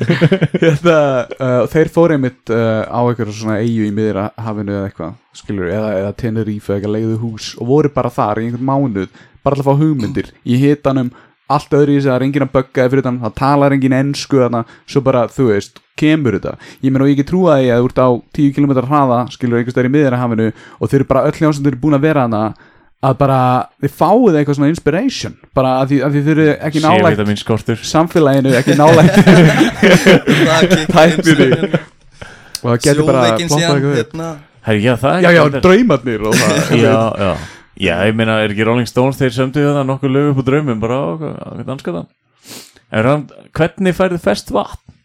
Hérna 0.64 0.96
uh, 1.36 1.60
Þeir 1.70 1.92
fóru 1.94 2.16
einmitt 2.16 2.50
uh, 2.50 2.82
á 2.90 3.00
eitthvað 3.04 3.34
svona 3.38 3.60
eigu 3.62 3.86
í 3.86 3.92
miðra 3.94 4.30
hafinu 4.34 4.74
eða 4.74 4.88
eitthvað 4.90 5.14
skilur, 5.38 5.70
eða, 5.70 5.92
eða 6.00 6.16
Tenerife 6.24 6.74
eitthvað 6.74 6.96
leiðu 6.96 7.20
hús 7.22 7.52
og 7.60 7.70
voru 7.70 7.92
bara 7.94 8.10
þar 8.12 8.42
í 8.42 8.48
einhvern 8.48 8.66
mánuð 8.72 9.22
bara 9.42 9.58
til 9.58 9.62
að 9.64 9.70
fá 9.70 9.78
hugmyndir 9.84 10.32
í 10.42 10.58
hitanum 10.58 11.12
allt 11.52 11.70
öðru 11.76 11.92
í 11.96 12.00
sig, 12.00 12.08
það 12.10 12.16
er 12.18 12.24
enginn 12.26 12.46
að 12.46 12.52
bögga 12.56 12.88
fyrir 12.92 13.02
þannig 13.06 13.24
það 13.26 13.34
talar 13.42 13.72
enginn 13.76 13.96
ensku 13.98 14.38
þarna 14.40 14.64
svo 14.88 15.00
bara, 15.04 15.26
þú 15.28 15.48
veist, 15.50 15.80
kemur 15.98 16.38
þetta. 16.38 16.54
Ég 16.82 16.92
meina 16.92 17.04
og 17.04 17.10
ég 17.10 17.18
ekki 17.18 17.28
trúa 17.28 17.58
því 17.60 17.70
að 17.74 17.80
þú 17.82 17.88
ert 17.90 18.00
á 18.00 18.08
10 18.38 18.52
km 18.56 18.72
hraða 18.86 19.18
skilur 19.34 19.58
einhvers 19.60 19.74
stöður 19.76 19.90
í 19.90 19.94
miðjarhafinu 19.96 20.46
og 20.78 20.88
þeir 20.92 21.00
eru 21.02 21.08
bara 21.10 21.24
öll 21.28 21.36
hljómsendur 21.40 21.76
búin 21.82 21.98
að 21.98 22.06
vera 22.06 22.24
hana 22.28 22.42
að 23.02 23.16
bara, 23.18 23.38
þið 23.82 23.94
fáið 23.98 24.36
eitthvað 24.38 24.56
svona 24.60 24.68
inspiration 24.70 25.32
bara 25.58 25.72
að 25.82 25.88
því, 25.90 25.96
að 26.06 26.12
því 26.14 26.20
þeir 26.28 26.32
eru 26.38 26.52
ekki 26.68 26.82
nálægt 26.86 27.18
samfélaginu, 27.90 28.52
ekki 28.60 28.76
nálægt 28.78 29.16
eins 31.02 31.26
og- 32.62 32.62
það 32.62 32.78
getur 32.86 33.08
bara 33.10 33.24
hérna. 33.98 34.30
Herri, 34.62 34.82
já, 34.86 34.92
það 35.02 35.16
er 35.16 35.24
já, 35.26 35.30
já, 35.34 35.42
draumarnir 35.64 36.22
og 36.30 36.36
það 36.38 36.76
já, 37.82 37.94
ég 38.08 38.16
meina, 38.18 38.38
er 38.42 38.54
ekki 38.54 38.66
Rolling 38.68 38.88
Stones 38.90 39.18
þeir 39.20 39.34
sömdu 39.36 39.64
það 39.66 39.86
nokkuð 39.90 40.14
lög 40.14 40.32
upp 40.32 40.42
á 40.42 40.44
draumum 40.48 40.82
bara 40.82 40.98
á 40.98 41.06
hvað 41.20 41.64
danska 41.68 41.96
það? 41.98 42.10
En 42.92 43.08
hann, 43.08 43.24
hvernig 43.56 43.96
færðu 43.96 44.20
fest 44.22 44.52
vatn? 44.54 44.98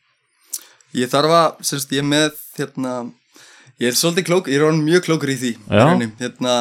Ég 0.97 1.11
þarf 1.11 1.33
að, 1.35 1.63
semst, 1.67 1.91
ég 1.93 2.03
er 2.03 2.07
með 2.07 2.41
hérna, 2.57 2.93
ég 3.81 3.91
er 3.91 3.97
svolítið 3.99 4.27
klók 4.29 4.51
ég 4.51 4.59
er 4.59 4.67
orðin 4.69 4.85
mjög 4.87 5.07
klókur 5.07 5.31
í 5.33 5.37
því 5.37 5.53
rauninni. 5.69 6.09
hérna, 6.21 6.55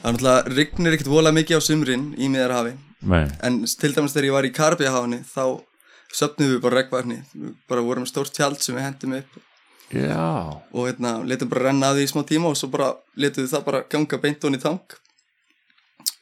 það 0.00 0.08
er 0.10 0.14
náttúrulega 0.14 0.54
rignir 0.58 0.96
ekkert 0.96 1.12
vola 1.12 1.32
mikið 1.36 1.60
á 1.60 1.62
sumrin 1.64 2.08
í 2.18 2.28
miðarhafi 2.32 2.74
Nei, 3.00 3.24
en 3.46 3.62
til 3.64 3.94
dæmis 3.96 4.12
þegar 4.12 4.26
ég 4.28 4.34
var 4.36 4.48
í 4.48 4.52
Karabíahafni 4.52 5.22
þá 5.24 5.44
söpnum 6.12 6.50
við 6.50 6.58
bara 6.64 6.80
regnvarni 6.80 7.20
við 7.32 7.54
bara 7.70 7.84
vorum 7.86 8.08
stórt 8.08 8.34
tjald 8.36 8.60
sem 8.60 8.76
við 8.76 8.86
hendum 8.88 9.14
upp. 9.20 9.38
Já. 9.90 10.60
Og 10.74 10.86
hérna, 10.86 11.16
letum 11.26 11.50
bara 11.50 11.68
renna 11.68 11.90
að 11.90 12.00
því 12.00 12.06
í 12.06 12.10
smá 12.12 12.20
tíma 12.28 12.50
og 12.50 12.58
svo 12.58 12.68
bara 12.70 12.92
letum 13.18 13.46
við 13.46 13.54
það 13.54 13.64
bara 13.66 13.82
ganga 13.90 14.20
beint 14.22 14.44
onni 14.46 14.60
í 14.60 14.62
tank 14.62 14.98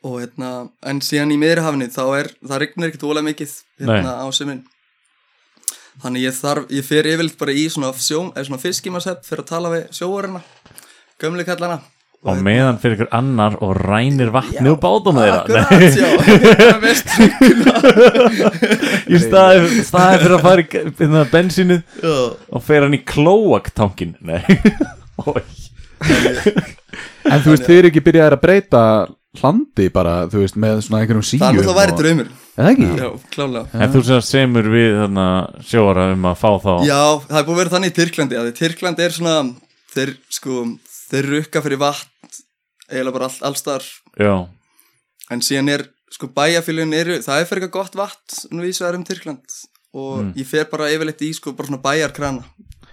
og 0.06 0.20
hérna, 0.22 0.50
en 0.86 1.00
síðan 1.02 1.34
í 1.34 1.38
miðrihafni 1.40 1.88
þá 1.90 2.02
er, 2.20 2.32
það 2.46 2.60
rignir 2.62 2.90
ekkert 2.90 3.06
vola 3.08 3.22
mikið 3.26 3.54
hérna 3.82 4.12
á 4.22 4.26
sumrin. 4.34 4.64
Þannig 5.98 6.28
ég 6.28 6.34
þarf, 6.38 6.68
ég 6.70 6.86
fer 6.86 7.08
yfirleitt 7.10 7.38
bara 7.40 7.54
í 7.58 7.64
svona, 7.72 7.90
sjó, 7.98 8.28
eða 8.30 8.46
svona 8.46 8.62
fiskimasepp 8.62 9.24
fyrir 9.26 9.42
að 9.42 9.48
tala 9.50 9.72
við 9.72 9.88
sjóvarina 9.98 10.42
gömlu 11.18 11.46
kallana. 11.46 11.80
Og 12.26 12.40
meðan 12.42 12.80
fyrir 12.82 12.96
ykkur 12.96 13.12
annar 13.14 13.54
og 13.62 13.76
rænir 13.78 14.30
vatni 14.34 14.66
og 14.72 14.80
bátum 14.82 15.18
þeirra. 15.20 15.46
Nei, 15.54 15.86
er 16.74 16.94
í 19.06 19.20
staði, 19.22 19.84
staði 19.86 20.18
fyrir 20.24 20.34
að 20.34 20.42
fara 20.46 20.64
í 20.64 20.66
hérna, 20.98 21.22
bensínu 21.30 21.78
Já, 21.78 22.16
og 22.50 22.64
fer 22.66 22.82
hann 22.86 22.98
í 22.98 23.02
klóaktankin 23.06 24.16
nei. 24.18 24.42
En 27.28 27.42
þú 27.42 27.52
veist, 27.52 27.66
þið 27.66 27.76
eru 27.76 27.88
ekki 27.90 28.02
byrjaðir 28.06 28.36
að 28.36 28.42
breyta 28.42 28.82
hlandi 29.36 29.88
bara, 29.92 30.26
þú 30.32 30.40
veist, 30.42 30.56
með 30.56 30.80
svona 30.86 31.02
einhverjum 31.04 31.26
síum 31.28 31.42
það 31.42 31.48
er 31.50 31.58
náttúrulega 31.58 31.80
væri 31.80 31.92
og- 31.92 31.98
draumur 32.02 32.28
Er 32.58 32.64
það 32.64 32.70
ekki? 32.72 32.86
Já, 32.98 33.08
klálega 33.30 33.82
en 33.84 33.92
þú 33.92 34.00
sem 34.08 34.20
semur 34.26 34.66
við 34.72 34.96
þarna, 34.98 35.26
sjóara 35.62 36.06
um 36.14 36.24
að 36.26 36.38
fá 36.40 36.50
þá 36.64 36.72
Já, 36.88 37.02
það 37.28 37.38
er 37.38 37.44
búið 37.46 37.54
að 37.54 37.60
vera 37.62 37.74
þannig 37.76 37.92
í 37.92 37.96
Tyrklandi 37.98 38.38
að 38.40 38.48
Tyrklandi 38.58 39.04
er 39.04 39.10
svona 39.14 39.34
þeir 39.94 40.14
sko, 40.30 40.54
þeir 41.12 41.28
rukka 41.34 41.62
fyrir 41.62 41.78
vatn 41.78 42.08
eiginlega 42.90 43.12
bara 43.18 43.28
all, 43.28 43.38
allstar 43.52 43.82
já, 44.18 44.34
en 45.30 45.40
síðan 45.44 45.68
er 45.76 45.86
sko 46.10 46.26
bæjarfélugin 46.32 46.94
eru, 46.96 47.18
það 47.22 47.40
er 47.42 47.44
fyrir 47.50 47.62
eitthvað 47.68 47.76
gott 47.78 47.94
vatn 48.00 48.56
nú 48.56 48.64
vísvegar 48.64 48.96
um 48.96 49.04
Tyrkland 49.04 49.44
og 49.94 50.18
Mm. 50.24 50.32
ég 50.36 50.46
fer 50.46 50.64
bara 50.68 50.88
yfirleitt 50.92 51.20
í 51.24 51.30
sko 51.34 51.52
bara 51.56 51.68
svona 51.68 51.82
bæjarkrana 51.82 52.44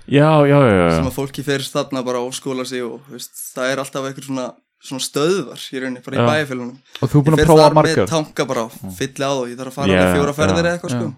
já, 0.08 0.30
já, 0.46 0.60
já, 0.62 0.76
já. 0.84 0.92
sem 1.00 1.08
að 1.10 1.16
fólki 1.18 1.44
fer 1.44 1.60
þarna 1.60 2.04
bara 2.06 2.20
og 2.22 2.32
skóla 2.34 2.66
sig 2.68 2.84
og 2.84 3.02
veist, 3.10 3.32
það 3.56 3.72
er 3.72 3.78
alltaf 3.82 4.06
eitthvað 4.06 4.26
svona, 4.30 4.54
svona 4.86 5.04
stöðvar 5.04 5.62
í 5.74 5.82
rauninni, 5.82 6.02
bara 6.06 6.18
í 6.18 6.22
Já. 6.22 6.28
bæjarfélugunum 6.30 6.78
Og 7.02 7.12
þú 7.12 7.20
er 7.20 7.26
búin 7.26 7.36
Ég 7.36 7.44
að 7.44 7.50
prófa 7.50 7.62
þar 7.62 7.76
með 7.76 7.80
margar 7.80 8.10
tanka 8.12 8.48
bara, 8.50 8.66
á 8.66 8.70
það 8.70 9.50
ég 9.50 9.60
þarf 9.60 9.72
að 9.72 9.78
fara 9.80 9.96
yeah, 9.96 10.12
fjóra 10.16 10.36
ferðir 10.38 10.62
eða 10.66 10.76
eitthvað 10.76 10.96
sko. 10.96 11.12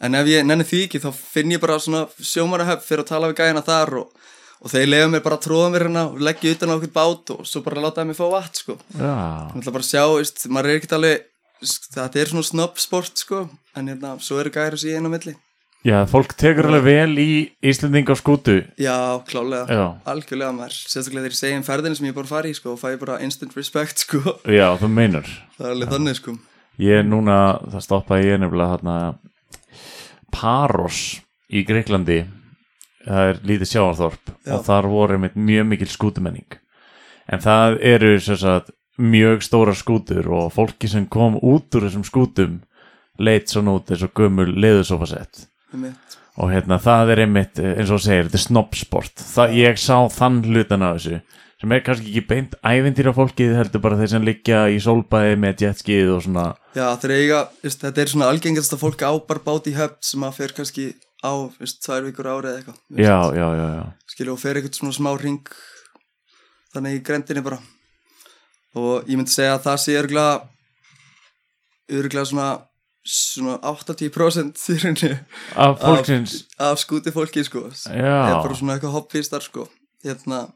En 0.00 0.16
ef 0.16 0.30
ég 0.30 0.46
nenni 0.46 0.66
því 0.66 0.82
ekki 0.86 1.02
þá 1.02 1.10
finn 1.12 1.54
ég 1.54 1.62
bara 1.62 1.78
svona 1.82 2.06
sjómarahöf 2.16 2.86
fyrir 2.86 3.04
að 3.04 3.10
tala 3.10 3.30
við 3.30 3.42
gæjana 3.42 3.64
þar 3.66 3.94
og, 4.00 4.30
og 4.60 4.72
þeir 4.72 4.88
lega 4.88 5.10
mér 5.12 5.24
bara 5.26 5.36
að 5.36 5.44
tróða 5.46 5.72
mér 5.74 5.86
hérna 5.86 6.06
og 6.08 6.22
leggja 6.24 6.54
utan 6.56 6.72
á 6.72 6.74
okkur 6.78 6.94
bát 6.94 7.34
og 7.36 7.42
svo 7.46 7.62
bara 7.66 7.84
láta 7.84 8.06
mig 8.08 8.18
fá 8.18 8.24
vatn 8.32 8.62
sko. 8.62 8.78
Ég 8.96 9.60
ætla 9.60 9.74
bara 9.76 9.84
að 9.84 9.90
sjá, 9.90 10.02
veist, 10.16 10.46
maður 10.48 10.72
er 10.72 10.80
ekkert 10.80 10.96
alveg 10.96 11.28
þetta 11.60 12.20
er 12.20 12.32
svona 12.32 12.48
snobbsport 12.48 13.20
sko 13.20 13.44
en 13.76 13.92
hérna, 13.92 14.16
svo 14.24 14.40
eru 14.40 14.52
gæjar 14.54 14.76
að 14.78 14.84
síðan 14.84 15.08
á 15.08 15.10
milli 15.12 15.36
já, 15.86 15.98
fólk 16.10 16.34
tekur 16.38 16.68
alveg 16.70 16.84
vel 16.86 17.22
í 17.22 17.30
Íslending 17.62 18.10
á 18.10 18.14
skútu. 18.18 18.58
Já, 18.80 19.20
klálega, 19.28 19.64
já, 19.70 19.84
algjörlega 20.12 20.56
maður. 20.56 20.76
Sérstaklega 20.80 21.26
þegar 21.26 21.36
ég 21.36 21.40
segi 21.40 21.60
um 21.60 21.66
ferðinu 21.66 22.00
sem 22.00 22.10
ég 22.10 22.16
bara 22.16 22.28
að 22.28 22.34
fara 22.34 22.50
í 22.50 22.56
sko 22.56 22.74
og 22.74 22.82
fæ 22.82 22.90
bara 23.00 23.20
instant 23.24 23.56
respect 23.58 24.04
sko. 24.06 24.22
Já, 24.44 24.68
þú 24.80 24.92
meinar. 24.92 25.30
Það 25.56 25.66
er 25.66 25.76
alveg 25.76 25.94
þannig 25.94 26.20
sko. 26.20 26.36
Ég 26.80 27.02
er 27.02 27.08
núna, 27.08 27.38
það 27.72 27.86
stoppaði 27.86 28.28
ég 28.30 28.42
nefnilega 28.42 28.76
þarna 28.76 28.98
Paros 30.30 31.00
í 31.50 31.64
Greiklandi 31.66 32.22
það 33.04 33.30
er 33.30 33.40
lítið 33.46 33.70
sjáarþorp 33.72 34.32
Já. 34.32 34.54
og 34.54 34.64
þar 34.66 34.88
voru 34.90 35.16
einmitt 35.16 35.38
mjög 35.38 35.68
mikil 35.72 35.90
skútumenning. 35.90 36.58
En 37.30 37.42
það 37.42 37.78
eru 37.86 38.12
sagt, 38.20 38.72
mjög 39.00 39.44
stóra 39.46 39.74
skútur 39.76 40.28
og 40.34 40.50
fólki 40.52 40.90
sem 40.90 41.06
kom 41.08 41.38
út 41.40 41.72
úr 41.76 41.86
þessum 41.86 42.04
skútum 42.04 42.58
leit 43.20 43.48
svona 43.52 43.78
út 43.78 43.90
eins 43.92 44.04
og 44.04 44.12
gömul 44.16 44.50
leðusofasett. 44.52 45.46
Og 46.40 46.50
hérna 46.52 46.78
það 46.80 47.12
er 47.14 47.22
einmitt 47.26 47.60
eh, 47.60 47.76
eins 47.80 47.92
og 47.92 48.00
segir, 48.02 48.28
þetta 48.28 48.40
er 48.40 48.46
snobbsport. 48.46 49.26
Ég 49.56 49.80
sá 49.80 49.96
þann 50.14 50.42
hlutan 50.46 50.86
af 50.86 50.98
þessu 51.00 51.20
sem 51.60 51.72
er 51.76 51.82
kannski 51.84 52.08
ekki 52.08 52.22
beint 52.24 52.54
ævintýra 52.64 53.12
fólkið 53.12 53.50
heldur 53.58 53.82
bara 53.84 53.98
þeir 54.00 54.10
sem 54.14 54.24
liggja 54.24 54.62
í 54.72 54.78
sólbæði 54.80 55.34
með 55.42 55.64
jetskið 55.66 56.12
og 56.14 56.22
svona. 56.24 56.44
Já, 56.72 56.86
þeir 57.02 57.12
eiga, 57.18 57.40
veist, 57.60 57.82
þetta 57.84 58.00
er 58.00 58.12
svona 58.14 58.30
algengast 58.32 58.72
að 58.72 58.80
fólk 58.86 59.04
á 59.04 59.12
bara 59.28 59.44
bát 59.44 59.68
í 59.68 59.74
höfn 59.76 59.98
sem 60.08 60.24
að 60.24 60.38
fer 60.38 60.54
kannski 60.56 60.86
á, 61.20 61.32
veist, 61.60 61.82
tvær 61.84 62.06
vikur 62.06 62.30
ári 62.30 62.48
eða 62.48 62.62
eitthvað 62.62 63.04
já, 63.04 63.18
já, 63.36 63.46
já, 63.58 63.66
já. 63.76 63.84
Skilju 64.14 64.32
og 64.32 64.40
fer 64.40 64.56
eitthvað 64.56 64.80
svona 64.80 64.96
smá 64.96 65.10
ring 65.20 65.52
þannig 66.72 66.96
í 66.96 67.04
grendinni 67.04 67.44
bara. 67.44 67.60
Og 68.80 69.04
ég 69.10 69.20
myndi 69.20 69.34
segja 69.34 69.58
að 69.58 69.66
það 69.66 69.78
sé 69.84 69.98
örgulega 70.00 70.34
örgulega 71.90 72.30
svona 72.30 72.48
svona 73.06 73.56
80% 73.64 74.64
í 74.74 74.78
rauninni 74.84 75.12
af 75.56 75.78
fólksins? 75.80 76.36
af 76.60 76.80
skúti 76.82 77.12
fólki 77.14 77.44
sko. 77.46 77.68
Er 77.90 78.34
bara 78.36 78.56
svona 78.56 78.76
eitthvað 78.76 78.96
hobbyistar 78.98 79.44
sko. 79.44 79.68
Hérna 80.04 80.48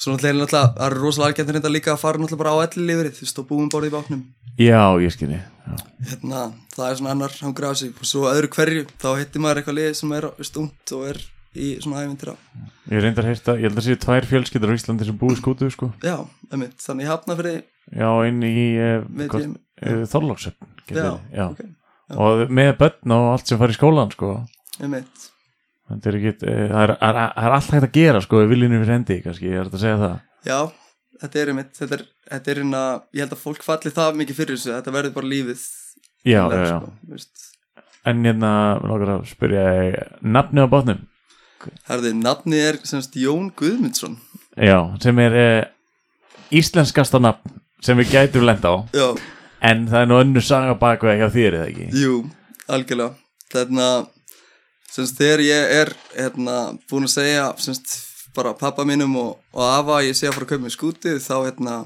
Svo 0.00 0.14
náttúrulega, 0.14 0.46
náttúrulega, 0.46 0.68
það 0.78 0.86
er 0.86 0.94
rosalega 0.96 1.28
algættur 1.28 1.56
þetta 1.58 1.70
líka 1.74 1.90
að 1.92 1.98
fara 2.00 2.20
náttúrulega 2.20 2.40
bara 2.40 2.52
á 2.56 2.64
elli 2.64 2.84
lífrið, 2.88 3.16
þú 3.18 3.24
veist, 3.26 3.40
og 3.42 3.48
búum 3.50 3.66
borðið 3.68 3.90
í 3.90 3.92
bátnum. 3.92 4.22
já, 4.56 4.80
ég 4.96 5.16
já. 5.20 5.74
hérna, 6.08 6.44
það 6.72 6.86
er 6.86 6.96
svona 6.96 7.10
annar 7.12 7.34
hangur 7.42 7.66
á 7.68 7.72
sig. 7.76 7.92
Og 7.92 8.08
svo 8.08 8.22
öðru 8.30 8.48
hverju, 8.48 8.86
þá 8.96 9.10
hittir 9.18 9.44
maður 9.44 9.60
eitthvað 9.60 9.76
lið 9.76 9.92
sem 9.98 10.14
er 10.16 10.26
stund 10.40 10.94
og 10.96 11.04
er 11.10 11.20
í 11.52 11.68
svona 11.84 12.06
ævintýra. 12.06 12.36
Ég 12.88 13.04
reyndar 13.04 13.26
að 13.26 13.30
heyrta, 13.34 13.56
ég 13.60 13.68
held 13.68 13.82
að 13.82 13.86
séu 13.90 14.00
tvær 14.00 14.28
fjölskyldur 14.30 14.72
á 14.72 14.78
Íslandi 14.78 15.08
sem 15.10 15.20
búið 15.20 15.36
skútu 15.42 15.68
sko. 15.74 15.90
já, 16.00 16.16
einmitt, 16.48 16.80
þannig 16.80 17.10
hafna 17.10 17.36
fyrir 17.36 17.60
já, 17.92 18.08
inn 18.30 18.40
í 18.46 18.66
uh, 18.80 19.04
uh, 19.04 20.04
Þorlóksöfn 20.08 20.70
Já, 20.90 21.20
já. 21.30 21.44
ok, 21.50 21.60
og 22.16 22.46
með 22.50 22.72
börn 22.80 23.14
og 23.16 23.28
allt 23.34 23.50
sem 23.50 23.60
fara 23.60 23.74
í 23.74 23.78
skólan 23.78 24.14
sko. 24.14 24.32
einmitt. 24.80 25.28
Þetta 25.90 26.10
er 26.10 26.18
ekki, 26.20 26.32
uh, 26.46 26.64
það 26.70 26.82
er, 26.84 26.94
er, 26.96 27.20
er 27.26 27.56
allt 27.56 27.74
hægt 27.74 27.88
að 27.88 27.96
gera 27.96 28.22
sko, 28.24 28.42
við 28.44 28.52
viljum 28.54 28.76
við 28.78 28.92
hendi, 28.94 29.18
kannski, 29.24 29.50
ég 29.50 29.60
er 29.62 29.70
að 29.70 29.82
segja 29.82 30.00
það. 30.00 30.16
Já, 30.46 30.58
þetta 31.20 31.40
er 31.40 31.52
einmitt 31.52 31.72
þetta 31.78 31.96
er, 31.98 32.04
þetta 32.30 32.52
er 32.52 32.62
einna, 32.64 32.82
ég 33.16 33.24
held 33.24 33.36
að 33.36 33.44
fólk 33.44 33.66
falli 33.66 33.94
það 33.94 34.20
mikið 34.20 34.38
fyrir 34.38 34.58
þessu, 34.58 34.74
þetta 34.76 34.94
verður 34.96 35.16
bara 35.16 35.30
lífið 35.34 35.64
já, 36.24 36.42
já, 36.42 36.60
já. 36.62 36.76
sko, 36.76 37.48
en 38.10 38.22
hérna, 38.24 38.52
langar 38.86 39.14
að 39.16 39.26
spyrja 39.32 39.64
nafni 40.22 40.64
á 40.64 40.72
bátnum? 40.72 41.02
Herði, 41.90 42.14
nafni 42.16 42.60
er 42.62 42.78
semst 42.88 43.18
Jón 43.20 43.50
Guðmundsson. 43.58 44.16
Já, 44.56 44.78
sem 45.02 45.18
er 45.20 45.36
uh, 45.36 45.66
íslenskasta 46.56 47.20
nafn 47.20 47.58
sem 47.84 47.98
við 48.00 48.14
gætum 48.14 48.46
lenda 48.48 48.72
á. 48.72 48.76
Já, 48.96 49.08
en 49.60 49.86
það 49.90 50.02
er 50.02 50.10
nú 50.10 50.20
önnu 50.24 50.42
saga 50.44 50.76
bakveð 50.80 51.20
hjá 51.20 51.28
þér 51.34 51.58
eða 51.58 51.68
ekki? 51.70 51.88
Jú, 52.00 52.14
algjörlega. 52.70 53.16
Þarna, 53.50 53.88
semst 54.90 55.18
þegar 55.18 55.42
ég 55.44 55.74
er 55.80 55.92
hérna, 56.14 56.56
búin 56.90 57.08
að 57.08 57.14
segja 57.16 57.48
semst 57.60 57.96
bara 58.36 58.54
pappa 58.54 58.84
mínum 58.86 59.16
og, 59.18 59.32
og 59.56 59.64
afa 59.66 60.00
ég 60.06 60.14
sé 60.14 60.28
að 60.28 60.36
fara 60.36 60.46
að 60.46 60.52
kaupa 60.52 60.64
mér 60.66 60.74
skúti 60.76 61.16
þá 61.18 61.34
hérna 61.48 61.76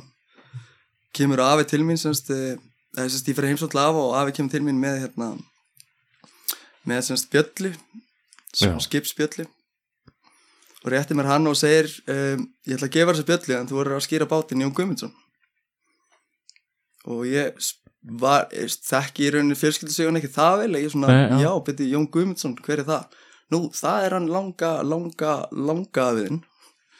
kemur 1.16 1.40
afi 1.44 1.66
til 1.70 1.80
mín 1.86 2.00
semst, 2.00 2.30
eh, 2.34 2.58
eða 2.98 3.08
semst 3.08 3.30
ég 3.30 3.38
fyrir 3.38 3.54
heimsótt 3.54 3.76
afa 3.78 4.02
og 4.02 4.16
afi 4.20 4.36
kemur 4.36 4.52
til 4.52 4.64
mín 4.66 4.80
með 4.82 5.06
hérna 5.06 5.32
með 6.84 7.06
semst 7.08 7.30
bjöllu 7.32 7.72
skipsbjöllu 8.84 9.46
og 10.84 10.92
rétti 10.92 11.16
mér 11.16 11.30
hann 11.32 11.48
og 11.48 11.56
segir 11.56 11.88
um, 12.12 12.44
ég 12.68 12.76
ætla 12.76 12.90
að 12.90 12.96
gefa 12.98 13.14
þessu 13.14 13.28
bjöllu 13.30 13.56
en 13.56 13.70
þú 13.70 13.78
verður 13.80 13.98
að 13.98 14.06
skýra 14.06 14.28
bátinn 14.28 14.64
Jón 14.64 14.74
Guðmundsson 14.76 15.14
og 17.10 17.20
ég 17.28 17.60
var, 18.20 18.48
þekki 18.52 19.26
í 19.26 19.30
rauninni 19.34 19.58
fjölskyldisögun 19.58 20.20
ekki 20.20 20.32
það 20.34 20.56
vel 20.64 20.78
ég 20.78 20.88
er 20.88 20.94
svona, 20.94 21.12
Nei, 21.12 21.22
já. 21.32 21.36
já, 21.46 21.52
byrju 21.68 21.92
Jón 21.92 22.08
Guðmundsson, 22.12 22.56
hver 22.64 22.82
er 22.82 22.88
það? 22.88 23.04
Nú, 23.52 23.58
það 23.76 24.06
er 24.06 24.12
hann 24.18 24.28
langa, 24.32 24.72
langa, 24.86 25.32
langa 25.52 26.08
afiðin 26.10 26.42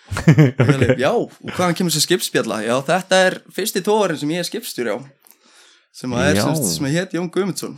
okay. 0.28 0.98
Já, 1.00 1.10
og 1.16 1.32
hvaðan 1.56 1.76
kemur 1.78 1.92
þessi 1.94 2.04
skipsbjalla? 2.04 2.58
Já, 2.66 2.74
þetta 2.84 3.20
er 3.24 3.34
fyrsti 3.56 3.80
tóðarinn 3.84 4.20
sem 4.20 4.32
ég 4.34 4.42
er 4.42 4.48
skipstjóri 4.48 4.90
á 4.92 4.98
sem 5.94 6.12
að 6.12 6.28
er 6.28 6.36
Já. 6.40 6.44
sem, 6.44 6.54
sem 6.74 6.86
hétt 6.92 7.14
Jón 7.16 7.32
Guðmundsson 7.32 7.76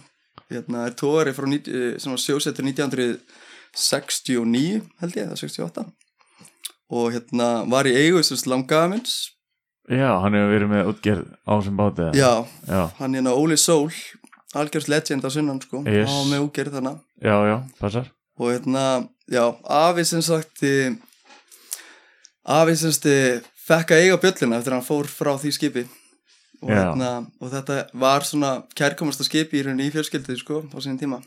hérna 0.51 0.87
er 0.87 0.95
tóðari 0.99 1.33
frá 1.37 1.47
eh, 1.51 1.59
sem 2.01 2.13
var 2.13 2.21
sjósettur 2.23 2.65
1969 2.67 4.83
held 5.03 5.15
ég, 5.19 5.25
eða 5.27 5.37
68 5.39 5.85
og 6.97 7.07
hérna 7.15 7.49
var 7.71 7.85
í 7.91 7.93
eigu 7.99 8.19
sem 8.25 8.39
langa 8.51 8.77
afins 8.87 9.15
já, 9.89 10.09
hann 10.23 10.37
hefur 10.37 10.53
verið 10.55 10.71
með 10.73 10.89
útgerð 10.93 11.27
á 11.47 11.53
þessum 11.57 11.77
báti? 11.81 12.07
Já, 12.19 12.33
já, 12.67 12.81
hann 12.99 13.19
hérna 13.19 13.35
Óli 13.37 13.59
Sól 13.61 13.91
algjörst 14.57 14.89
legend 14.89 15.27
á 15.27 15.31
sunnan 15.31 15.61
sko. 15.63 15.83
Yes. 15.85 16.09
var 16.11 16.31
með 16.31 16.47
úgerð 16.47 16.79
þannig 16.79 16.97
já, 17.23 17.37
já, 17.51 17.57
passar. 17.81 18.09
Og 18.37 18.51
hérna, 18.53 18.87
já, 19.33 19.45
afi 19.65 20.07
sem 20.09 20.25
sagt 20.25 20.65
eh, 20.67 20.97
afi 22.43 22.77
sem 22.77 22.93
sagt 22.95 23.09
eh, 23.11 23.45
fekk 23.67 23.95
að 23.95 24.03
eiga 24.05 24.19
bjölluna 24.25 24.61
eftir 24.61 24.75
að 24.75 24.79
hann 24.81 24.89
fór 24.89 25.09
frá 25.11 25.35
því 25.41 25.55
skipi. 25.57 25.87
Og, 26.63 26.71
hérna, 26.73 27.11
og 27.43 27.51
þetta 27.53 27.83
var 28.01 28.25
svona 28.25 28.53
kærkomasta 28.77 29.27
skipi 29.27 29.61
í 29.61 29.67
rauninni 29.67 29.91
í 29.91 29.93
fjölskyldið 29.93 30.39
sko 30.41 30.63
á 30.73 30.79
sinni 30.81 31.03
tíma 31.03 31.21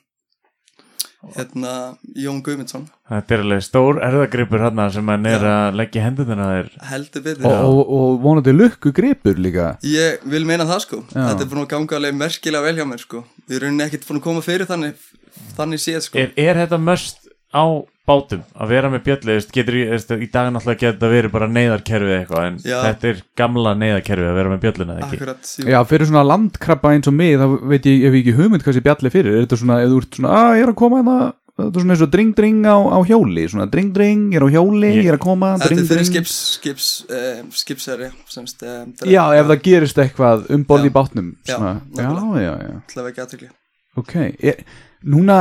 hérna 1.35 1.73
Jón 2.15 2.39
Guðmundsson. 2.45 2.87
Þetta 3.09 3.35
er 3.35 3.43
alveg 3.43 3.63
stór 3.65 4.01
erðagripur 4.05 4.63
hann 4.63 4.81
sem 4.93 5.11
hann 5.11 5.29
er 5.29 5.45
að 5.49 5.79
leggja 5.81 6.05
hendurna 6.05 6.49
þér. 6.53 6.73
Heldur 6.89 7.25
betur 7.25 7.47
og, 7.49 7.59
og, 7.59 7.93
og 7.99 8.19
vonandi 8.23 8.55
lukku 8.55 8.93
gripur 8.95 9.39
líka. 9.41 9.71
Ég 9.83 10.23
vil 10.29 10.45
meina 10.47 10.67
það 10.69 10.83
sko. 10.85 11.01
Já. 11.11 11.21
Þetta 11.21 11.45
er 11.45 11.51
búin 11.51 11.63
að 11.65 11.71
ganga 11.75 11.99
alveg 11.99 12.19
merkilega 12.23 12.67
vel 12.69 12.77
hjá 12.79 12.87
mér 12.87 13.03
sko. 13.03 13.23
Við 13.49 13.61
erum 13.61 13.81
ekkert 13.87 14.07
búin 14.07 14.21
að 14.21 14.27
koma 14.29 14.45
fyrir 14.45 14.69
þannig 14.69 15.09
Þannig 15.57 15.81
séð 15.83 16.03
sko. 16.05 16.19
Er, 16.21 16.33
er 16.39 16.59
þetta 16.63 16.79
möst 16.81 17.29
á 17.51 17.63
bátum 18.07 18.41
að 18.57 18.69
vera 18.73 18.89
með 18.89 19.03
bjöllu, 19.05 19.33
veist, 19.37 19.51
getur 19.53 19.75
í, 19.77 19.81
veist, 19.91 20.11
í 20.15 20.27
dag 20.33 20.47
náttúrulega 20.53 20.79
getur 20.81 20.95
þetta 20.97 21.09
verið 21.13 21.33
bara 21.35 21.47
neyðarkerfið 21.53 22.13
eitthvað 22.19 22.45
en 22.47 22.55
Já. 22.65 22.77
þetta 22.87 23.09
er 23.11 23.19
gamla 23.37 23.73
neyðarkerfið 23.77 24.29
að 24.31 24.39
vera 24.39 24.53
með 24.53 24.63
bjölluna 24.63 24.95
eða 24.95 25.03
ekki 25.09 25.19
Akkurat, 25.19 25.51
jú. 25.59 25.67
Já, 25.69 25.79
fyrir 25.91 26.09
svona 26.09 26.23
landkrabba 26.25 26.93
eins 26.95 27.11
og 27.11 27.13
mig 27.19 27.35
þá 27.37 27.45
veit 27.69 27.85
ég, 27.91 28.07
ef 28.09 28.15
ég 28.17 28.23
ekki 28.23 28.37
hugmynd 28.39 28.65
hvað 28.65 28.79
sé 28.79 28.85
bjalli 28.87 29.11
fyrir 29.13 29.35
er 29.37 29.45
þetta 29.45 29.59
svona, 29.61 29.77
ef 29.83 29.91
þú 29.93 30.01
ert 30.01 30.17
svona, 30.21 30.33
að 30.39 30.55
ég 30.57 30.65
er 30.65 30.73
að 30.73 30.79
koma 30.81 31.03
hérna 31.03 31.19
þetta 31.59 31.69
er 31.75 31.83
svona 31.83 31.93
eins 31.97 32.03
og 32.07 32.11
dring 32.15 32.33
dring 32.39 32.59
á, 32.65 32.77
á 32.79 32.99
hjóli 33.03 33.45
svona 33.51 33.69
dring 33.69 33.89
dring, 33.93 34.25
ég 34.33 34.39
er 34.39 34.45
á 34.47 34.49
hjóli, 34.57 34.91
Ég- 34.95 35.09
er 35.11 35.17
að 35.19 35.23
koma 35.27 35.53
Þetta 35.59 35.67
dring 35.69 35.79
er 35.83 35.89
fyrir 35.89 35.99
dring 35.99 36.09
skips, 36.09 36.35
skips, 36.55 36.89
uh, 37.11 37.41
skipseri 37.61 38.09
semst, 38.31 38.63
um, 38.63 38.93
Já, 39.05 39.21
ef 39.37 39.49
það 39.53 39.63
gerist 39.69 39.99
eitthvað 40.01 40.49
um 40.55 40.63
borð 40.65 40.87
í 40.87 40.89
Já. 40.89 40.95
bátnum 40.97 41.33
svona. 41.45 41.73
já, 41.93 42.09
já, 42.41 42.53
já 42.63 42.77
Það 42.95 43.09
vekja 43.11 43.25
aðtökli 43.27 43.49
Ok, 43.99 44.13
ég, 44.39 44.63
núna, 45.03 45.39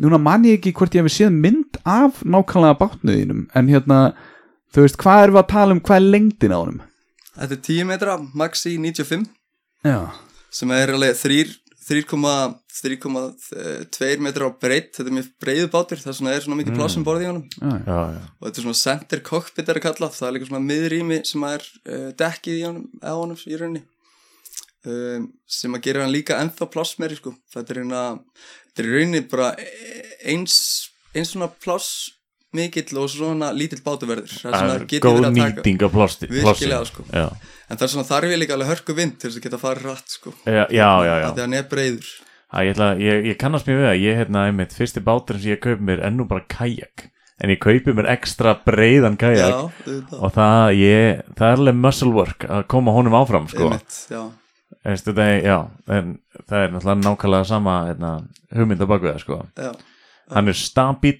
núna 0.00 0.20
man 0.22 0.46
ég 0.48 0.60
ekki 0.60 0.74
hvort 0.78 0.96
ég 0.96 1.06
hef 1.06 1.14
séð 1.14 1.34
mynd 1.34 1.80
af 1.82 2.22
nákvæmlega 2.22 2.78
bátnuðinum 2.80 3.46
en 3.58 3.72
hérna, 3.72 4.02
þú 4.74 4.86
veist, 4.86 5.00
hvað 5.02 5.26
erum 5.26 5.38
við 5.38 5.44
að 5.44 5.52
tala 5.54 5.76
um, 5.76 5.82
hvað 5.82 5.98
er 5.98 6.10
lengdin 6.16 6.54
á 6.54 6.58
honum? 6.58 6.82
Þetta 7.32 7.56
er 7.56 7.64
10 7.70 7.88
metra, 7.88 8.18
maxi 8.36 8.76
95 8.76 9.26
Já, 9.82 9.98
sem 10.52 10.72
er 10.76 10.94
alveg 10.94 11.18
3 11.18 11.44
3,2 11.82 14.22
metra 14.22 14.46
á 14.46 14.50
breytt 14.54 14.94
þetta 14.96 15.10
er 15.10 15.16
mjög 15.16 15.28
breiðu 15.42 15.68
bátur 15.72 15.98
vegna 15.98 16.32
er 16.32 16.42
svona 16.44 16.60
mikið 16.60 16.76
pláss 16.78 16.98
um 16.98 17.06
borði 17.06 17.24
í 17.26 17.30
honum. 17.30 17.46
Já, 17.58 17.72
já, 17.72 17.78
já, 17.82 17.86
já, 18.14 18.20
og 18.38 18.44
þetta 18.46 18.58
er 18.60 18.66
svona 18.66 18.82
center 18.82 19.20
cockpit 19.26 19.68
er 19.68 19.78
að 19.80 19.86
kalla 19.88 20.14
það 20.14 20.28
er 20.28 20.34
líka 20.36 20.48
svona 20.48 20.68
miðrými 20.68 21.18
sem 21.26 21.40
er 21.48 21.62
uh, 21.66 22.10
dekkið 22.22 22.56
í 22.60 22.66
honum, 22.68 22.86
á 23.02 23.12
honum 23.18 23.38
í 23.42 23.58
rauninni. 23.58 23.82
Um, 24.82 25.22
sem 25.46 25.74
að 25.76 25.84
gera 25.84 26.02
hann 26.02 26.14
líka 26.14 26.40
ennþá 26.42 26.64
pláss 26.70 26.92
meiri 27.02 27.16
sko. 27.18 27.30
Þetta 27.54 27.70
er 27.74 27.78
hérna 27.82 28.02
þetta 28.72 28.82
er 28.82 28.88
í 28.88 28.96
rauninni 28.96 29.22
bara 29.30 29.52
eins 30.32 30.58
eins 31.12 31.32
svona 31.34 31.50
pláss 31.52 32.10
mikill 32.56 32.98
og 33.00 33.08
svona 33.12 33.50
lítill 33.56 33.80
bátuverður. 33.84 34.32
Það 34.42 34.56
er 34.56 34.58
það 34.58 34.74
er 34.74 34.84
góð 35.04 35.16
verið 35.16 35.28
að 35.28 35.38
taka 35.38 35.62
nýting 35.62 35.86
af 35.86 35.94
plásti 35.94 36.28
Virkilega, 36.32 36.82
sko. 36.88 37.06
já, 37.08 37.28
en 37.68 37.78
það 37.78 37.86
er 37.86 37.92
svona 37.94 38.08
þarf 38.10 38.34
ég 38.34 38.42
líka 38.42 38.56
alveg 38.56 38.72
hörku 38.72 38.96
vind 38.98 39.16
til 39.16 39.30
þess 39.30 39.40
að 39.40 39.46
geta 39.46 39.60
farið 39.62 39.88
rætt 39.88 40.18
sko. 40.18 40.34
Já, 40.44 40.64
já, 40.68 40.90
já, 41.06 41.14
já. 41.14 41.28
að 41.28 41.32
því 41.38 41.44
hann 41.46 41.56
er 41.56 41.70
breiður. 41.70 42.10
Æ, 42.52 42.56
ég, 42.66 42.74
ætla, 42.74 42.90
ég, 43.00 43.24
ég 43.30 43.40
kannast 43.40 43.68
mér 43.68 43.80
við 43.80 43.88
að 43.88 44.02
ég 44.02 44.20
hérna 44.20 44.44
einmitt 44.50 44.76
fyrsti 44.76 45.00
báturinn 45.04 45.40
sem 45.40 45.54
ég 45.54 45.62
kaupi 45.64 45.88
mér 45.88 46.04
ennú 46.04 46.28
bara 46.28 46.44
kajak. 46.52 47.08
En 47.42 47.50
ég 47.50 47.62
kaupi 47.62 47.94
mér 47.96 48.10
ekstra 48.12 48.52
breiðan 48.66 49.16
kajak. 49.16 49.72
Og 50.18 50.34
það, 50.36 50.74
ég, 50.76 51.24
það 51.38 51.48
er 51.48 51.62
alveg 51.62 51.80
muscle 51.80 52.12
work 52.12 52.44
að 52.44 52.66
koma 52.74 52.92
honum 52.92 53.16
áfram 53.16 53.48
sko. 53.48 53.70
Einmitt, 53.70 53.96
já, 54.12 54.20
Það, 54.82 55.18
er- 55.26 55.44
já, 55.46 55.56
en 55.88 56.18
það 56.48 56.58
er 56.64 56.70
náttúrulega 56.74 57.04
nákvæmlega 57.06 57.46
sama 57.46 57.74
hérna, 57.88 58.10
hugmynda 58.54 58.86
baku 58.90 59.06
það 59.12 59.20
sko. 59.24 59.40
já, 59.56 59.72
hann 60.32 60.48
er 60.48 60.58
stabíl 60.58 61.18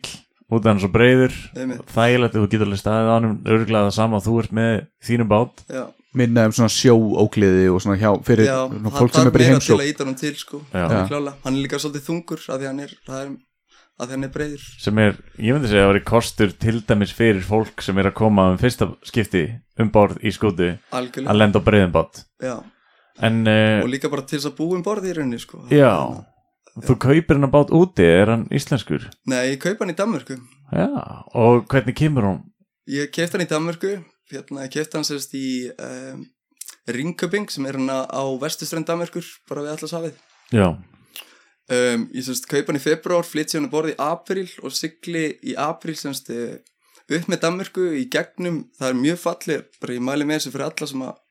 út 0.53 0.67
af 0.67 0.71
hann 0.73 0.81
svo 0.83 0.91
breiður 0.93 1.33
Einmitt. 1.57 1.85
þægilegt 1.95 2.35
að 2.37 2.43
þú 2.43 2.49
getur 2.53 2.67
alveg 2.69 2.81
staðið 2.83 3.09
á 3.09 3.15
hann 3.17 3.29
örgulega 3.47 3.87
það 3.89 3.95
sama 3.97 4.19
að 4.21 4.27
þú 4.29 4.39
ert 4.43 4.53
með 4.53 4.87
þínum 5.09 5.29
bát. 5.33 5.63
Já. 5.73 5.85
Minna 6.13 6.43
um 6.45 6.53
svona 6.53 6.69
sjóókliði 6.69 7.71
og 7.73 7.79
svona 7.81 7.97
hjá 7.97 8.11
fyrir 8.27 8.45
Já, 8.45 8.59
svona 8.69 8.91
fólk 8.93 9.15
sem 9.17 9.27
er 9.27 9.33
bara 9.33 9.45
í 9.45 9.47
meira 9.49 9.61
til 9.65 9.73
heimsók 9.73 9.81
að 9.81 9.89
íta 9.95 10.05
hann 10.05 10.19
til 10.21 10.35
sko 10.37 10.59
Já. 10.69 10.83
Alveg 10.85 11.09
klárlega. 11.09 11.33
hann 11.47 11.55
er 11.57 11.63
líka 11.65 11.79
svolítið 11.81 12.05
þungur 12.09 12.43
að 12.53 12.59
því 12.61 12.67
hann 12.69 12.81
er, 12.85 12.93
það 13.07 13.23
er 13.23 13.31
að 14.03 14.07
því 14.11 14.13
hann 14.13 14.25
er 14.29 14.33
breiður. 14.35 14.67
Sem 14.83 14.99
er, 14.99 15.17
ég 15.39 15.55
myndi 15.57 15.71
segja 15.73 15.87
að 15.87 15.91
vera 15.95 16.05
kostur 16.11 16.53
til 16.53 16.77
dæmis 16.85 17.15
fyrir 17.17 17.41
fólk 17.49 17.81
sem 17.87 17.97
er 18.03 18.11
að 18.11 18.15
koma 18.21 18.51
um 18.53 18.59
fyrsta 18.61 18.91
skipti 19.09 19.43
um 19.81 19.89
borð 19.95 20.21
í 20.21 20.33
skútu 20.37 20.69
að 20.93 21.37
lenda 21.41 21.63
á 21.63 21.65
breiðum 21.65 21.93
bát. 21.97 22.25
Já, 22.45 22.59
en 23.21 23.43
uh, 23.45 23.83
og 23.83 23.91
líka 23.93 24.11
bara 24.13 24.25
til 24.25 24.39
þess 24.39 24.51
að 24.53 24.57
búa 24.61 24.79
um 24.79 24.85
borði 24.87 25.13
í 25.13 25.17
rauninni 25.19 25.41
sko. 25.43 25.65
Já, 25.73 25.93
þú 26.79 26.97
kaupir 27.03 27.37
hann 27.37 27.49
að 27.49 27.55
bát 27.57 27.75
úti, 27.77 28.07
er 28.07 28.33
hann 28.33 28.47
íslenskur? 28.55 29.09
Nei, 29.29 29.55
ég 29.55 29.61
kaup 29.63 29.83
hann 29.83 29.93
í 29.93 29.99
Danmörku. 29.99 30.39
Já, 30.73 30.89
og 31.37 31.67
hvernig 31.73 31.99
kemur 31.99 32.29
hún? 32.31 32.41
Ég 32.91 33.13
kefti 33.15 33.37
hann 33.37 33.47
í 33.47 33.51
Danmörku. 33.51 33.99
Hérna, 34.33 34.65
ég 34.65 34.73
kefti 34.73 34.97
hann 34.97 35.05
sérst 35.07 35.35
í 35.37 35.69
um, 35.77 36.23
Ringköping 36.89 37.51
sem 37.53 37.67
er 37.69 37.77
hann 37.79 37.91
á 37.91 38.25
vestuströnd 38.43 38.89
Danmörkur, 38.89 39.27
bara 39.51 39.65
við 39.67 39.75
allas 39.75 39.95
hafið 39.95 40.17
Já, 40.55 40.69
um, 40.73 42.07
Ég 42.11 42.27
sérst 42.27 42.49
kaup 42.51 42.71
hann 42.71 42.79
í 42.79 42.83
februar, 42.83 43.27
flytt 43.29 43.53
sér 43.53 43.61
hann 43.61 43.69
að 43.69 43.75
borði 43.77 43.95
í 43.95 44.01
april 44.03 44.47
og 44.63 44.75
sigli 44.75 45.27
í 45.45 45.57
april 45.59 45.95
semst 45.99 46.33
eh, 46.35 46.59
upp 47.13 47.29
með 47.29 47.43
Danmörku 47.45 47.87
í 47.99 48.07
gegnum, 48.13 48.65
það 48.79 48.89
er 48.89 49.01
mjög 49.03 49.21
fallið 49.23 49.63
bara 49.83 49.99
ég 49.99 50.07
mæli 50.09 50.29
með 50.29 50.41
þessu 50.41 50.55
fyrir 50.55 50.69
alla 50.71 50.91
sem 50.91 51.05
að 51.07 51.22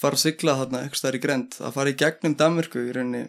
fara 0.00 0.18
að 0.18 0.24
sigla 0.24 0.56
þarna 0.60 0.84
eitthvað 0.84 1.02
stær 1.02 1.18
í 1.18 1.22
grend 1.22 1.58
að 1.60 1.76
fara 1.76 1.92
í 1.92 1.98
gegnum 2.00 2.36
Danmörku 2.40 2.86
í 2.86 2.94
rauninni. 2.96 3.26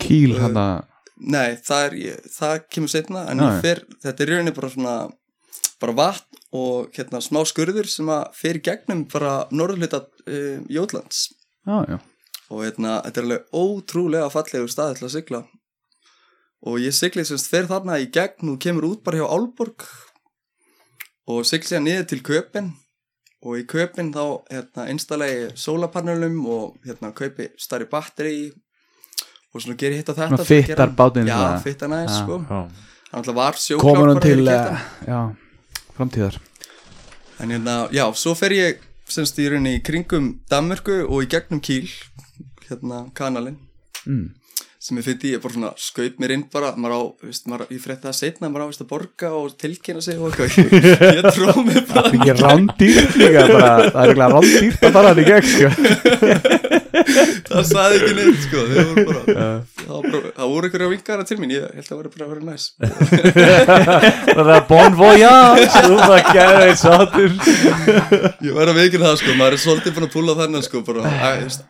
Kýl 0.00 0.34
Uh, 0.34 0.40
hann 0.46 0.58
að 0.60 0.78
Nei, 1.20 1.58
það, 1.60 1.82
er, 1.84 1.94
ég, 2.00 2.28
það 2.32 2.54
kemur 2.72 2.88
setna 2.88 3.26
en 3.28 3.42
fer, 3.60 3.82
þetta 4.00 4.22
er 4.24 4.30
í 4.30 4.36
rauninni 4.38 4.54
bara 4.56 4.70
svona 4.72 4.94
bara 5.80 5.96
vatn 5.96 6.38
og 6.56 6.94
hérna 6.96 7.20
smá 7.24 7.42
skurður 7.48 7.88
sem 7.88 8.08
að 8.12 8.30
fer 8.36 8.58
í 8.58 8.62
gegnum 8.64 9.04
bara 9.10 9.34
norðluta 9.52 10.02
um, 10.24 10.64
Jótlands. 10.72 11.26
Já, 11.68 11.76
já, 11.88 11.98
og 12.50 12.64
hérna, 12.64 12.98
þetta 13.06 13.20
er 13.20 13.26
alveg 13.26 13.56
ótrúlega 13.60 14.30
fallegur 14.32 14.72
staði 14.72 14.98
til 14.98 15.08
að 15.08 15.14
sigla. 15.16 15.42
Og 16.68 16.80
ég 16.82 16.96
sigli 16.96 17.24
semst 17.24 17.48
fer 17.52 17.68
þarna 17.70 18.00
í 18.02 18.10
gegn 18.12 18.54
og 18.54 18.60
kemur 18.60 18.90
út 18.90 19.04
bara 19.04 19.20
hjá 19.20 19.28
Álborg 19.28 19.86
og 21.30 21.46
sigli 21.48 21.70
sér 21.70 21.84
niður 21.84 22.08
til 22.10 22.20
Köpin 22.26 22.72
og 23.42 23.56
í 23.56 23.64
Köpin 23.68 24.12
þá 24.12 24.22
hérna 24.50 24.86
einstallegi 24.92 25.46
sólapanelum 25.56 26.40
og 26.46 26.76
hérna 26.86 27.12
kaupi 27.16 27.48
starri 27.58 27.86
batteri 27.90 28.50
og 29.54 29.62
svona 29.62 29.76
gerir 29.80 29.96
hitt 30.00 30.10
á 30.12 30.14
þetta 30.14 30.28
hann- 30.28 30.96
bátinn 30.96 31.26
sko. 32.20 32.38
hann 33.12 33.24
var 33.24 34.20
hann. 34.70 34.78
já, 35.06 35.20
framtíðar. 35.96 36.38
En 37.40 37.48
hérna, 37.50 37.88
já, 37.90 38.04
svo 38.14 38.34
fer 38.36 38.50
ég 38.52 38.78
semst 39.08 39.38
í 39.40 39.48
rauninni 39.48 39.78
í 39.78 39.82
kringum 39.82 40.40
Danmörku 40.50 41.00
og 41.08 41.24
í 41.24 41.26
gegnum 41.32 41.60
Kíl 41.64 41.88
hérna 42.68 43.10
kanalinn. 43.14 43.56
Mm. 44.06 44.34
Sem 44.80 44.96
ég 44.96 45.04
fyndi, 45.04 45.30
ég 45.34 45.42
bara 45.44 45.52
svona 45.52 45.70
skaup 45.76 46.20
mér 46.22 46.32
inn 46.32 46.44
bara, 46.52 46.70
maður 46.80 46.94
á, 46.96 47.00
veist, 47.26 47.44
maður, 47.52 47.66
ég 47.74 47.82
frétti 47.82 48.08
það 48.08 48.16
setna 48.16 48.48
maður 48.48 48.64
á 48.64 48.68
veist, 48.70 48.84
að 48.84 48.88
borga 48.94 49.32
og 49.36 49.56
tilkynna 49.60 50.04
sig 50.04 50.16
og 50.16 50.30
eitthvað, 50.30 50.56
ég, 50.88 51.04
ég 51.20 51.28
tró 51.36 51.54
mig 51.66 51.82
það 51.84 51.92
bara 51.92 52.08
er 52.08 52.16
ekki 52.16 52.36
rándýrt 52.40 53.18
líka 53.20 53.42
bara, 53.52 53.72
það 53.90 54.00
er 54.00 54.14
ekki 54.14 54.30
rándýrt 54.32 54.86
að 54.88 54.96
fara 54.96 55.12
hann 55.12 55.20
í 55.20 55.28
gegn 55.28 55.50
sko. 55.52 56.80
það 57.48 57.62
saði 57.70 57.98
ekki 57.98 58.14
neitt, 58.18 58.40
sko 58.44 58.64
voru 58.70 59.04
bara, 59.10 59.20
það, 59.80 60.06
bara, 60.06 60.32
það 60.38 60.52
voru 60.54 60.70
einhverja 60.70 60.90
vinkara 60.94 61.26
til 61.28 61.38
mín, 61.40 61.54
ég 61.56 61.66
held 61.66 61.84
að 61.84 61.90
það 61.90 62.00
voru 62.00 62.12
bara 62.14 62.26
að 62.26 62.32
vera 62.34 62.44
næs. 62.50 62.64
Það 64.40 64.52
er 64.54 64.66
bon 64.70 64.98
voyage. 64.98 65.68
Þú 65.76 66.00
það 66.00 66.32
gæði 66.34 66.66
eitt 66.66 66.80
sátur 66.80 67.30
ég 67.30 68.56
verði 68.56 68.74
að 68.74 68.80
veikina 68.80 69.08
það, 69.10 69.20
sko, 69.22 69.36
maður 69.38 69.56
er 69.56 69.64
svolítið 69.64 69.96
búin 69.96 70.08
að 70.08 70.12
púla 70.16 70.36
þennan, 70.42 70.66
sko, 70.66 70.84
bara, 70.86 71.14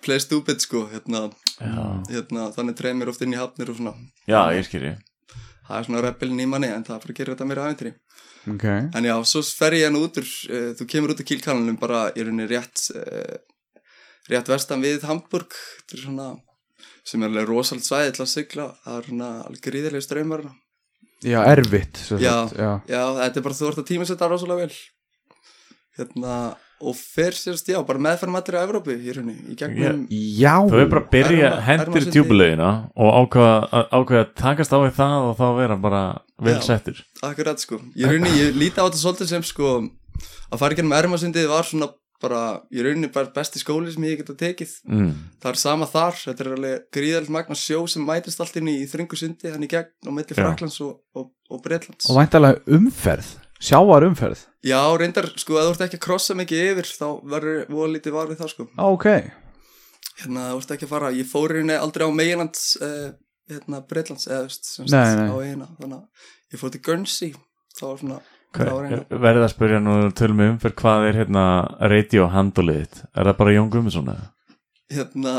play 0.05 0.23
stupid, 0.23 0.65
sko, 0.65 0.87
hérna, 0.95 1.27
hérna 2.11 2.51
þannig 2.57 2.81
treð 2.81 2.99
mér 3.01 3.15
oft 3.15 3.25
inn 3.27 3.37
í 3.37 3.41
hafnir 3.41 3.73
og 3.73 3.81
svona. 3.81 3.97
Já 4.31 4.43
ég 4.57 4.69
skilji 4.69 4.97
það 5.71 5.79
er 5.79 5.87
svona 5.87 6.05
rebelin 6.05 6.43
í 6.43 6.49
manni, 6.51 6.71
en 6.75 6.85
það 6.87 6.97
er 6.97 7.05
bara 7.05 7.15
að 7.15 7.21
gera 7.21 7.35
þetta 7.35 7.49
meira 7.51 7.67
aðeintri 7.67 7.93
ok, 8.51 8.67
En 8.99 9.07
já, 9.07 9.15
svo 9.31 9.43
fer 9.47 9.77
ég 9.79 9.87
hann 9.87 10.01
út 10.01 10.19
úr, 10.21 10.31
uh, 10.51 10.71
þú 10.79 10.87
kemur 10.91 11.15
út 11.15 11.23
úr 11.23 11.29
kílkanalum 11.31 11.79
bara 11.81 12.03
í 12.17 12.25
rauninni 12.25 12.49
rétt, 12.51 12.87
uh, 12.97 13.39
rétt 14.31 14.49
vestan 14.53 14.83
við 14.85 15.05
Hamburg, 15.09 15.53
þetta 15.83 15.99
er 15.99 16.05
svona, 16.07 16.29
sem 17.05 17.23
er 17.23 17.29
alveg 17.33 17.49
rosald 17.51 17.83
svæði 17.87 18.15
til 18.17 18.25
að 18.25 18.33
sigla, 18.37 18.69
það 18.85 18.99
er 19.03 19.09
svona 19.11 19.31
alveg 19.49 19.61
gríðilega 19.67 20.07
ströymar. 20.07 20.47
já, 21.25 21.41
erfitt 21.53 21.97
sem 22.01 22.19
Já. 22.23 22.33
sagt, 22.49 22.57
já. 22.59 22.71
Já, 22.89 23.03
þetta 23.21 23.37
er 23.37 23.47
bara, 23.49 23.55
þú 23.61 23.69
ert 23.73 23.79
að 23.85 23.89
tímasetta 23.91 24.29
rosalega 24.31 24.67
vel. 24.67 24.75
Hérna, 25.99 26.35
og 26.81 26.95
fer 26.97 27.35
sérst, 27.37 27.67
já, 27.69 27.77
bara 27.85 28.01
meðferðum 28.01 28.39
allir 28.39 28.57
á 28.57 28.63
Evrópu 28.65 28.95
í 28.95 29.13
rauninni, 29.13 29.53
í 29.53 29.57
gegnum, 29.59 30.07
já, 30.09 30.55
Þú 30.71 30.79
er 30.81 30.87
bara 30.89 31.03
að 31.03 31.11
byrja 31.13 31.51
hendir 31.67 32.01
Erma- 32.01 32.13
tjúbulegina 32.15 32.71
og 32.97 33.11
ákveða 33.21 33.83
ákveða 33.99 34.23
að 34.25 34.31
takast 34.41 34.73
á 34.73 34.79
við 34.81 34.95
það 34.97 35.17
og 35.27 35.35
þá 35.37 35.47
vera 35.59 35.77
bara 35.77 36.03
vel 36.41 36.55
Já. 36.57 36.63
settur 36.71 37.03
akkurat 37.27 37.61
sko. 37.61 37.81
Í 37.93 38.07
rauninni, 38.09 38.33
ég 38.47 38.57
líti 38.57 38.81
á 38.81 38.87
þetta 38.89 39.03
svolítið 39.03 39.29
sem 39.35 39.43
sko, 39.45 39.75
að 40.49 40.59
fara 40.63 40.73
í 40.73 40.79
gennum 40.81 40.97
ermasundið 40.97 41.51
var 41.53 41.69
svona 41.69 41.91
bara, 42.21 42.41
í 42.73 42.83
rauninni 42.85 43.11
bara 43.13 43.33
besti 43.35 43.61
skóli 43.63 43.93
sem 43.95 44.05
ég 44.09 44.21
geta 44.21 44.37
tekið. 44.39 44.73
mm. 44.89 45.13
Það 45.43 45.51
er 45.53 45.61
sama 45.63 45.87
þar, 45.91 46.19
þetta 46.25 46.45
er 46.45 46.51
alveg 46.57 46.87
gríðalegt 46.97 47.35
magna 47.37 47.57
sjó 47.59 47.83
sem 47.89 48.05
mætist 48.07 48.41
allt 48.45 48.59
inn 48.61 48.69
í 48.73 48.79
þröngu 48.91 49.17
sundi 49.19 49.53
hann 49.53 49.65
í 49.65 49.71
gegn 49.71 50.11
milli 50.11 50.35
Já. 50.35 50.41
Fraklands 50.43 50.81
og, 50.85 50.99
og, 51.17 51.31
og 51.51 51.63
Bretlands. 51.65 52.09
og 52.11 52.19
væntalega 52.21 52.61
umferð 52.77 53.31
sjáar 53.61 54.07
umferð 54.09 54.47
Já, 54.65 54.81
reyndar, 55.01 55.31
sko, 55.41 55.57
ef 55.57 55.71
þú 55.71 55.73
ert 55.77 55.87
ekki 55.87 55.97
að 56.01 56.05
krossa 56.05 56.37
mikið 56.37 56.65
yfir 56.75 56.89
þá 56.93 57.07
verður 57.33 57.63
voða 57.73 57.93
lítið 57.95 58.17
var 58.17 58.29
við 58.29 58.43
það, 58.43 58.53
sko. 58.55 58.67
ok, 58.91 59.07
Hérna, 60.21 60.51
þú 60.53 60.59
ert 60.61 60.73
ekki 60.75 60.85
að 60.85 60.93
fara, 60.93 61.11
ég 61.17 61.29
fór 61.29 61.55
rauninni 61.55 61.77
aldrei 61.81 62.05
á 62.05 62.11
meginlands, 62.13 62.65
uh, 62.85 63.07
hérna, 63.49 63.81
Bretlands, 63.89 64.27
eða, 64.29 64.43
veist, 64.51 64.69
sem 64.69 64.89
sagt, 64.91 65.23
á 65.33 65.37
eigina, 65.41 65.69
þannig 65.79 65.97
að 65.97 66.27
ég 66.53 66.61
fór 66.61 66.75
til 66.75 66.83
Guernsey, 66.85 67.31
þá 67.79 67.83
var 67.87 68.03
svona, 68.03 68.19
eina. 68.21 68.40
Verðið 68.51 69.45
að 69.47 69.53
spyrja 69.53 69.79
nú 69.83 69.93
tölum 70.19 70.41
við 70.43 70.49
umferð 70.57 70.77
hvað 70.81 71.05
er 71.11 71.19
hérna 71.21 71.45
radio 71.93 72.27
handlið 72.33 72.81
þitt? 72.83 73.03
Er 73.15 73.29
það 73.31 73.37
bara 73.39 73.55
Jón 73.55 73.69
Guðmundsson 73.71 74.11
eða? 74.11 74.29
Hérna, 74.91 75.33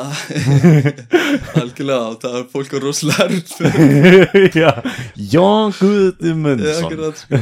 algjörlega, 1.59 2.13
það 2.21 2.35
er 2.39 2.45
fólk 2.53 2.71
á 2.71 2.77
rosalega 2.79 3.25
fyrir- 3.51 4.55
Já, 4.63 4.71
Jón 5.33 5.75
akkurat, 6.85 7.19
sko. 7.19 7.35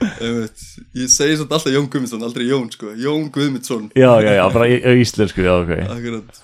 Ég 0.00 1.10
segi 1.12 1.34
svolítið 1.36 1.52
alltaf 1.58 1.74
Jón 1.74 1.90
Guðmundsson, 1.92 2.24
aldrei 2.24 2.46
Jón 2.48 2.70
sko. 2.72 2.94
Jón 2.96 3.28
Guðmundsson. 3.34 3.90
Já, 3.92 4.14
já, 4.24 4.32
já, 4.38 4.44
bara 4.54 4.70
íslensku, 4.96 5.44
já, 5.44 5.52
ok. 5.60 5.74
Akkurat 5.92 6.40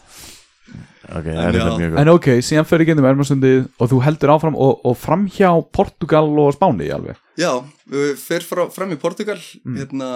ok, 1.07 1.27
En 1.31 1.37
það 1.39 1.47
er 1.49 1.57
já. 1.57 1.63
þetta 1.63 1.79
mjög 1.81 1.93
góð 1.93 2.01
En 2.03 2.11
ok, 2.13 2.29
síðan 2.49 2.69
fyrir 2.71 2.89
gennum 2.91 3.09
Ermarsundið 3.11 3.59
og 3.79 3.91
þú 3.93 4.01
heldur 4.07 4.33
áfram 4.35 4.59
og, 4.67 4.81
og 4.89 4.97
framhjá 4.99 5.51
Portugal 5.77 6.27
og 6.43 6.53
Spáni 6.57 6.91
alveg? 6.95 7.21
Já, 7.39 7.51
við 7.93 8.13
fer 8.21 8.47
frá, 8.47 8.65
fram 8.75 8.95
í 8.95 8.99
Portugal 9.01 9.39
hérna, 9.65 10.11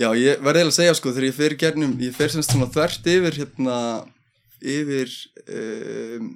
já, 0.00 0.08
ég 0.18 0.40
verði 0.42 0.62
eiginlega 0.64 0.72
að 0.72 0.78
segja 0.80 0.96
sko, 0.98 1.12
þegar 1.12 1.28
ég 1.28 1.38
fer 1.38 1.54
í 1.54 1.60
gernum, 1.60 1.94
ég 2.02 2.16
fer 2.16 2.32
semst 2.32 2.54
svona 2.54 2.70
þvert 2.72 3.10
yfir 3.14 3.38
hérna, 3.42 3.78
yfir 4.62 5.14
um, 5.52 6.32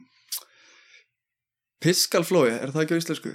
Piskalflói, 1.83 2.51
er 2.57 2.73
það 2.73 2.83
ekki 2.87 2.97
á 2.97 3.01
íslensku? 3.03 3.33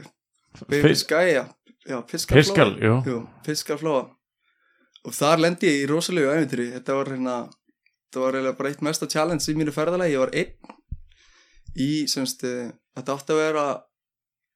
Piskalflói. 0.67 2.33
Piskal, 2.35 2.71
jú. 2.81 2.95
Jú, 3.07 3.19
Piskalflóa. 3.45 4.01
Og 5.07 5.15
þar 5.17 5.41
lendi 5.41 5.69
ég 5.69 5.83
í 5.83 5.89
rosalegu 5.89 6.29
æfintýri, 6.33 6.67
þetta 6.75 6.97
var 6.97 7.11
hérna 7.13 7.35
þetta 8.11 8.25
var 8.25 8.35
eiginlega 8.35 8.57
bara 8.59 8.69
eitt 8.73 8.81
mesta 8.83 9.07
challenge 9.07 9.47
í 9.47 9.55
mínu 9.55 9.71
ferðalagi, 9.71 10.11
ég 10.11 10.19
var 10.19 10.33
einn 10.35 10.79
í 11.79 11.91
semst, 12.11 12.43
eh, 12.43 12.73
þetta 12.97 13.15
átti 13.15 13.31
að 13.31 13.39
vera 13.39 13.65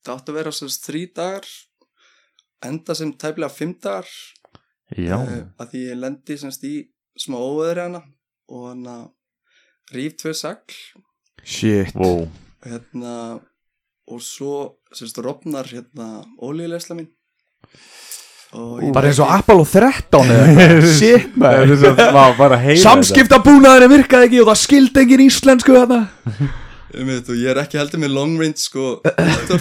þetta 0.03 0.15
átti 0.17 0.33
að 0.33 0.39
vera 0.41 0.51
semst 0.51 0.89
þrý 0.89 1.03
dagar 1.15 1.47
enda 2.67 2.95
sem 2.99 3.13
tæplega 3.15 3.55
fimm 3.55 3.77
dagar 3.79 4.11
Já, 4.91 5.15
eh, 5.23 5.45
að 5.55 5.71
því 5.71 5.83
ég 5.87 6.01
lendi 6.01 6.37
semst 6.37 6.67
í 6.67 6.75
smá 7.15 7.39
óveðri 7.39 7.85
hana 7.87 8.03
og 8.51 8.67
hann 8.67 8.83
að 8.91 9.05
ríf 9.95 10.17
tvö 10.19 10.35
sagl 10.35 10.75
Shit. 11.45 11.93
Wow. 11.95 12.27
Hérna 12.65 13.39
og 14.11 14.21
svo 14.21 14.81
semst 14.91 15.17
rofnar 15.23 15.69
hérna 15.71 16.25
ólíulegsla 16.41 16.97
mín 16.97 17.07
Bara 18.95 19.09
eins 19.09 19.19
og 19.19 19.31
Apollo 19.33 19.65
13 19.67 20.29
eða 20.35 20.45
eitthvað. 20.51 20.85
Shit 20.99 21.33
er 21.49 22.57
heyra 22.61 22.83
Samskiptabúnaðurinn 22.83 23.93
virkaði 23.97 24.29
ekki 24.29 24.43
og 24.43 24.51
það 24.51 24.61
skildi 24.61 25.03
engin 25.03 25.25
íslensku 25.25 25.75
þarna. 25.75 26.05
Og 26.95 27.33
ég 27.35 27.49
er 27.51 27.57
ekki 27.59 27.75
heldur 27.75 27.99
með 27.99 28.13
long 28.15 28.37
range 28.39 28.61
sko, 28.61 29.01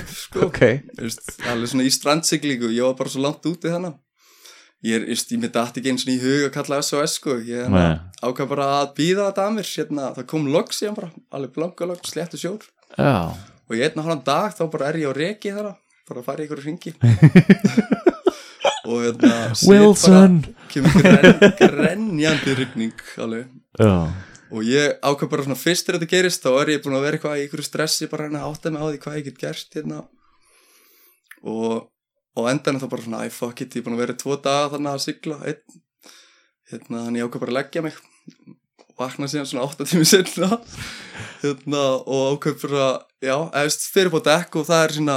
sko. 0.07 0.45
Ok. 0.47 0.61
Veist, 1.01 1.33
alveg 1.51 1.73
svona 1.73 1.87
í 1.89 1.91
strandsiglingu. 1.91 2.69
Ég 2.71 2.87
var 2.87 2.95
bara 3.01 3.11
svo 3.11 3.25
langt 3.25 3.49
úti 3.51 3.73
þannig 3.73 3.97
ég 4.85 5.01
er, 5.01 5.07
ég 5.09 5.41
mitt 5.41 5.57
afti 5.57 5.81
ekki 5.81 5.93
eins 5.95 6.05
og 6.05 6.13
í 6.13 6.19
hug 6.21 6.47
að 6.47 6.53
kalla 6.55 6.81
SOS 6.85 7.17
sko, 7.19 7.39
ég 7.47 7.71
Nei. 7.73 7.97
ákvað 8.21 8.51
bara 8.53 8.67
að 8.83 8.91
býða 8.99 9.29
þetta 9.31 9.47
að 9.47 9.55
mér 9.57 9.71
hérna, 9.71 10.11
það 10.19 10.29
kom 10.35 10.49
loks 10.53 10.81
síðan 10.83 10.99
bara, 10.99 11.11
alveg 11.35 11.55
blanka 11.57 11.89
loks 11.89 12.13
sléttu 12.13 12.41
sjór. 12.41 12.67
Já, 12.99 13.33
og 13.33 13.79
ég 13.79 13.89
einn 13.89 14.03
að 14.03 14.11
hana 14.11 14.27
dag 14.27 14.57
þá 14.57 14.65
bara 14.75 14.91
er 14.91 15.01
ég 15.01 15.09
á 15.09 15.13
reki 15.17 15.55
þarna 15.57 15.79
bara 16.05 16.21
að 16.21 16.29
fara 16.29 16.45
í 16.45 16.49
ykkur 16.49 16.67
ringi 16.67 18.13
og 18.95 19.03
hérna 19.05 19.33
sit 19.59 19.71
Wilson. 19.71 20.39
kemur 20.73 20.95
grenn, 21.03 21.57
grenjandi 21.59 23.43
Já, 23.75 23.95
og 24.55 24.63
ég 24.69 24.99
ákvað 25.03 25.31
bara 25.33 25.47
svona 25.47 25.59
fyrst 25.59 25.89
þegar 25.89 26.01
þetta 26.01 26.13
gerist 26.13 26.45
þá 26.45 26.51
er 26.61 26.73
ég 26.77 26.85
búin 26.85 26.95
að 26.99 27.07
vera 27.09 27.19
eitthvað 27.19 27.41
í 27.41 27.47
ykkur 27.49 27.65
stressi 27.67 28.09
bara 28.11 28.29
hérna 28.29 28.45
átta 28.47 28.71
mig 28.71 28.85
á 28.85 28.87
því 28.87 29.01
hvað 29.03 29.19
ég 29.19 29.29
get 29.31 29.41
gert 29.43 29.79
hérna. 29.79 30.05
Og 31.45 31.91
og 32.35 32.51
endan 32.51 32.81
þá 32.83 32.89
bara 32.91 33.05
svona, 33.05 33.23
æ 33.27 33.31
fuck 33.31 33.63
it, 33.63 33.75
ég 33.77 33.83
er 33.83 33.87
búin 33.87 33.95
að 33.95 34.05
vera 34.05 34.17
tvo 34.19 34.37
daga 34.43 34.73
þannig 34.73 34.91
að 34.91 35.03
sigla 35.05 35.37
einn. 35.47 35.81
Hérna, 36.73 37.05
þannig 37.05 37.21
ég 37.21 37.29
ákvað 37.29 37.45
bara 37.45 37.53
að 37.53 37.59
leggja 37.61 37.85
mig. 37.85 37.99
Vakna 38.99 39.29
síðan 39.31 39.49
svona 39.51 39.67
átta 39.67 39.87
tími 39.91 40.07
senna 40.07 40.59
hérna, 41.43 41.83
og 42.07 42.37
ákvað 42.37 42.65
bara 42.65 42.89
já, 43.23 43.37
eftir 43.63 43.95
fyrir 43.95 44.13
på 44.15 44.23
dekk 44.27 44.61
og 44.61 44.69
það 44.69 44.85
er 44.85 44.95
svona 44.99 45.17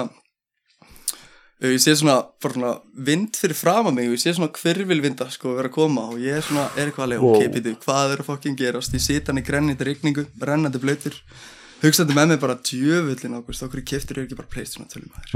ég 1.66 1.82
sé 1.82 1.96
svona, 1.98 2.20
svona 2.44 2.76
vind 3.08 3.34
fyrir 3.40 3.58
fram 3.58 3.90
að 3.90 3.96
mig 3.98 4.10
og 4.12 4.14
ég 4.14 4.22
sé 4.22 4.34
svona 4.38 4.54
hvirvilvinda 4.54 5.26
sko 5.34 5.56
vera 5.58 5.72
að 5.72 5.78
koma 5.80 6.04
og 6.12 6.22
ég 6.22 6.38
er 6.38 6.46
svona, 6.46 6.68
er 6.78 6.86
eitthvað 6.92 7.08
alveg 7.08 7.26
ok, 7.26 7.46
býtu, 7.56 7.74
hvað 7.82 8.14
er 8.14 8.22
að 8.22 8.30
fokkin 8.30 8.58
gerast? 8.60 8.94
Ég 8.94 9.02
sita 9.02 9.34
hann 9.34 9.42
í 9.42 9.46
grennindi 9.48 9.88
rigningu, 9.88 10.28
rennandi 10.38 10.82
blöytur 10.84 11.18
hugsaði 11.82 12.14
með 12.18 12.32
mig 12.32 12.40
bara 12.42 12.56
djöfullin 12.66 13.38
ákvæmst, 13.38 13.66
okkur 13.68 13.82
keftur 13.90 14.18
er 14.18 14.26
ekki 14.28 14.38
bara 14.38 14.54
playstation 14.54 14.86
að 14.86 14.92
tölum 14.94 15.10
maður? 15.14 15.30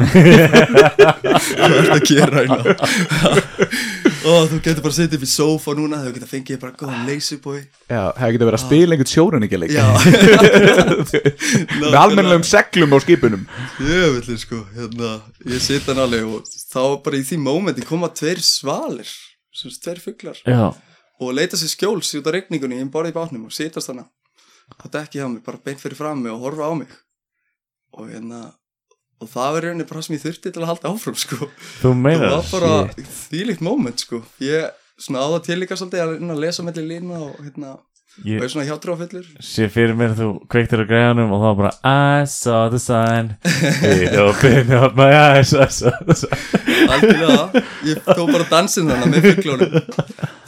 Hvað 1.57 1.75
er 1.79 1.91
að 1.95 2.01
gera 2.09 2.39
og 4.21 4.51
þú 4.51 4.59
getur 4.61 4.83
bara 4.85 4.97
setið 4.97 5.17
upp 5.17 5.25
í 5.25 5.31
sofa 5.31 5.73
núna 5.77 6.01
þú 6.03 6.13
getur 6.17 6.29
fengið 6.29 6.61
bara 6.61 6.77
góðan 6.77 7.07
lazy 7.09 7.39
boy 7.41 7.59
Já, 7.89 8.11
það 8.17 8.35
getur 8.35 8.49
verið 8.49 8.59
að 8.59 8.65
spila 8.65 8.95
einhvern 8.95 9.11
sjórenningileik 9.15 9.73
já. 9.73 9.87
Með 11.81 11.99
almennilegum 12.03 12.45
seglum 12.47 12.95
á 12.95 12.97
skipunum 13.03 13.49
djöfullin 13.79 14.41
sko 14.45 14.61
hérna, 14.75 15.17
ég 15.49 15.65
sita 15.65 15.91
hann 15.91 16.05
alveg 16.05 16.29
og 16.29 16.53
þá 16.71 16.83
bara 17.03 17.19
í 17.19 17.25
því 17.27 17.41
mómenti 17.41 17.87
koma 17.87 18.11
tveir 18.13 18.41
svalir 18.45 19.09
sem 19.51 19.99
fuglar. 19.99 20.37
Já. 20.45 20.73
Og 21.21 21.33
leita 21.35 21.57
sér 21.57 21.69
skjóls 21.69 22.13
út 22.17 22.27
á 22.27 22.31
regningunni 22.31 22.79
í 22.79 22.89
borði 22.89 23.11
í 23.11 23.15
bátnum 23.15 23.45
og 23.45 23.53
sitast 23.53 23.91
hana 23.91 24.07
og 24.71 24.87
dekki 24.91 25.19
hjá 25.19 25.27
mig, 25.27 25.43
bara 25.43 25.59
beint 25.59 25.81
fyrir 25.81 25.97
fram 25.97 26.21
mig 26.23 26.31
og 26.31 26.39
horfa 26.39 26.71
á 26.71 26.73
mig. 26.73 26.87
Og 27.91 28.07
hérna 28.07 28.53
og 29.21 29.29
það 29.31 29.55
var 29.55 29.67
rauninni 29.67 29.87
bara 29.87 30.01
það 30.01 30.07
sem 30.07 30.17
ég 30.17 30.23
þurfti 30.25 30.51
til 30.51 30.63
að 30.63 30.69
halda 30.71 30.91
áfram 30.91 31.19
sko. 31.21 31.49
Þú 31.81 31.91
það 31.91 32.01
meinar 32.07 32.33
var 32.33 32.49
bara 32.51 33.05
þýlikt 33.29 33.63
moment 33.65 34.03
sko. 34.03 34.23
Ég 34.41 34.67
svona 35.01 35.23
á 35.23 35.27
það 35.35 35.47
til 35.47 35.61
líka 35.61 35.77
svolítið 35.79 36.03
að, 36.03 36.17
að 36.33 36.43
lesa 36.45 36.65
mellir 36.65 36.89
lína 36.89 37.21
og 37.21 37.39
hérna 37.41 37.75
og 37.77 37.87
Ég 38.27 38.41
er 38.43 38.49
svona 38.51 38.65
hjátrúafyllur 38.67 39.23
sé 39.39 39.69
fyrir 39.71 39.93
mér 39.95 40.11
að 40.11 40.17
þú 40.19 40.25
kveiktir 40.51 40.81
á 40.83 40.85
græðanum 40.89 41.29
og 41.31 41.39
þá 41.39 41.51
bara 41.61 41.69
I 41.87 42.25
saw 42.27 42.65
the 42.67 42.79
sign 42.81 43.29
It 43.87 44.17
opened 44.19 44.73
up 44.75 44.97
my 44.99 45.07
eyes 45.15 45.53
I 45.55 45.69
saw 45.71 45.95
the 46.03 46.17
sign 46.19 46.89
algjörlega, 46.91 47.61
ég 47.87 48.01
tók 48.03 48.33
bara 48.33 48.49
dansinn 48.51 48.91
þannig 48.91 49.13
með 49.13 49.29
fugglunum 49.29 49.79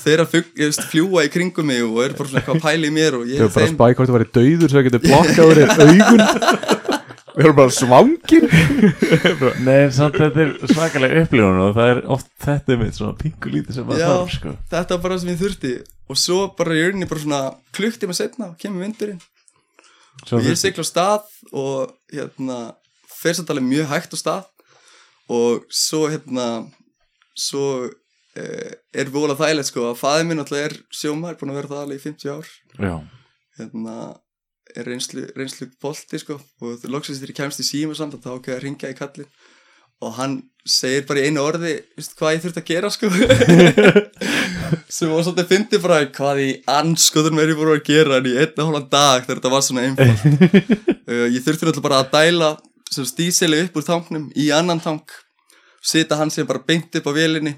þeirra 0.04 0.28
ég 0.60 0.82
fljúa 0.92 1.24
í 1.24 1.32
kringum 1.32 1.72
mig 1.72 1.86
og 1.88 2.02
eru 2.04 2.20
bara 2.20 2.34
svona 2.34 2.44
eitthvað 2.44 2.60
að 2.60 2.68
pæla 2.68 2.90
í 2.90 2.94
mér 3.00 3.18
og 3.22 3.32
ég 3.32 3.40
Þau 3.40 3.48
bara 3.48 3.70
þeim 3.70 3.80
spæk 3.80 4.02
hvort 4.02 4.12
þú 4.12 4.18
væri 4.18 4.30
dauður 4.40 4.74
svo 4.74 4.82
það 4.82 4.88
getur 4.90 5.06
blokkað 5.08 5.54
úr 5.54 5.64
augun 5.64 7.00
Við 7.34 7.48
erum 7.48 7.58
bara 7.58 7.74
svangir. 7.74 8.44
Nei, 9.68 9.78
samt 9.96 10.20
þetta 10.20 10.44
er 10.44 10.52
svakalega 10.70 11.24
upplifun 11.24 11.62
og 11.64 11.72
það 11.78 11.92
er 11.94 12.02
oft 12.14 12.30
þetta 12.46 12.78
mitt 12.78 12.98
svona 13.00 13.18
pingulítið 13.18 13.78
sem 13.80 13.88
maður 13.90 14.04
þarf 14.12 14.36
sko. 14.36 14.54
þetta 14.74 14.96
var 14.96 15.04
bara 15.08 15.18
sem 15.22 15.32
ég 15.32 15.40
þurfti. 15.42 15.74
Og 16.14 16.20
svo 16.20 16.40
bara 16.60 16.78
í 16.78 16.84
rauninni 16.84 17.10
bara 17.10 17.24
svona 17.24 17.42
klukkt 17.74 18.06
ég 18.06 18.12
með 18.12 18.20
setna 18.20 18.52
og 18.52 18.60
kemur 18.62 18.86
vindurinn. 18.86 19.22
Svo 20.28 20.38
og 20.38 20.46
ég 20.46 20.60
sigla 20.62 20.86
á 20.86 20.92
stað 20.92 21.34
og 21.58 21.96
hérna 22.14 22.60
fer 23.10 23.38
samt 23.40 23.50
alveg 23.50 23.66
mjög 23.72 23.90
hægt 23.96 24.14
á 24.14 24.18
stað. 24.22 24.50
Og 25.34 25.66
svo 25.74 26.06
hérna 26.12 26.48
svo 27.34 27.90
eh, 28.38 28.78
er 28.94 29.10
vola 29.14 29.34
þægilegt 29.40 29.72
sko 29.72 29.90
að 29.90 30.02
fæði 30.04 30.30
minn 30.30 30.44
alltaf 30.44 30.62
er 30.62 30.78
sjómar 30.94 31.40
búin 31.40 31.56
að 31.56 31.64
vera 31.64 31.74
það 31.74 31.86
alveg 31.88 32.04
í 32.04 32.06
50 32.06 32.36
ár. 32.36 32.54
Já, 32.78 32.96
hérna 33.58 33.98
er 34.78 34.88
reynslu, 34.90 35.26
reynslu 35.38 35.70
bolti 35.82 36.20
sko. 36.22 36.40
Og 36.64 36.80
þú 36.82 36.94
loksist 36.94 37.24
þér 37.24 37.34
í 37.34 37.38
kemst 37.38 37.64
í 37.64 37.68
síma 37.68 37.98
samt 37.98 38.18
að 38.18 38.26
þá 38.26 38.32
ákveða 38.38 38.58
að 38.58 38.64
ringja 38.68 38.94
í 38.94 38.98
kallin 38.98 39.30
og 40.04 40.18
hann 40.18 40.36
segir 40.68 41.06
bara 41.08 41.22
í 41.22 41.30
einu 41.30 41.44
orði 41.44 41.74
veist, 41.98 42.16
hvað 42.20 42.36
ég 42.36 42.44
þurft 42.44 42.60
að 42.62 42.70
gera 42.70 42.92
sko? 42.94 43.10
Sem 44.94 45.12
var 45.12 45.26
svolítið 45.26 45.50
fyndi 45.50 45.80
bara 45.84 46.00
hvað 46.16 46.42
í 46.44 46.50
anskoðun 46.72 47.42
er 47.42 47.52
ég 47.52 47.60
búin 47.60 47.74
að 47.74 47.84
gera 47.88 48.20
en 48.20 48.30
í 48.30 48.36
einna 48.40 48.68
hólan 48.68 48.88
dag 48.92 49.26
þegar 49.26 49.42
þetta 49.42 49.54
var 49.54 49.66
svona 49.66 49.86
einfalt? 49.88 50.24
Uh, 51.08 51.28
ég 51.36 51.44
þurfti 51.44 51.68
náttúrulega 51.68 51.88
bara 51.88 52.02
að 52.04 52.14
dæla 52.16 52.52
sem 52.94 53.08
stíseli 53.10 53.64
upp 53.66 53.80
úr 53.80 53.88
tanknum 53.88 54.30
í 54.40 54.50
annan 54.56 54.82
tank 54.84 55.12
sita 55.84 56.20
hann 56.20 56.32
sem 56.32 56.48
bara 56.48 56.64
beint 56.64 56.96
upp 57.00 57.10
á 57.10 57.14
vélinni 57.16 57.58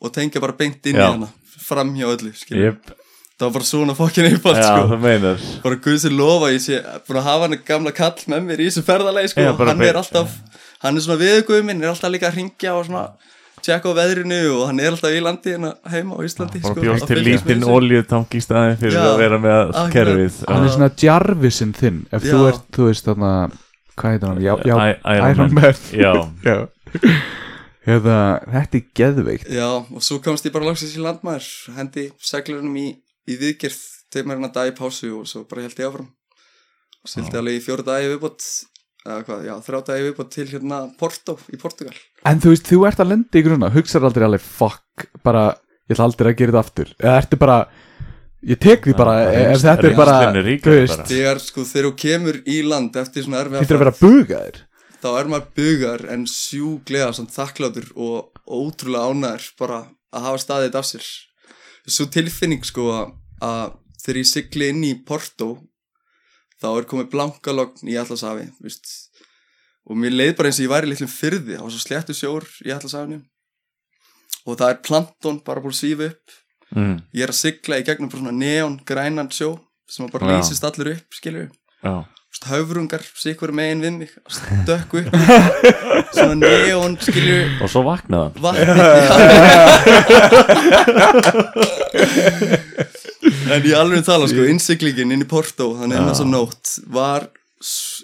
og 0.00 0.12
tengja 0.12 0.42
bara 0.42 0.56
beint 0.58 0.84
inn 0.90 1.00
í 1.00 1.04
hana 1.04 1.30
fram 1.64 1.94
hjá 1.96 2.10
öllu 2.10 2.34
skilur. 2.36 2.74
Jep, 2.74 2.92
það 3.34 3.46
var 3.46 3.54
bara 3.56 3.68
svona 3.68 3.96
fokkin 3.98 4.28
einfalt 4.30 4.60
já, 4.60 4.68
sko. 4.68 4.88
þú 4.92 4.98
meinar. 5.02 5.44
Bara 5.64 5.78
Guð 5.86 6.00
sér 6.04 6.16
lofa 6.16 6.50
ég 6.54 6.64
sé 6.64 6.80
búin 7.08 7.20
að 7.20 7.28
hafa 7.28 7.48
hann 7.48 7.60
gamla 7.66 7.94
kall 7.96 8.26
með 8.30 8.48
mér 8.48 8.62
í 8.64 8.68
þessu 8.70 8.84
ferðalegi 8.86 9.32
sko, 9.32 9.46
Já, 9.46 9.52
hann 9.58 9.84
er 9.84 10.00
alltaf 10.00 10.36
hann 10.84 10.98
er 10.98 11.06
svona 11.06 11.20
viðguð 11.22 11.64
minn, 11.66 11.82
er 11.82 11.94
alltaf 11.94 12.12
líka 12.14 12.30
að 12.30 12.38
ringja 12.40 12.76
og 12.78 12.86
svona 12.86 13.04
tjekka 13.64 13.90
á 13.90 13.92
veðrinu 13.96 14.40
og 14.52 14.64
hann 14.68 14.80
er 14.84 14.92
alltaf 14.92 15.14
í 15.16 15.20
landi 15.24 15.54
hérna 15.54 15.74
heima 15.88 16.18
á 16.18 16.20
Íslandi 16.26 16.60
Bara 16.60 16.74
sko, 16.74 16.84
bjóst 16.84 17.06
að 17.06 17.12
til 17.12 17.24
lítinn 17.24 17.66
oljutank 17.74 18.36
í 18.36 18.42
staðin 18.44 18.80
fyrir 18.80 18.98
Já, 18.98 19.04
að 19.08 19.20
vera 19.24 19.42
með 19.42 19.76
kerfið. 19.94 20.40
Hann 20.50 20.66
er 20.68 20.74
svona 20.74 20.90
Jarvisinn 21.00 21.76
þinn. 21.78 22.02
Ef 22.12 22.26
þú 22.28 22.42
ert, 22.50 22.66
þú 22.76 22.90
veist 22.90 23.08
þarna 23.08 23.34
Hvað 23.94 24.16
heitir 24.16 24.30
hann? 24.30 24.42
Já, 24.42 24.54
Iron 25.14 25.54
Man. 25.54 25.82
Já, 26.02 26.66
Hérna, 27.84 28.40
þetta 28.48 28.78
er 28.78 28.84
geðveikt. 28.96 29.48
Já, 29.52 29.66
og 29.68 30.04
svo 30.04 30.16
komst 30.24 30.46
ég 30.48 30.54
bara 30.54 30.64
loksins 30.70 30.94
í 30.96 31.02
landmaður 31.04 31.48
hendi 31.76 32.06
seglunum 32.16 32.78
í, 32.80 32.86
í 33.30 33.38
viðgerð 33.40 33.80
tegum 34.14 34.34
hann 34.34 34.48
að 34.48 34.54
dag 34.58 34.70
í 34.70 34.76
pásu 34.78 35.10
og 35.20 35.26
svo 35.30 35.44
bara 35.50 35.64
held 35.66 35.80
ég 35.80 35.88
áfram. 35.88 36.10
Og 37.04 37.10
sildi 37.12 37.38
alveg 37.40 37.58
í 37.58 37.64
fjóra 37.64 37.84
dagi 37.86 38.10
viðbót 38.12 38.46
eða 39.04 39.18
hvað, 39.26 39.40
já, 39.44 39.54
þrjá 39.66 39.80
dagi 39.90 40.04
viðbót 40.08 40.30
til 40.32 40.46
hérna 40.52 40.78
Porto 41.00 41.38
í 41.52 41.58
Portugal. 41.60 41.96
En 42.24 42.40
þú 42.40 42.54
veist, 42.54 42.68
þú 42.70 42.84
ert 42.88 43.02
að 43.04 43.10
lenda 43.12 43.40
í 43.40 43.44
grunna 43.44 43.72
Hugsar 43.74 44.06
aldrei 44.08 44.28
alveg, 44.28 44.44
fuck 44.44 45.08
Bara, 45.24 45.48
ég 45.88 45.96
ætla 45.96 46.06
aldrei 46.08 46.30
að 46.32 46.38
gera 46.38 46.54
þetta 46.54 46.62
aftur. 46.64 46.94
Eða 47.02 47.16
ertu 47.22 47.40
bara 47.40 47.58
Ég 48.44 48.60
tek 48.60 48.84
því 48.84 48.92
bara, 48.96 49.12
Já, 49.24 49.42
ef 49.54 49.62
þetta 49.62 49.88
er 49.88 49.94
bara 49.96 50.16
Þú 50.28 50.72
veist, 50.76 50.94
bara. 50.96 51.08
þegar 51.08 51.38
sko 51.40 51.62
þegar 51.64 51.86
þú 51.88 51.92
kemur 52.02 52.38
í 52.44 52.56
land 52.68 52.96
eftir 53.00 53.24
svona 53.24 53.40
erfiða 53.40 53.62
Þetta 53.64 53.72
er 53.74 53.78
að 53.78 53.84
vera 53.84 53.94
ferð, 53.96 54.16
bugaðir 54.18 54.58
þá 55.04 55.10
er 55.20 55.28
maður 55.28 55.48
bugar 55.58 56.04
en 56.14 56.24
sjúglega 56.30 57.26
þakklátur 57.34 57.90
og 58.00 58.38
ótrúlega 58.48 59.10
ánæður 59.12 59.48
bara 59.60 59.80
að 60.14 60.28
hafa 60.28 60.40
staðið 60.40 60.68
þetta 60.70 60.80
af 60.80 60.88
sér 60.88 61.08
svo 61.88 62.06
tilfinning 62.06 62.64
sko 62.64 62.88
að- 62.92 63.12
að 63.42 63.76
þegar 64.04 64.18
ég 64.20 64.26
sigli 64.30 64.68
inn 64.68 64.84
í 64.84 64.94
Porto 65.06 65.48
þá 66.62 66.66
er 66.78 66.84
komið 66.88 67.10
blankalogn 67.12 67.88
í 67.88 67.96
Allasafi 68.00 68.46
og 69.86 69.96
mér 70.00 70.14
leið 70.16 70.36
bara 70.36 70.48
eins 70.48 70.60
og 70.60 70.64
ég 70.64 70.72
væri 70.72 70.88
litlum 70.88 71.10
fyrði, 71.12 71.56
það 71.58 71.62
var 71.66 71.70
svo 71.74 71.82
sléttu 71.84 72.14
sjór 72.16 72.46
í 72.64 72.70
Allasafinu 72.72 73.20
og 74.46 74.56
það 74.58 74.70
er 74.70 74.82
planton 74.86 75.38
bara 75.44 75.60
búin 75.60 75.72
að 75.72 75.80
svífa 75.80 76.06
upp. 76.10 76.30
Mm, 76.74 76.96
ég 77.14 77.22
er 77.22 77.28
að 77.32 77.38
sigla 77.38 77.78
í 77.80 77.84
gegnum 77.86 78.10
bara 78.10 78.20
svona 78.22 78.32
neon 78.38 78.78
grænan 78.84 79.28
sjó 79.30 79.60
sem 79.88 80.08
bara 80.10 80.26
lýsist 80.40 80.64
allur 80.64 80.90
upp 80.96 81.12
skilur 81.14 81.50
já, 81.84 82.06
höfrungar 82.48 83.02
sikur 83.16 83.52
megin 83.54 83.80
við 83.84 83.92
mig 84.00 84.10
stökku 84.28 84.98
upp 85.04 85.14
svona 86.14 86.34
neon 86.40 86.96
skilur 87.00 87.62
og 87.62 87.68
svo 87.70 87.82
vaknaði 87.86 88.26
hann. 88.26 88.42
Vatni 88.44 88.64
en 93.54 93.62
ég 93.64 93.76
alveg 93.78 94.04
tala 94.06 94.26
sko 94.30 94.42
innsiklingin 94.50 95.14
inn 95.14 95.24
í 95.24 95.28
Porto 95.30 95.66
þannig 95.78 95.96
að 96.00 96.06
þess 96.10 96.24
að 96.24 96.32
nótt 96.32 96.66
var 96.92 97.22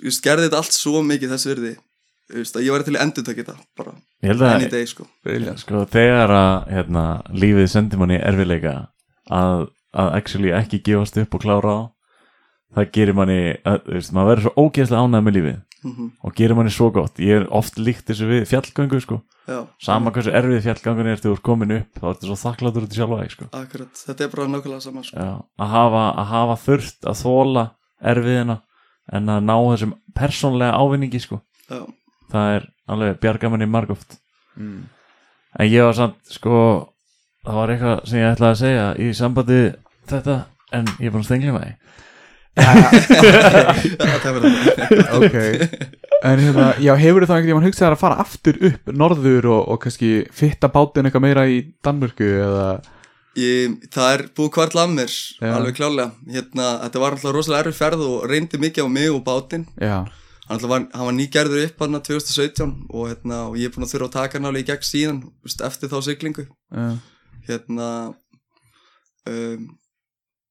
ég 0.07 0.21
gerði 0.25 0.47
þetta 0.49 0.61
allt 0.63 0.75
svo 0.77 1.03
mikið 1.05 1.33
þess 1.35 1.51
virði 1.51 1.75
veist, 2.35 2.57
að 2.57 2.65
ég 2.67 2.75
var 2.75 2.87
til 2.87 2.97
að 2.97 3.05
endur 3.05 3.27
þetta 3.27 3.55
bara 3.79 3.93
any 4.23 4.67
að 4.67 4.71
day 4.73 4.87
sko. 4.89 5.07
Sko, 5.61 5.85
þegar 5.91 6.31
að 6.35 6.73
hérna, 6.75 7.05
lífið 7.33 7.71
sendir 7.73 8.01
manni 8.01 8.19
erfiðleika 8.21 8.75
að, 9.33 9.69
að 9.97 10.13
actually 10.19 10.53
ekki 10.57 10.83
gefast 10.87 11.19
upp 11.21 11.37
og 11.37 11.45
klára 11.45 11.73
á 11.75 11.81
það 12.77 12.91
gerir 12.95 13.17
manni, 13.19 13.41
að, 13.67 13.81
þú 13.87 13.97
veist, 13.99 14.13
maður 14.17 14.31
verður 14.31 14.47
svo 14.47 14.65
ógeðslega 14.65 15.03
ánægð 15.07 15.27
með 15.29 15.37
lífið. 15.39 15.59
Mhm. 15.81 16.09
og 16.23 16.35
gerir 16.37 16.55
manni 16.59 16.71
svo 16.71 16.91
gott, 16.93 17.17
ég 17.25 17.39
er 17.41 17.47
oft 17.57 17.79
líkt 17.81 18.05
þessu 18.11 18.27
við 18.29 18.43
fjallgöngu 18.51 18.99
sko, 19.01 19.23
já, 19.49 19.63
sama 19.81 20.11
hversu 20.13 20.29
erfið 20.37 20.59
fjallgangun 20.67 21.07
er 21.09 21.17
þegar 21.17 21.25
þú 21.25 21.33
ert 21.33 21.43
komin 21.43 21.73
upp, 21.73 21.95
þá 21.97 22.05
ertu 22.11 22.29
svo 22.29 22.37
þakkláttur 22.37 22.85
út 22.85 22.93
í 22.93 22.99
sjálfa 22.99 23.21
þig 23.23 23.33
sko, 23.33 23.47
akkurat, 23.57 24.03
þetta 24.05 24.27
er 24.27 24.29
bara 24.35 24.47
nákvæmlega 24.53 24.85
saman 24.85 25.07
sko. 25.09 25.17
já, 25.17 25.31
að 25.65 25.73
hafa, 25.73 26.03
að 26.21 26.29
hafa 26.35 26.57
þurft 26.67 27.09
að 27.09 27.17
þóla 27.23 27.65
erfiðina 28.13 28.59
en 29.17 29.33
að 29.33 29.41
ná 29.49 29.55
þessum 29.71 29.95
persónlega 30.21 30.77
ávinningi 30.85 31.21
sko, 31.25 31.41
já, 31.73 31.81
það 32.29 32.53
er 32.59 32.69
alveg 32.87 33.21
bjargamanni 33.25 33.71
margóft 33.73 34.21
Mm. 34.61 34.83
En 35.59 35.67
ég 35.71 35.83
var 35.87 35.95
samt, 35.97 36.19
sko, 36.29 36.55
það 37.47 37.55
var 37.57 37.73
eitthvað 37.73 38.01
sem 38.11 38.19
ég 38.21 38.33
ætlaði 38.35 38.53
að 38.53 38.61
segja 38.61 38.87
í 39.01 39.09
sambandi 39.17 39.59
þetta, 40.11 40.37
en 40.77 40.85
ég 41.01 41.09
er 41.09 41.15
búin 41.15 41.25
að 41.25 41.29
stengla 41.31 41.55
mig. 41.57 41.77
Það 42.59 44.29
er 44.29 44.37
verið 44.37 45.13
ok. 45.19 45.37
En 46.21 46.41
hérna, 46.43 46.71
já, 46.83 46.93
hefur 47.01 47.25
það 47.25 47.37
einhvern 47.39 47.61
veginn 47.61 47.69
hugsað 47.71 47.95
að 47.95 48.01
fara 48.03 48.21
aftur 48.21 48.59
upp 48.71 48.91
norður 48.93 49.51
og, 49.55 49.61
og 49.73 49.83
kannski 49.85 50.11
fitta 50.37 50.69
bátinn 50.73 51.09
eitthvað 51.09 51.25
meira 51.25 51.47
í 51.49 51.63
Danmörku 51.85 52.27
eða, 52.45 52.67
Ég, 53.39 53.77
það 53.95 54.13
er 54.13 54.23
búið 54.35 54.57
hvart 54.57 54.75
Já. 54.75 55.53
alveg 55.55 55.77
klálega 55.79 56.11
hérna, 56.35 56.71
þetta 56.83 57.03
var 57.03 57.15
alltaf 57.15 57.35
rosalega 57.35 57.63
erfið 57.63 57.79
ferð 57.79 58.01
og 58.03 58.25
reyndi 58.27 58.59
mikið 58.59 58.83
á 58.83 58.89
mig 58.91 59.11
og 59.15 59.23
bátinn. 59.25 59.67
Já, 59.79 60.03
hann, 60.03 60.11
alltaf 60.51 60.73
var, 60.73 60.87
hann 60.93 61.07
var 61.07 61.15
nýgerður 61.15 61.67
upp 61.69 61.85
hann 61.85 62.01
2017 62.03 62.73
og, 62.91 63.05
hérna, 63.07 63.45
og 63.47 63.59
ég 63.61 63.71
er 63.71 63.77
búin 63.77 63.87
að 63.87 63.95
þurfa 63.95 64.09
að 64.09 64.17
taka 64.17 64.39
hann 64.39 64.51
alveg 64.51 64.67
í 64.67 64.71
gegn 64.73 64.89
síðan 64.89 65.21
eftir 65.47 65.93
þá 65.93 65.99
siglingu. 66.09 66.47
Já, 66.75 66.89
hérna 67.47 67.89
um, 69.31 69.69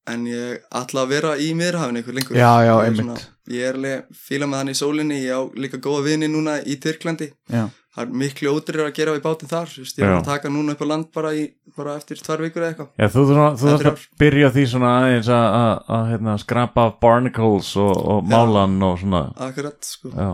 en 0.08 0.24
ég 0.30 0.62
ætla 0.80 1.04
að 1.04 1.12
vera 1.14 1.34
í 1.40 1.50
miðrahafinu 1.58 2.00
ykkur 2.02 2.16
lengur. 2.16 2.38
Já, 2.38 2.52
já, 2.64 2.72
einmitt. 2.86 3.26
ég 3.50 3.66
er 3.68 3.76
alveg 3.78 4.16
fíla 4.16 4.48
með 4.48 4.62
hann 4.62 4.72
í 4.72 4.78
sólinni. 4.78 5.20
Ég 5.24 5.36
á 5.36 5.40
líka 5.58 5.80
góða 5.82 6.06
vini 6.08 6.30
núna 6.30 6.56
í 6.64 6.78
Tyrklandi. 6.82 7.30
Já, 7.50 7.66
það 7.94 8.04
er 8.04 8.14
miklu 8.22 8.54
ódýrir 8.54 8.84
að 8.86 8.94
gera 8.96 9.14
á 9.14 9.18
í 9.18 9.24
bátinn 9.24 9.50
þar. 9.50 9.74
Vist, 9.76 9.98
ég 9.98 10.06
er 10.06 10.16
að 10.16 10.28
taka 10.30 10.52
núna 10.52 10.76
upp 10.76 10.84
á 10.84 10.86
land 10.90 11.10
bara, 11.14 11.34
í, 11.36 11.46
bara 11.76 11.96
eftir 12.00 12.22
tvær 12.22 12.44
vikur 12.46 12.64
eða 12.64 12.72
eitthvað. 12.72 13.12
Þú 13.14 13.26
þarf 13.30 13.60
þú 13.60 13.68
þarft 13.68 13.78
Eftir 13.80 13.92
að 13.92 14.24
byrja 14.24 14.52
því 14.56 14.66
svona 14.74 14.94
aðeins 15.00 15.32
að, 15.36 15.46
að, 15.60 15.72
að 15.98 16.10
hérna, 16.14 16.36
skrapa 16.44 16.86
barnacles 17.02 17.74
og, 17.80 17.92
og 18.14 18.26
málan 18.30 18.80
og 18.86 18.98
svona, 19.02 19.24
akkurat 19.48 19.78
sko. 19.86 20.14
Já. 20.14 20.30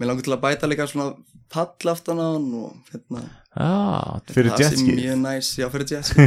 Mér 0.00 0.10
langar 0.10 0.26
til 0.26 0.34
að 0.34 0.42
bæta 0.42 0.70
líka 0.70 0.88
svona 0.90 1.12
pall 1.54 1.90
aftan 1.92 2.18
á 2.18 2.26
hann 2.34 2.48
og 2.58 2.90
hérna 2.90 3.20
Já, 3.54 4.18
fyrir 4.34 4.50
það 4.50 4.58
sé 4.58 4.64
jetski. 4.66 4.94
mjög 4.98 5.18
næs, 5.22 5.48
já 5.60 5.66
fyrir 5.70 5.86
jetski 5.94 6.24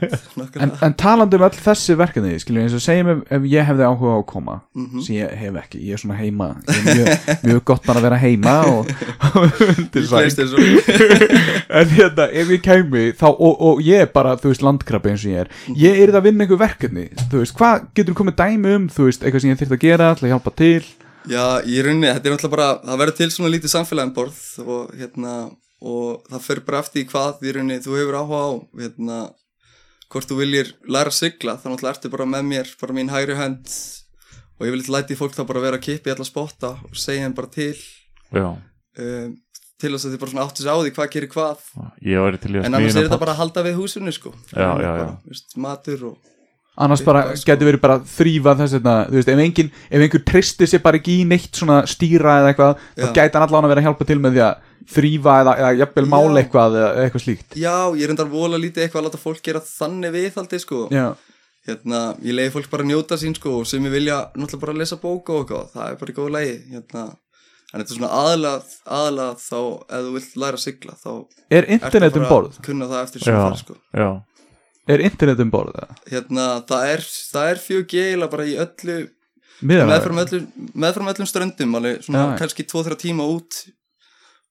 en, 0.66 0.72
en 0.84 0.94
talandi 1.00 1.38
um 1.38 1.44
öll 1.46 1.56
þessi 1.56 1.94
verkefni 1.96 2.34
skiljum 2.42 2.66
eins 2.66 2.74
og 2.76 2.82
segjum 2.84 3.08
ef, 3.14 3.22
ef 3.32 3.46
ég 3.48 3.64
hefði 3.70 3.86
áhuga 3.88 4.12
á 4.12 4.18
að 4.20 4.26
koma 4.28 4.56
Mhm. 4.76 5.00
sem 5.06 5.16
ég 5.16 5.32
hef 5.40 5.56
ekki, 5.62 5.80
ég 5.88 5.96
er 5.96 6.02
svona 6.02 6.18
heima 6.20 6.48
ég 6.68 6.76
er 6.76 6.98
mjög, 6.98 7.08
mjög 7.48 7.62
gott 7.72 7.86
bara 7.88 8.02
að 8.02 8.06
vera 8.10 8.18
heima 8.20 8.56
og, 8.68 8.84
en 11.80 11.88
hérna, 11.96 12.26
ef 12.32 12.52
ég 12.52 12.62
kæmi 12.64 13.04
þá, 13.16 13.26
og, 13.32 13.56
og 13.70 13.80
ég 13.84 14.04
er 14.04 14.12
bara, 14.12 14.36
þú 14.40 14.52
veist, 14.52 14.64
landkrabbi 14.64 15.12
eins 15.12 15.24
og 15.26 15.32
ég 15.32 15.42
er. 15.44 15.50
Ég 15.76 15.98
er 16.04 16.12
það 16.12 16.20
að 16.20 16.26
vinna 16.28 16.44
einhver 16.46 16.60
verkefni 16.60 17.06
þú 17.30 17.40
veist, 17.42 17.56
hvað 17.58 17.88
getur 17.96 18.16
komið 18.20 18.36
dæmi 18.40 18.76
um 18.76 18.86
þú 18.92 19.08
veist, 19.08 19.24
eitthvað 19.24 19.44
sem 19.44 19.52
ég 19.54 19.60
þyrft 19.62 19.76
að 19.78 19.84
gera, 19.86 20.12
til 20.18 20.26
að 20.28 20.32
hjálpa 20.34 20.54
til? 20.60 20.84
Já, 21.26 21.44
í 21.66 21.80
rauninni, 21.82 22.06
þetta 22.12 22.28
er 22.30 22.36
náttúrulega 22.36 22.54
bara 22.54 22.68
það 22.86 23.00
verður 23.02 23.16
til 23.18 23.30
svona 23.34 23.50
lítið 23.56 23.72
samfélagin 23.72 24.12
borð 24.14 24.42
og 24.62 24.92
hérna, 25.00 25.32
og 25.84 26.24
það 26.30 26.44
fer 26.46 26.62
bara 26.66 26.80
eftir 26.84 27.08
hvað 27.10 27.44
í 27.44 27.52
rauninni 27.56 27.82
þú 27.84 27.98
hefur 27.98 28.18
áhuga 28.20 28.40
á 28.40 28.50
hérna, 28.80 29.18
hvort 30.12 30.30
þú 30.30 30.38
viljir 30.40 30.72
læra 30.88 31.12
að 31.12 31.18
sigla, 31.18 31.56
þá 31.60 31.66
náttúrulega 31.70 31.94
ertu 31.94 32.12
bara 32.12 32.28
með 32.32 32.46
mér 32.52 32.70
bara 32.80 32.96
mín 32.96 33.12
hægri 33.12 33.38
hönd. 33.38 33.72
Og 34.56 34.64
ég 34.64 34.72
vil 34.72 34.80
eitthvað 34.80 34.96
læti 34.96 35.18
fólk 35.18 35.34
þá 35.36 35.42
bara 35.50 35.64
vera 35.66 35.76
að 35.76 35.84
kippa 35.84 36.08
í 36.08 36.14
alla 36.14 36.24
spotta 36.24 36.70
og 36.86 36.96
segja 36.96 37.26
þeim 37.26 37.34
bara 37.36 37.50
til. 37.52 37.74
Um, 38.96 39.34
til 39.76 39.90
þess 39.92 40.06
að 40.08 40.14
þið 40.14 40.22
bara 40.22 40.32
svona 40.32 40.46
áttu 40.46 40.62
sig 40.64 40.72
á 40.72 40.76
því 40.80 40.92
hvað 40.96 41.10
gerir 41.12 41.32
hvað. 41.34 41.66
Að 42.62 42.70
en 42.70 42.78
annars 42.78 42.96
er 42.96 43.04
þetta 43.04 43.20
bara 43.20 43.34
að 43.34 43.42
halda 43.42 43.64
við 43.66 43.76
húsinu 43.82 44.14
sko. 44.16 44.32
Já, 44.54 44.64
já, 44.64 44.86
bara, 44.86 45.02
já. 45.02 45.10
Veist, 45.28 45.56
matur 45.60 46.06
og 46.08 46.32
annars 46.76 47.02
bara 47.06 47.22
sko. 47.32 47.48
getur 47.48 47.70
verið 47.70 47.82
bara 47.82 47.98
þrýfa 48.04 48.54
þess 48.60 48.78
að 48.78 48.88
þú 49.10 49.18
veist, 49.18 49.30
ef, 49.32 49.42
engin, 49.46 49.70
ef 49.88 50.06
einhver 50.06 50.24
tristir 50.28 50.70
sér 50.70 50.82
bara 50.84 51.00
ekki 51.00 51.20
í 51.22 51.28
neitt 51.28 51.56
svona 51.56 51.82
stýra 51.88 52.40
eða 52.42 52.52
eitthvað, 52.52 52.82
þá 53.00 53.06
gæti 53.16 53.38
hann 53.38 53.46
allan 53.46 53.68
að 53.68 53.72
vera 53.74 53.84
að 53.84 53.88
hjálpa 53.88 54.08
til 54.10 54.18
með 54.20 54.36
því 54.36 54.44
að 54.46 54.72
þrýfa 54.96 55.38
eða, 55.42 55.54
eða 55.62 55.70
jafnvel 55.80 56.06
mála 56.12 56.42
eitthvað 56.42 56.80
eða 56.80 56.90
eitthvað 57.06 57.24
slíkt. 57.24 57.56
Já, 57.58 57.76
ég 57.96 58.10
reyndar 58.10 58.28
vola 58.30 58.60
lítið 58.60 58.84
eitthvað 58.84 59.02
að 59.02 59.08
láta 59.08 59.22
fólk 59.22 59.40
gera 59.48 59.62
þannig 59.66 60.14
viðhaldi 60.14 60.60
sko. 60.62 60.82
Já, 60.94 61.08
hérna, 61.66 62.02
ég 62.22 62.36
leiði 62.36 62.52
fólk 62.54 62.70
bara 62.70 62.86
að 62.86 62.92
njóta 62.92 63.18
sín 63.20 63.34
sko 63.36 63.60
og 63.60 63.68
sem 63.68 63.84
ég 63.88 63.94
vilja 63.94 64.18
náttúrulega 64.36 64.62
bara 64.62 64.76
lesa 64.78 64.98
bók 65.02 65.32
og 65.32 65.42
eitthvað, 65.42 65.70
það 65.74 65.88
er 65.88 65.98
bara 66.02 66.12
í 66.12 66.16
góðu 66.20 66.34
lægi 66.36 66.56
hérna, 66.74 67.04
en 67.72 67.80
þetta 67.80 67.92
er 67.92 67.98
svona 67.98 68.12
aðlað 68.20 68.74
aðlað 69.00 69.42
þá, 69.42 69.58
ef 69.90 70.06
þú 70.06 70.14
vilt 70.16 70.38
læra 70.42 70.60
að 70.60 70.62
sigla 70.62 70.96
þá 71.00 71.10
er 71.50 71.66
ertu 71.66 71.76
internet 71.76 72.18
um 72.18 72.22
bara 72.22 72.30
borð? 72.30 72.52
að 72.52 72.68
kunna 72.68 72.90
það 72.92 73.02
eftir 73.02 73.24
sem 73.26 73.38
fara 73.40 73.60
sko. 73.60 73.78
já, 73.90 74.08
er 74.88 75.02
internet 75.06 75.40
um 75.44 75.50
borð? 75.50 75.74
eða? 75.76 75.96
hérna, 76.12 76.46
það 76.68 76.90
er, 76.94 77.04
það 77.32 77.50
er 77.52 77.62
4G 77.66 78.02
eiginlega 78.06 78.30
bara 78.36 78.46
í 78.46 78.56
öllu 78.66 78.98
meðfram 79.66 80.18
öllum, 80.24 80.46
meðfram 80.76 81.08
öllum 81.14 81.28
ströndum 81.30 81.74
alveg 81.78 82.02
svona 82.04 82.22
Já, 82.22 82.26
já. 82.32 82.38
kannski 82.42 82.66
2-3 82.68 82.98
tíma 83.06 83.24
út 83.36 83.60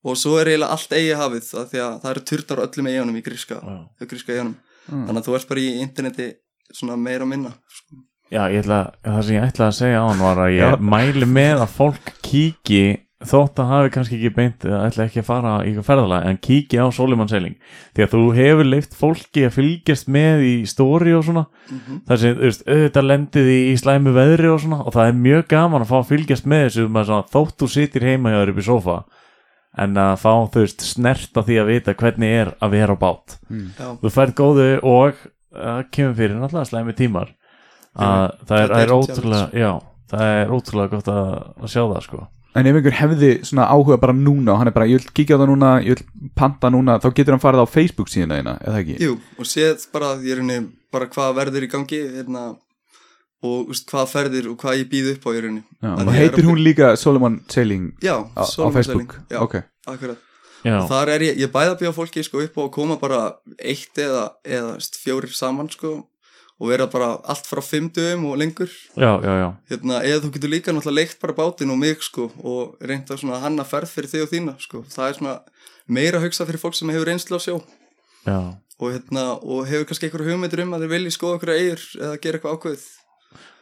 og 0.06 0.18
svo 0.22 0.36
er 0.42 0.52
eiginlega 0.54 0.74
allt 0.76 0.96
eigi 0.98 1.14
hafið 1.18 1.52
af 1.62 1.70
því 1.72 1.82
að 1.86 1.94
það 2.04 2.12
eru 2.16 2.24
turnar 2.32 2.62
á 2.62 2.66
öllum 2.68 2.90
eigunum 2.92 3.20
í 3.20 3.24
gríska, 3.26 3.60
já. 3.62 4.08
gríska 4.10 4.34
eigunum 4.38 4.56
Mm. 4.86 5.08
þannig 5.08 5.18
að 5.18 5.26
þú 5.26 5.34
ert 5.36 5.48
bara 5.50 5.62
í 5.66 5.70
interneti 5.82 6.26
svona 6.78 6.94
meira 7.02 7.24
og 7.26 7.30
minna 7.32 7.50
sko. 7.74 7.96
Já, 8.30 8.44
ég 8.54 8.60
ætla, 8.62 8.78
það 9.02 9.24
sem 9.26 9.34
ég 9.40 9.46
ætla 9.48 9.66
að 9.66 9.74
segja 9.80 9.98
á 9.98 10.06
hann 10.06 10.20
var 10.22 10.42
að 10.44 10.52
ég 10.54 10.62
Já. 10.62 10.78
mæli 10.78 11.26
með 11.26 11.64
að 11.64 11.72
fólk 11.74 12.12
kíki 12.22 12.82
þótt 13.30 13.60
að 13.62 13.70
hafi 13.72 13.92
kannski 13.96 14.18
ekki 14.18 14.32
beint 14.36 14.66
eða 14.66 14.80
ætla 14.88 15.06
ekki 15.06 15.22
að 15.22 15.28
fara 15.28 15.52
í 15.66 15.74
ferðalag 15.86 16.28
en 16.30 16.40
kíki 16.44 16.80
á 16.82 16.86
Sólimannseiling. 16.94 17.56
Því 17.96 18.06
að 18.06 18.14
þú 18.16 18.22
hefur 18.38 18.70
leift 18.70 18.96
fólki 18.98 19.44
að 19.48 19.56
fylgjast 19.56 20.10
með 20.12 20.46
í 20.46 20.54
stóri 20.70 21.14
og 21.18 21.26
svona. 21.28 21.46
Mhm. 21.70 22.02
þar 22.08 22.22
sem, 22.22 22.36
þú 22.36 22.46
veist, 22.46 22.66
auðvitað 22.68 23.08
lendið 23.10 23.48
í, 23.50 23.60
í 23.72 23.76
slæmu 23.82 24.14
veðri 24.14 24.50
og 24.54 24.60
svona 24.62 24.80
og 24.86 24.94
það 24.94 25.08
er 25.10 25.22
mjög 25.26 25.48
gaman 25.48 25.82
að 25.82 25.92
fá 25.92 25.98
að 26.00 26.10
fylgjast 26.12 26.46
með 26.46 26.66
þessu 26.66 26.88
með 26.90 27.08
svona, 27.10 27.30
þótt 27.34 27.56
þú 27.58 27.70
sitir 27.76 28.06
heima 28.06 28.30
hjá 28.34 28.40
þér 28.42 28.52
upp 28.54 28.60
í 28.62 28.68
sofa 28.70 28.98
en 29.78 29.98
að 30.00 30.14
fá, 30.22 30.34
þú 30.54 30.62
veist, 30.62 30.86
snert 30.86 31.36
á 31.36 31.42
því 31.42 31.58
að 31.60 31.72
vita 31.74 31.96
hvernig 32.00 32.36
er 32.42 32.54
að 32.62 32.76
vera 32.78 32.94
á 32.96 32.98
bát. 33.02 33.40
Já. 33.50 33.90
þú 34.00 34.12
færð 34.14 34.36
góðu 34.36 34.70
og 34.84 35.26
það 35.56 35.82
kemur 35.92 36.16
fyrir 36.16 36.38
náttúrulega 36.40 36.70
slæmi 36.70 36.96
tímar. 36.96 37.34
Að 37.96 38.32
það 38.48 38.62
er, 38.62 38.70
það 38.70 38.80
er 38.80 38.86
er 38.86 38.96
ótrúlega 38.96 39.50
já, 39.56 39.72
það 40.12 40.32
er 40.36 40.56
ótrúlega 40.56 40.92
gott 40.92 41.12
að, 41.12 41.28
að 41.64 41.72
sjá 41.72 41.84
það 41.84 42.02
sko 42.06 42.24
En 42.56 42.66
ef 42.70 42.76
einhver 42.80 42.94
hefði 42.96 43.30
svona 43.44 43.66
áhuga 43.68 43.98
bara 44.00 44.14
núna 44.16 44.54
og 44.54 44.60
hann 44.62 44.70
er 44.72 44.76
bara, 44.76 44.86
ég 44.88 45.02
vil 45.04 45.12
kíkja 45.18 45.36
á 45.36 45.40
það 45.42 45.50
núna, 45.52 45.72
ég 45.84 45.98
vil 46.00 46.30
panta 46.40 46.70
núna, 46.72 47.00
þá 47.04 47.10
getur 47.18 47.36
hann 47.36 47.44
farið 47.44 47.66
á 47.66 47.68
Facebook 47.68 48.08
síðan 48.12 48.32
eina, 48.38 48.54
eða 48.64 48.80
ekki? 48.84 48.96
Jú, 49.04 49.18
og 49.40 49.50
séð 49.50 49.88
bara 49.92 50.14
því 50.22 50.32
er 50.32 50.40
henni 50.44 50.60
bara 50.96 51.10
hvað 51.12 51.34
verður 51.42 51.66
í 51.68 51.72
gangi 51.74 52.00
hérna, 52.16 52.44
og 53.46 53.74
úst, 53.76 53.86
hvað 53.92 54.08
ferðir 54.14 54.48
og 54.54 54.56
hvað 54.64 54.80
ég 54.80 54.88
býð 54.94 55.10
upp 55.18 55.28
á 55.28 55.30
í 55.36 55.42
rauninni 55.44 55.64
Já, 55.84 55.90
Að 55.92 56.00
og 56.00 56.08
ég 56.08 56.16
er 56.16 56.22
heitir 56.24 56.44
að- 56.46 56.48
hún 56.50 56.64
líka 56.64 56.94
Solomon 56.98 57.36
Sailing 57.52 57.92
Já, 58.02 58.16
á, 58.24 58.40
á 58.40 58.44
Solomon 58.48 58.74
Facebook? 58.80 59.12
Selling, 59.12 59.28
Já, 59.36 59.40
Ok, 59.44 59.56
akkurat 59.92 60.18
já, 60.66 60.78
og 60.80 60.88
þar 60.90 61.10
er 61.14 61.20
ég, 61.28 61.38
ég 61.44 61.52
bæða 61.54 61.76
býða 61.78 61.94
fólki 61.94 62.24
sko 62.26 62.40
upp 62.42 62.58
og 62.58 62.72
koma 62.74 62.96
bara 62.98 63.20
eitt 63.60 63.94
eða, 64.02 64.30
eða 64.48 64.80
fjórir 65.04 65.30
saman 65.36 65.70
sko 65.70 66.08
og 66.60 66.70
vera 66.72 66.88
bara 66.88 67.10
allt 67.28 67.48
frá 67.50 67.62
fimm 67.64 67.90
dögum 67.92 68.26
og 68.30 68.38
lengur. 68.40 68.72
Já, 68.96 69.12
já, 69.24 69.34
já, 69.42 69.48
hérna, 69.72 70.02
eða 70.08 70.22
þú 70.24 70.32
getur 70.36 70.54
líka 70.54 70.72
náttúrulega 70.76 71.00
leikt 71.02 71.20
bara 71.22 71.36
bátinn 71.36 71.74
og 71.74 71.80
mig 71.82 72.04
sko 72.04 72.30
og 72.44 72.78
reynda 72.80 73.18
svona 73.20 73.42
hanna 73.44 73.66
ferð 73.68 73.92
fyrir 73.92 74.12
þig 74.14 74.26
og 74.26 74.32
þína 74.32 74.56
sko, 74.64 74.84
það 74.90 75.10
er 75.10 75.18
svona 75.20 75.36
meira 75.88 76.22
að 76.22 76.28
hugsa 76.30 76.48
fyrir 76.48 76.64
fólk 76.64 76.78
sem 76.80 76.94
hefur 76.94 77.12
reynslu 77.12 77.40
á 77.40 77.42
sjó. 77.44 77.58
Og 78.80 78.92
hérna, 78.92 79.26
og 79.40 79.68
hefur 79.68 79.90
kannski 79.90 80.08
einhverju 80.08 80.32
hugmyndir 80.32 80.64
um 80.64 80.76
að 80.76 80.86
þeir 80.86 80.94
vilji 80.96 81.16
skoða 81.16 81.38
einhverju 81.38 81.60
eigur 81.60 81.84
eða 82.00 82.22
gera 82.24 82.40
eitthvað 82.40 82.56
ákveðið 82.56 82.86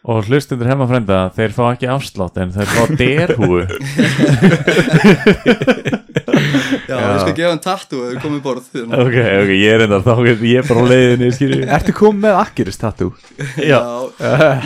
og 0.03 0.25
hlustundur 0.27 0.67
hefma 0.67 0.87
frenda 0.89 1.17
þeir 1.35 1.51
fá 1.55 1.63
ekki 1.71 1.87
afslátt 1.93 2.35
en 2.43 2.51
þeir 2.55 2.69
fá 2.73 2.83
derhúu 2.99 3.61
Já, 6.83 6.97
ég 6.99 7.21
skal 7.23 7.35
gefa 7.37 7.47
hann 7.51 7.61
tattu 7.63 7.99
ef 8.03 8.09
við 8.13 8.17
komum 8.23 8.39
í 8.39 8.41
borð 8.43 8.65
hérna. 8.73 8.93
ok, 9.03 9.15
ok, 9.43 9.51
ég 9.55 9.71
er 9.75 9.81
enda 9.85 9.99
þá 10.03 10.13
ég 10.27 10.57
er 10.59 10.65
bara 10.67 10.81
á 10.83 10.85
leiðinni, 10.91 11.29
Ertu 11.77 11.91
komið 11.95 12.19
með 12.25 12.33
Akkiris 12.41 12.77
tattoo? 12.81 13.11
já, 13.57 13.79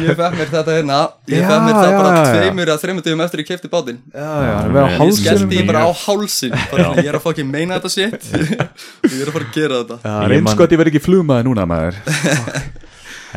ég 0.01 0.11
fekk 0.17 0.33
mér 0.39 0.49
þetta 0.53 0.71
hérna. 0.77 0.97
Ég 1.31 1.41
fekk 1.45 1.61
mér 1.67 1.75
það 1.77 1.91
bara 1.97 2.11
tveimur 2.31 2.67
að 2.73 2.81
þreimur 2.83 3.03
dögum 3.07 3.23
eftir 3.27 3.39
ég 3.43 3.47
kefti 3.51 3.67
bátinn. 3.71 3.99
Já, 4.13 4.17
já, 4.47 4.53
hann 4.57 4.65
er 4.65 4.67
Ég 4.67 4.73
með 4.73 4.81
á 4.81 4.83
Ég 4.88 4.91
hálsinum 4.97 5.21
skellti 5.21 5.55
ég 5.61 5.65
bara 5.69 5.81
á 5.85 5.88
hálsin. 6.05 6.53
Ég 6.97 7.07
er 7.11 7.15
að 7.19 7.23
fokkin 7.27 7.49
meina 7.51 7.73
þetta 7.77 7.91
shit. 7.93 8.21
Ég 9.13 9.19
er 9.21 9.27
að 9.29 9.33
fara 9.38 9.45
að 9.47 9.53
gera 9.55 9.75
þetta. 9.83 9.97
Já, 10.03 10.15
Ég 10.38 10.43
verð 10.81 10.91
ekki 10.93 11.05
flugmaði 11.07 11.43
núna 11.49 11.63
maður 11.69 11.95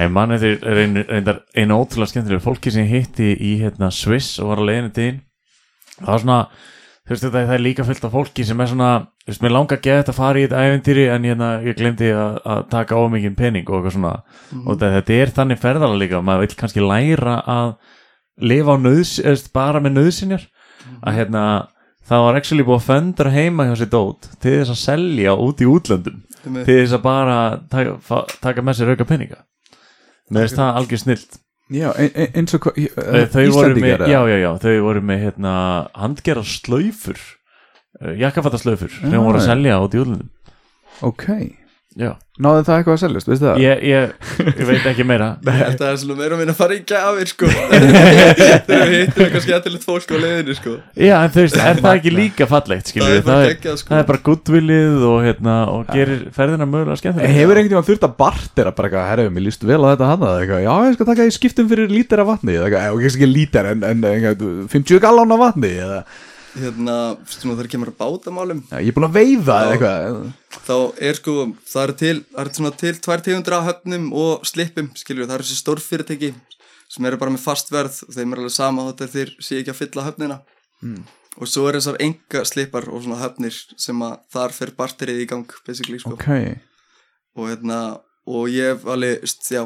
ég 0.07 0.13
man 0.15 0.33
eftir 0.37 0.59
reyn- 0.63 1.05
reyndar 1.09 1.41
einu 1.57 1.79
ótrúlega 1.83 2.11
skemmtilega 2.13 2.45
fólki 2.45 2.71
sem 2.75 2.87
hitti 2.89 3.33
í 3.37 3.55
hérna, 3.63 3.91
Swiss 3.93 4.39
og 4.41 4.53
var 4.53 4.63
á 4.63 4.69
leiðinni 4.69 4.93
til. 4.97 5.13
Það 6.01 6.11
var 6.15 6.23
svona 6.25 6.41
þú 7.11 7.11
veist 7.15 7.25
þetta, 7.27 7.41
það 7.49 7.55
er 7.57 7.65
líka 7.65 7.85
fullt 7.89 8.05
af 8.07 8.13
fólki 8.15 8.45
sem 8.47 8.61
er 8.63 8.71
svona 8.71 8.91
þú 9.25 9.33
veist, 9.33 9.43
mér 9.43 9.55
langar 9.57 9.79
að 9.81 9.83
geta 9.89 10.13
að 10.13 10.19
fara 10.21 10.39
í 10.39 10.45
þetta 10.47 10.63
æventýri 10.67 11.07
en 11.15 11.27
hérna, 11.27 11.49
ég 11.67 11.77
glemdi 11.81 12.11
að, 12.15 12.39
að 12.55 12.63
taka 12.71 13.01
ómikinn 13.03 13.35
pening 13.37 13.67
og 13.69 13.81
eitthvað 13.81 13.97
svona. 13.97 14.13
Og 14.67 14.71
þetta, 14.79 14.93
þetta 15.01 15.19
er 15.25 15.35
þannig 15.41 15.61
ferðalega 15.65 16.01
líka 16.05 16.23
maður 16.23 16.47
vil 16.47 16.57
kannski 16.63 16.85
læra 16.87 17.37
að 17.51 17.75
lifa 18.41 18.73
á 18.73 18.77
nöðs, 18.81 19.17
eðst, 19.27 19.53
bara 19.53 19.81
með 19.85 19.99
nöðsinjar 19.99 20.47
að 21.05 21.17
hérna 21.19 21.45
það 22.11 22.23
var 22.25 22.39
actually 22.41 22.65
búið 22.67 22.79
að 22.81 22.87
föndra 22.89 23.31
heima 23.35 23.67
hjá 23.69 23.75
sér 23.83 23.91
dót 23.93 24.31
til 24.41 24.55
þess 24.57 24.73
að 24.73 24.81
selja 24.81 25.35
út 25.37 25.61
í 25.61 25.69
útlöndum. 25.69 26.23
Til 26.65 26.79
þess 26.81 26.95
að 26.97 27.03
bara 27.05 27.37
taka, 27.71 28.23
taka 28.41 28.63
með 28.65 28.79
sér 28.81 28.95
auka 28.95 29.05
peninga 29.05 29.43
með 30.31 30.47
þess 30.47 30.57
það 30.61 30.79
algjör 30.81 31.03
snilt. 31.05 31.39
Já, 31.71 31.89
ein- 31.95 32.15
ein- 32.19 32.33
eins 32.35 32.55
og 32.55 32.61
hvað 32.67 33.47
Íslandingar 33.47 34.01
já, 34.11 34.21
já, 34.27 34.37
já, 34.43 34.51
þau 34.59 34.81
voru 34.83 35.01
með 35.07 35.21
hérna, 35.25 35.53
handgera 35.95 36.43
slöufur 36.43 37.21
jakkafatta 38.19 38.59
slöufur 38.59 38.91
sem 38.91 39.13
Já, 39.13 39.19
voru 39.23 39.39
að 39.39 39.47
selja 39.47 39.79
út 39.85 39.95
í 39.95 40.01
útlöndum. 40.03 40.31
Ok, 41.07 41.27
já, 41.99 42.13
náðu 42.41 42.61
það 42.69 42.77
eitthvað 42.79 42.95
að 42.95 43.01
seljast, 43.03 43.29
veistu 43.31 43.47
það? 43.49 43.57
ég, 43.65 43.81
ég, 43.91 44.13
ég 44.61 44.69
veit 44.69 44.85
ekki 44.93 45.05
meira. 45.09 45.27
Ég 45.51 45.57
held 45.59 45.73
að 45.75 45.81
það 45.81 45.91
er 45.91 45.99
svona 46.03 46.17
meira 46.21 46.37
minna 46.39 46.55
að 46.55 46.61
fara 46.61 46.77
í 46.77 46.83
gafir 46.87 47.31
sko. 47.33 47.49
Þegar 48.69 48.93
við 48.93 49.01
hittum 49.01 49.25
eitthvað 49.25 49.45
skemmtilegt 49.47 49.87
fólk 49.89 50.15
á 50.15 50.17
leiðinni 50.23 50.57
sko. 50.57 50.75
Já, 50.95 51.15
en 51.27 51.33
þú 51.35 51.43
veist, 51.45 51.59
er 51.65 51.81
það 51.83 51.99
ekki 51.99 52.13
líka 52.15 52.49
fallegt, 52.51 52.93
skilur 52.93 53.11
Það 53.19 53.27
það, 53.27 53.45
er- 53.51 53.81
sko. 53.83 53.91
það 53.91 54.03
er 54.05 54.09
bara 54.13 54.23
guttvilið 54.31 55.05
og, 55.11 55.19
hérna, 55.27 55.57
og 55.75 55.91
gerir 55.91 56.23
ferðina 56.39 56.69
mögulega 56.71 57.01
skemmtilega. 57.03 57.35
Hefur 57.41 57.61
einhvern 57.61 57.75
tímann 57.75 57.89
þurft 57.91 58.09
að 58.09 58.17
bartera 58.23 58.75
bara 58.79 58.91
eitthvað, 58.91 59.09
herru, 59.11 59.29
mér 59.37 59.47
líst 59.49 59.67
vel 59.67 59.83
á 59.83 59.89
þetta 59.93 60.11
hana 60.15 60.33
eitthvað, 60.41 60.65
já, 60.69 60.73
ég 60.87 60.97
skal 60.99 61.11
taka 61.11 61.27
í 61.29 61.37
skiptum 61.37 61.71
fyrir 61.75 61.91
lítir 61.93 62.23
af 62.25 62.31
vatni 62.31 62.57
eða 62.57 62.71
eitthvað, 62.71 63.05
já, 63.05 63.13
ekki 63.13 63.31
lítir 63.35 63.71
en, 63.75 63.85
en 63.91 64.07
eitthvað, 64.15 64.47
50 64.79 65.03
gallón 65.05 65.35
af 65.37 65.43
vatni 65.45 65.75
eða, 65.83 66.01
Hérna, 66.51 66.95
svona 67.31 67.55
þegar 67.55 67.69
kemur 67.71 67.91
að 67.93 67.99
bátamálum 68.01 68.61
já, 68.67 68.79
ég 68.83 68.89
er 68.91 68.95
búin 68.97 69.07
að 69.07 69.19
veiða 69.21 69.55
Já. 69.55 69.61
eða 69.63 69.75
eitthvað. 69.77 70.33
Þá 70.67 70.77
er 71.09 71.19
sko, 71.21 71.35
það 71.71 71.85
eru 71.85 71.95
til, 72.01 72.15
það 72.33 72.41
eru 72.43 72.55
svona 72.59 72.73
til 72.81 72.93
tvær 73.07 73.23
tegundra 73.27 73.61
höfnum 73.69 74.09
og 74.19 74.49
slippum 74.51 74.89
Skilur 74.99 75.29
það 75.29 75.37
eru 75.37 75.47
þessi 75.47 75.61
stórfyrirtæki 75.61 76.33
sem 76.91 77.07
eru 77.07 77.21
bara 77.21 77.31
með 77.31 77.45
fast 77.45 77.71
verð 77.71 78.01
og 78.09 78.17
þeim 78.17 78.35
er 78.35 78.43
alveg 78.43 78.55
sama 78.57 78.89
þótt 78.89 79.05
að 79.07 79.15
þeir 79.15 79.31
sé 79.47 79.61
ekki 79.61 79.71
að 79.71 79.79
fylla 79.85 80.07
höfnina. 80.09 80.41
Og 81.39 81.47
svo 81.47 81.69
er 81.71 81.79
þessar 81.79 82.01
enga 82.03 82.43
slippar 82.51 82.89
og 82.91 83.05
svona 83.05 83.21
höfnir 83.23 83.55
sem 83.79 84.03
að 84.03 84.17
þar 84.35 84.57
fer 84.57 84.73
barterið 84.81 85.21
í 85.23 85.29
gang 85.31 85.47
basically 85.69 86.01
sko. 86.03 86.17
Ok, 86.19 86.27
og 87.39 87.47
hérna, 87.53 87.79
og 88.27 88.51
ég 88.51 88.73
hef 88.75 88.89
alveg, 88.91 89.23
já. 89.55 89.63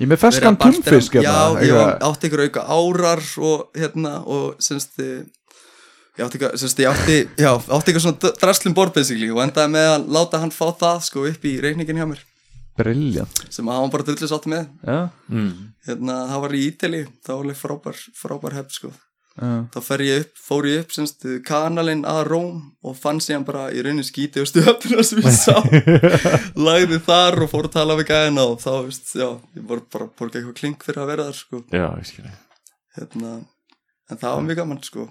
Ég 0.00 0.04
er 0.04 0.10
með 0.12 0.20
bartera- 0.20 0.52
túnfisk 0.60 1.16
Já, 1.16 1.22
hérna, 1.24 1.64
ég 1.64 1.72
eitthvað. 1.72 1.96
átti 2.10 2.28
ykkur 2.28 2.44
auka 2.44 2.62
árar 2.76 3.24
og 3.40 3.80
hérna, 3.80 4.12
og 4.28 4.60
semst 4.60 5.00
ég 6.20 6.26
átti 6.26 6.40
ykkur, 6.40 6.56
semst 6.60 6.82
ég 6.82 6.90
átti 6.90 7.18
já, 7.40 7.50
átti 7.56 7.94
ykkur 7.94 8.04
svona 8.04 8.32
draslum 8.40 8.76
borð 8.76 8.98
basically 8.98 9.30
og 9.32 9.42
endaði 9.46 9.72
með 9.74 9.92
að 9.94 10.08
láta 10.16 10.40
hann 10.42 10.52
fá 10.54 10.66
það 10.82 11.04
sko 11.08 11.24
upp 11.30 11.46
í 11.48 11.54
reikningin 11.64 12.00
hjá 12.00 12.08
mér. 12.10 12.24
Brilliant. 12.80 13.44
Sem 13.52 13.68
að 13.68 13.76
hann 13.76 13.86
var 13.86 13.94
bara 13.96 14.08
drullis 14.08 14.34
átti 14.34 14.52
með. 14.52 14.66
Já, 14.86 14.98
mm. 15.32 15.52
hérna, 15.88 16.16
það 16.30 16.42
var 16.44 16.56
í 16.56 16.64
Ítali, 16.68 17.04
það 17.24 17.32
var 17.38 17.46
alveg 17.46 17.60
frábær 17.60 18.02
frábær 18.20 18.58
hefð 18.60 18.76
sko. 18.76 18.92
Já, 19.40 19.50
þá 19.72 19.78
fer 19.86 20.02
ég 20.04 20.24
upp, 20.24 20.40
fór 20.42 20.66
ég 20.68 20.82
upp 20.82 20.90
semst 20.92 21.24
kanalinn 21.46 22.02
að 22.08 22.20
Róm 22.28 22.56
og 22.84 22.96
fann 22.98 23.22
síðan 23.22 23.46
bara 23.48 23.68
í 23.72 23.80
rauninni 23.80 24.04
skíti 24.04 24.42
og 24.42 24.48
stöðuna 24.50 25.04
sem 25.06 25.22
ég 25.22 25.36
sá. 25.36 25.54
Lagði 26.66 26.98
þar 27.06 27.46
og 27.46 27.52
fór 27.52 27.70
að 27.70 27.76
tala 27.78 27.96
við 28.00 28.10
gæðina 28.10 28.44
og 28.50 28.58
þá, 28.60 28.72
veist, 28.88 29.14
já, 29.16 29.28
ég 29.56 29.64
var 29.70 29.80
bara 29.92 30.10
borga 30.18 30.40
eitthvað 30.40 30.58
klink 30.60 30.84
fyrir 30.84 31.04
að 31.04 31.12
vera 31.14 31.28
þar 31.30 31.40
sko. 31.40 31.62
Já, 31.72 31.88
hérna, 32.98 33.38
en 34.10 34.20
það 34.20 34.34
var 34.34 34.42
mjög 34.48 34.60
gaman 34.62 34.82
sko. 34.84 35.06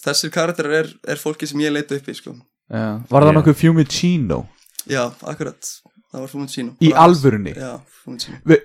Þessir 0.00 0.32
karakterar 0.34 0.78
er, 0.82 0.90
er 1.08 1.20
fólki 1.20 1.48
sem 1.48 1.60
ég 1.60 1.74
leita 1.74 1.98
upp 1.98 2.08
í 2.08 2.16
sko. 2.16 2.34
Já. 2.70 2.86
Var 3.10 3.26
það 3.26 3.36
nokkuð 3.36 3.56
Fiumicino 3.58 4.44
já, 4.88 5.02
akkurat, 5.26 5.70
það 6.12 6.22
var 6.22 6.30
Fumicino 6.30 6.76
í 6.80 6.92
alvörunni? 6.94 7.54
já, 7.58 7.72
uh, 7.80 8.60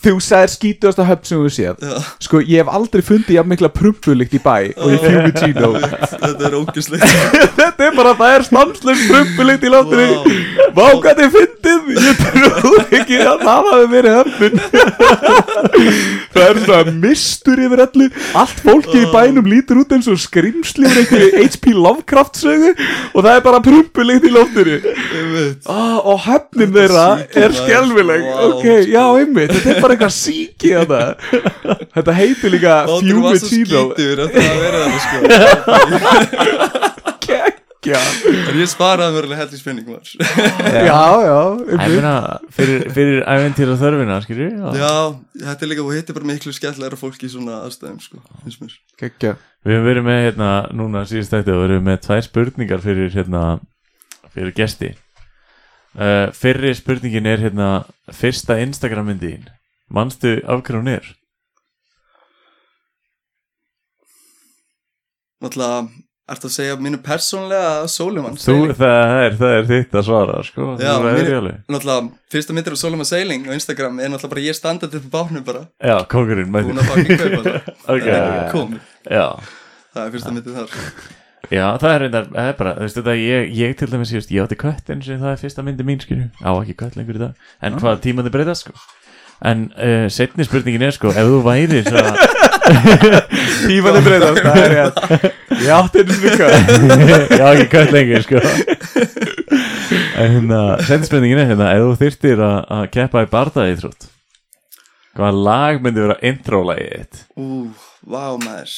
þú 0.00 0.14
sagðir 0.24 0.52
skítuðasta 0.54 1.04
höfn 1.08 1.26
sem 1.28 1.40
þú 1.44 1.50
séð. 1.52 1.82
Já, 1.84 1.96
Sko, 2.24 2.40
ég 2.40 2.62
hef 2.62 2.70
aldrei 2.72 3.02
fundið 3.04 3.36
jafn 3.36 3.50
mikla 3.52 3.68
prumpulikt 3.74 4.36
í 4.36 4.40
bæ 4.44 4.54
og 4.80 4.94
í 4.94 4.98
Fiumicino 5.02 5.72
þetta 6.22 6.46
er 6.48 6.56
ógæslegt 6.60 7.04
Þetta 7.60 7.88
er 7.90 7.96
bara, 7.98 8.14
það 8.18 8.34
er 8.38 8.46
stanslöf 8.48 9.02
prumpulikt 9.10 9.66
í 9.68 9.72
láttinu 9.72 10.08
Vá. 10.70 10.80
Vá, 10.80 10.84
hvað 11.02 11.18
þið 11.20 11.32
fyndið. 11.34 11.88
Ég 12.00 12.20
trúi 12.60 12.82
ekki 13.00 13.16
að 13.26 13.40
það 13.42 13.68
hafi 13.70 13.88
verið 13.90 14.16
höfnun 14.20 14.54
Það 16.34 16.44
er 16.46 16.60
svona 16.64 16.94
mistur 17.02 17.60
yfir 17.64 17.82
allu 17.84 18.06
Allt 18.38 18.60
fólki 18.64 19.00
í 19.02 19.08
bænum 19.12 19.48
lítur 19.50 19.80
út 19.82 19.92
eins 19.96 20.08
og 20.10 20.18
skrimsli 20.22 20.86
úr 20.88 21.00
einhverju 21.02 21.30
HP 21.42 21.72
Lovecraft 21.76 22.38
sögu 22.40 22.70
og 22.70 23.24
það 23.24 23.32
er 23.34 23.42
bara 23.44 23.60
prumpulikt 23.64 24.26
í 24.28 24.32
láttinu 24.32 24.76
ah, 25.66 25.98
og 26.06 26.20
höfnin 26.26 26.72
þeirra 26.74 27.06
er 27.42 27.54
skjálfileg 27.56 28.26
Ok, 28.46 28.64
já, 28.92 29.02
einmitt, 29.20 29.52
þetta 29.56 29.74
er 29.74 29.82
bara 29.84 29.89
eitthvað 29.94 30.12
síki 30.16 30.70
þetta 30.76 31.00
Þetta 31.96 32.14
heitir 32.18 32.54
líka 32.54 32.74
Bátur 32.88 33.22
var 33.24 33.38
svo 33.40 33.48
skítur 33.50 34.24
eftir 34.26 34.44
að 34.46 34.60
vera 34.64 34.78
það 34.84 35.00
sko. 35.06 35.18
Kekkja 37.26 38.00
en 38.50 38.58
ég 38.60 38.68
sparaði 38.68 39.14
mér 39.14 39.26
alveg 39.28 39.40
hellis 39.40 39.62
penning 39.64 39.86
maður 39.88 40.10
Já, 40.84 41.02
já, 41.24 41.36
Ég 41.70 41.94
meina, 41.94 42.14
fyrir, 42.54 42.82
fyrir 42.96 43.22
æventýra 43.24 43.76
þörfina, 43.80 44.18
skilur 44.24 44.50
já. 44.52 44.66
já, 44.82 44.90
þetta 45.46 45.64
er 45.66 45.70
líka, 45.72 45.84
og 45.86 45.94
hittir 45.96 46.16
bara 46.18 46.28
miklu 46.28 46.52
skemmtilegra 46.56 46.98
fólki 47.00 47.28
í 47.28 47.32
svona 47.32 47.60
aðstæðum 47.66 48.00
sko, 48.04 48.20
finnst 48.44 48.60
mér. 48.64 48.74
Kekkja 49.00 49.32
Við 49.64 49.76
höfum 49.76 49.88
verið 49.90 50.04
með, 50.06 50.18
hérna, 50.26 50.50
núna 50.76 51.02
síðust 51.08 51.32
þetta 51.34 51.52
og 51.56 51.62
við 51.66 51.74
höfum 51.76 51.88
með 51.90 51.98
tvær 52.06 52.22
spurningar 52.28 52.80
fyrir, 52.84 53.10
hérna, 53.16 53.42
fyrir 54.32 54.54
gesti. 54.56 54.92
Uh, 55.96 56.28
Fyrri 56.36 56.70
spurningin 56.78 57.26
er, 57.28 57.40
hérna, 57.44 57.70
fyrsta 58.14 58.60
Instagram 58.62 59.08
myndiðin 59.10 59.48
Manstu 59.90 60.36
af 60.46 60.62
hverju 60.62 60.80
hún 60.82 60.92
er? 60.92 61.08
náttúrulega, 65.40 65.88
ertu 66.30 66.48
að 66.50 66.52
segja 66.54 66.74
mínu 66.84 66.98
persónlega 67.04 67.86
Sólimann 67.90 68.36
Þú, 68.38 68.56
það 68.76 69.12
er, 69.24 69.36
það 69.40 69.54
er 69.56 69.68
þitt 69.70 69.94
að 69.96 70.04
svara, 70.10 70.42
sko. 70.46 70.66
Já, 70.80 70.90
alveg. 70.98 71.62
náttúrulega, 71.72 72.10
fyrsta 72.34 72.56
myndir 72.56 72.76
af 72.76 72.80
Sólimann 72.82 73.08
Sailing 73.08 73.48
á 73.48 73.52
Instagram 73.56 74.02
er 74.04 74.12
náttúrulega 74.12 74.34
bara 74.34 74.44
ég 74.44 74.58
standað 74.58 74.98
upp 75.00 75.08
á 75.08 75.12
bátnum 75.16 75.46
bara. 75.48 75.62
Já, 75.80 75.96
kongurinn, 76.12 76.52
búin 76.52 76.76
mætti 76.76 76.84
að 76.84 76.92
fucking 76.92 77.24
kaupa 77.24 77.40
það 77.48 77.72
Ok, 77.96 78.04
Það 78.10 78.36
er 78.36 78.52
komið, 78.52 78.84
já. 79.16 79.26
Það 79.96 80.04
er 80.04 80.14
fyrsta 80.14 80.34
myndið 80.36 80.60
þar. 80.60 80.76
Já, 81.50 81.64
það 81.82 81.90
er 81.96 82.00
reyndar, 82.04 82.26
það 82.30 82.48
er 82.52 82.56
bara, 82.60 82.72
þú 82.76 82.84
veist 82.84 82.98
þetta, 83.00 83.14
ég, 83.18 83.48
ég 83.58 83.72
til 83.80 83.88
dæmis, 83.90 84.10
ég, 84.14 84.26
átti 84.44 84.58
kött 84.60 84.90
eins 84.92 85.08
og 85.10 85.22
það 85.24 85.32
er 85.32 85.40
fyrsta 85.40 85.64
myndi 85.66 85.86
mín, 85.88 85.98
skilju, 86.04 86.28
á 86.46 86.50
ekki 86.60 86.76
kött 86.84 86.98
lengur 87.00 87.16
í 87.18 87.22
dag, 87.24 87.40
en 87.64 87.74
Ah. 87.74 87.80
hvað 87.80 88.02
tímandi 88.04 88.30
breytast, 88.30 88.68
sko. 88.68 88.76
En 89.40 89.70
uh, 89.72 90.06
setni 90.12 90.44
spurningin 90.44 90.84
er, 90.84 90.92
sko, 90.92 91.14
ef 91.16 91.28
þú 91.30 91.38
væri 91.46 91.80
svo 91.86 91.96
að, 91.96 92.18
Tímanni 93.64 94.00
breytast, 94.04 94.40
það 94.44 94.62
er 94.62 94.72
rétt. 94.74 94.98
Ég 95.60 95.70
átti 95.74 96.02
einu 96.02 96.16
snukka 96.16 96.48
ég 96.50 97.40
á 97.40 97.48
ekki 97.48 97.66
kött 97.72 97.92
lengur, 97.94 98.24
sko. 98.26 98.42
En 100.20 100.34
hérna, 100.36 100.60
setni 100.86 101.08
spurningin 101.08 101.40
er, 101.42 101.48
hérna, 101.50 101.70
ef 101.74 101.84
þú 101.86 101.94
þyrftir 102.04 102.42
að, 102.46 102.56
að 102.76 102.88
keppa 102.96 103.24
í 103.24 103.30
bardaði 103.32 103.78
þrótt, 103.80 104.08
hvaða 105.18 105.44
lag 105.48 105.80
myndi 105.84 106.04
vera 106.04 106.18
intro-lagið 106.30 106.92
þitt? 106.98 107.22
Ú, 107.40 107.46
vá 108.04 108.26
maður. 108.44 108.76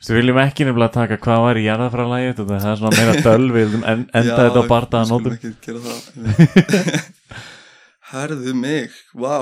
Þú 0.00 0.16
viljum 0.16 0.38
ekki 0.40 0.64
nefnilega 0.64 0.94
taka 0.94 1.18
hvað 1.20 1.42
var 1.44 1.58
í 1.60 1.64
jarðafræðalagið, 1.66 2.36
þetta 2.38 2.60
það 2.60 2.70
er 2.70 2.78
svona 2.80 3.00
meira 3.00 3.16
döl, 3.26 3.48
við 3.48 3.66
viljum 3.66 3.88
en, 3.94 4.04
enda 4.12 4.36
Já, 4.36 4.44
þetta 4.44 4.62
á 4.64 4.70
bardaða 4.70 5.02
við 5.02 5.10
skulum 5.10 5.34
ekki 5.40 5.50
gera 5.66 5.80
það. 5.88 7.02
Herðu 8.10 8.54
mig, 8.58 8.96
vá 9.14 9.34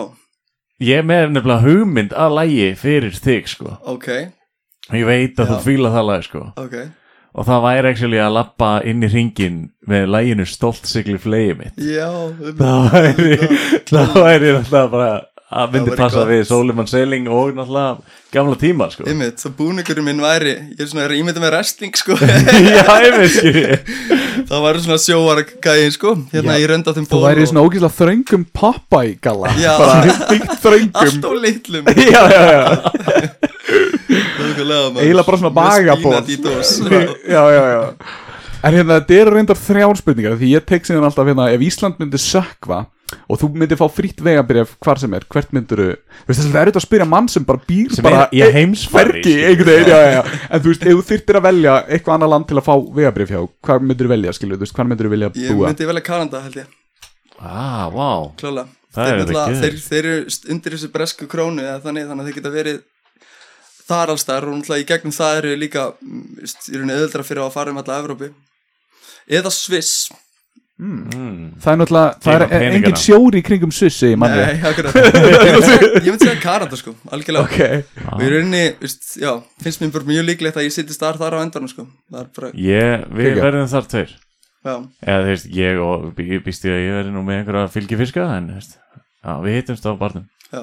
Ég 0.79 1.03
með 1.07 1.33
nefnilega 1.35 1.64
hugmynd 1.64 2.12
að 2.14 2.35
lægi 2.39 2.66
fyrir 2.79 3.16
þig 3.18 3.49
sko. 3.51 3.72
Ok, 3.91 4.09
Ég 4.95 5.05
veit 5.05 5.37
að 5.37 5.49
Já. 5.49 5.51
þú 5.51 5.57
fíla 5.66 5.91
það 5.93 6.07
lag 6.09 6.22
sko. 6.24 6.43
Ok. 6.57 6.76
Og 7.39 7.45
það 7.45 7.64
væri 7.66 7.89
actually 7.93 8.20
að 8.24 8.33
lappa 8.39 8.68
inn 8.89 9.03
í 9.05 9.09
ringin 9.12 9.57
með 9.87 10.07
læginu 10.14 10.47
Stolt 10.49 10.87
sigli 10.89 11.18
flegi 11.20 11.53
mitt 11.59 11.76
Já, 11.76 12.09
Það 12.57 12.87
væri, 12.95 13.37
það 13.91 14.14
væri 14.16 14.53
alltaf 14.57 14.89
bara 14.95 15.11
að 15.49 15.70
myndi 15.72 15.92
væri 15.94 16.01
passa 16.03 16.20
gott. 16.20 16.28
við 16.28 16.42
Soliman 16.44 16.88
Sailing 16.90 17.28
og 17.32 17.55
náttúrulega 17.57 18.16
gamla 18.34 18.57
tíma 18.61 18.88
sko. 18.92 19.07
Einmitt, 19.09 19.40
svo 19.40 19.53
búningurinn 19.57 20.05
minn 20.05 20.20
væri 20.20 20.51
Ég 20.74 20.82
er 20.84 20.90
svona 20.90 21.07
að 21.07 21.14
ímynda 21.16 21.40
með 21.40 21.55
wrestling 21.55 21.96
sko. 21.96 22.18
Já, 22.68 22.82
veit 23.16 23.32
skilji. 23.32 23.78
Það 24.51 24.66
væri 24.66 24.82
svona 24.84 24.99
sjóargæði 25.07 25.94
sko 25.96 26.12
Hérna 26.34 26.59
Já. 26.59 26.61
í 26.61 26.68
rönda 26.68 26.94
þeim 26.96 27.09
Þú 27.09 27.22
væri 27.24 27.46
í 27.46 27.49
svona 27.49 27.64
ógíslega 27.64 27.96
þröngum 27.96 28.44
Popeye 28.61 29.16
galla 29.24 29.55
Já. 29.57 29.72
Bara 29.80 30.18
byggt 30.34 30.55
þröngum. 30.66 31.01
Allt 31.07 31.24
á 31.24 31.32
litlum. 31.46 31.90
Já, 32.12 32.22
já, 32.28 32.42
já. 32.53 32.62
Eiginlega 34.59 35.24
bara 35.24 35.40
svona 35.40 36.24
í 36.28 36.38
dós. 36.44 36.76
Já, 37.34 37.42
já, 37.57 37.64
já. 37.72 37.82
En 38.59 38.74
hérna, 38.74 38.99
þetta 38.99 39.18
eru 39.22 39.34
reyndar 39.36 39.59
þrjár 39.61 39.99
spurningar 40.01 40.38
Því 40.40 40.49
ég 40.57 40.64
tek 40.66 40.86
síðan 40.88 41.07
alltaf 41.07 41.28
hérna 41.28 41.44
Ef 41.55 41.62
Ísland 41.62 42.01
myndi 42.01 42.18
sökva 42.18 42.84
Og 43.28 43.38
þú 43.40 43.48
myndir 43.56 43.78
fá 43.80 43.86
frýtt 43.92 44.18
vegabrif 44.24 44.74
hvar 44.84 45.00
sem 45.00 45.14
er. 45.16 45.24
Hvert 45.32 45.52
myndir 45.56 45.80
þú 45.80 45.88
veist, 46.28 46.42
Það 46.42 46.59
er 46.61 46.68
auðvitað 46.68 46.80
að 46.82 46.86
spyrja 46.86 47.09
mann 47.09 47.28
sem 47.32 47.46
bara 47.48 47.62
býr 47.68 47.94
Sem 47.96 48.04
bara 48.04 48.24
er 48.26 48.34
í 48.34 48.42
já. 50.12 50.22
En 50.50 50.61
þú 50.64 50.72
veist, 50.72 50.84
ef 50.84 50.98
þú 50.98 51.06
þyrftir 51.12 51.38
að 51.40 51.46
velja 51.48 51.76
eitthvað 51.88 52.18
annað 52.18 52.32
land 52.34 52.48
til 52.50 52.59
að 52.61 52.66
fá 52.68 52.74
vegabrif 52.98 53.32
hjá 53.32 53.40
Hvað 53.68 53.86
myndir 53.88 54.09
þú 54.09 54.12
velja, 54.14 54.34
skilur, 54.36 54.61
þú 54.61 54.66
veist, 54.66 54.76
hvað 54.76 54.90
myndir 54.92 55.09
þú 55.09 55.14
vilja 55.14 55.30
Ég 55.40 55.54
búa? 55.56 55.70
myndi 55.72 55.88
velja 55.88 56.04
Kanada 56.09 56.42
held 56.44 56.61
ég. 56.61 56.76
Ah, 57.38 57.88
wow 57.94 58.32
Klála 58.40 58.66
Það 58.92 59.09
þeir, 59.09 59.18
er 59.22 59.59
þeir, 59.62 59.80
þeir 59.84 60.06
eru 60.12 60.36
undir 60.54 60.74
þessu 60.74 60.88
bresku 60.92 61.26
krónu 61.30 61.62
eða 61.64 61.80
þannig, 61.84 62.06
þannig 62.09 62.24
að 62.24 62.28
þeir 62.30 62.38
geta 62.38 62.52
verið 62.54 62.78
þar 63.88 64.12
allstar 64.12 64.46
og 64.48 64.56
náttúrulega 64.56 64.84
í 64.84 64.88
gegnum 64.88 65.14
það 65.16 65.40
eru 65.40 65.52
líka 65.61 65.84
mm, 65.96 66.24
í 66.44 66.76
rauninni 66.76 66.96
öðuldra 66.96 67.24
fyrir 67.26 67.44
að 67.44 67.54
fara 67.54 67.72
um 67.72 67.80
alla 67.82 67.98
Evrópu. 68.02 68.30
Eða 69.28 69.52
Sviss 69.52 70.09
mm. 70.79 71.41
Það 71.62 71.72
er 71.72 71.81
náttúrulega, 71.81 72.14
það 72.24 72.45
er 72.59 72.64
engin 72.68 72.99
sjóri 73.03 73.41
í 73.41 73.45
kringum 73.47 73.72
Sviss, 73.74 73.99
segir 74.01 74.20
manni 74.20 74.39
Nei, 74.41 74.61
akkurat 74.70 74.97
ég 74.99 75.18
myndi, 75.18 76.07
ég 76.09 76.18
segja 76.22 76.37
Kanada 76.43 76.79
sko, 76.79 76.95
algjörlega. 77.11 77.45
Ok, 77.45 78.01
og 78.14 78.22
í 78.24 78.31
rauninni, 78.33 78.62
veist, 78.83 79.11
já, 79.20 79.33
finnst 79.64 79.83
mér 79.83 79.93
bara 79.99 80.11
mjög 80.12 80.26
líklegt 80.31 80.61
að 80.61 80.68
ég 80.68 80.74
sittist 80.76 81.03
þar 81.03 81.20
þar 81.20 81.39
á 81.39 81.45
endanum 81.45 81.72
sko. 81.72 81.87
Það 82.09 82.22
er 82.22 82.33
bara, 82.39 82.51
Ég, 82.68 83.07
við 83.20 83.41
verðum 83.43 83.70
þar 83.74 83.89
tveir. 83.95 84.16
Já, 84.66 84.74
Eða 85.07 85.20
þú 85.22 85.31
veist, 85.33 85.49
ég 85.55 85.85
og 85.85 86.22
ég 86.24 86.43
býst 86.47 86.66
ég 86.66 86.74
að 86.74 86.85
ég 86.85 86.99
verði 86.99 87.14
nú 87.14 87.22
með 87.24 87.39
einhverja 87.41 87.68
fylgifiska 87.72 88.24
En 88.35 88.49
þú 88.51 88.59
veist, 88.59 88.74
já, 88.99 89.33
við 89.45 89.59
hittumst 89.61 89.87
á 89.87 89.93
barnum. 89.99 90.26
Já. 90.51 90.62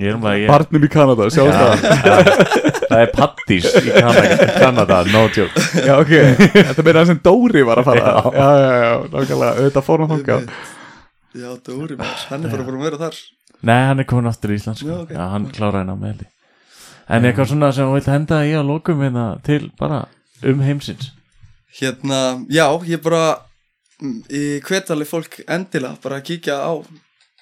Ég 0.00 0.10
er 0.10 0.16
um 0.16 0.26
að 0.30 0.38
ég 0.40 0.50
barnum 0.50 0.84
í 0.86 0.90
Kanada, 0.90 1.30
sjá 1.30 1.44
Já, 1.44 1.54
það. 1.60 2.68
Það 2.90 3.04
er 3.04 3.12
pattís 3.14 3.68
í 3.78 3.92
Kanada, 3.94 4.48
Kanada 4.58 5.00
no 5.12 5.22
joke. 5.30 5.62
Já, 5.78 5.94
ok, 6.00 6.12
þetta 6.56 6.84
meira 6.86 7.02
það 7.04 7.12
sem 7.12 7.20
Dóri 7.24 7.62
var 7.68 7.80
að 7.82 7.90
fara. 7.90 8.02
Já, 8.02 8.32
já, 8.34 8.48
já, 8.50 8.80
já 8.80 8.94
nákvæmlega, 9.14 9.52
auðvitað 9.60 9.86
fór 9.86 10.02
hann 10.02 10.12
þangað. 10.16 10.50
Já, 11.40 11.50
Dóri 11.68 11.98
hann 12.00 12.44
er 12.44 12.56
bara 12.56 12.66
búin 12.66 12.80
að 12.80 12.88
vera 12.88 13.00
þar. 13.04 13.20
Nei, 13.70 13.80
hann 13.90 14.02
er 14.02 14.08
komin 14.08 14.30
aftur 14.30 14.54
í 14.54 14.58
Ísland 14.58 14.80
sko. 14.80 14.88
Já, 14.90 14.98
ok. 15.04 15.14
Já, 15.14 15.22
hann 15.34 15.48
kláraði 15.54 15.86
ná 15.86 15.94
með 15.94 16.12
heldi 16.14 16.28
En 17.10 17.26
eitthvað 17.26 17.48
svona 17.50 17.70
sem 17.74 17.88
þú 17.88 17.94
vilt 17.96 18.08
henda 18.10 18.40
í 18.46 18.50
að 18.54 18.68
lokum 18.68 19.00
hérna 19.02 19.24
til 19.46 19.64
bara 19.78 20.04
um 20.46 20.60
heimsins? 20.62 21.10
Hérna, 21.80 22.20
já, 22.50 22.66
ég 22.86 23.02
bara 23.02 23.22
mm, 24.00 24.18
í 24.30 24.42
hvetali 24.66 25.06
fólk 25.08 25.40
endilega 25.46 25.98
bara 26.02 26.20
að 26.20 26.28
kíkja 26.30 26.58
á 26.62 26.72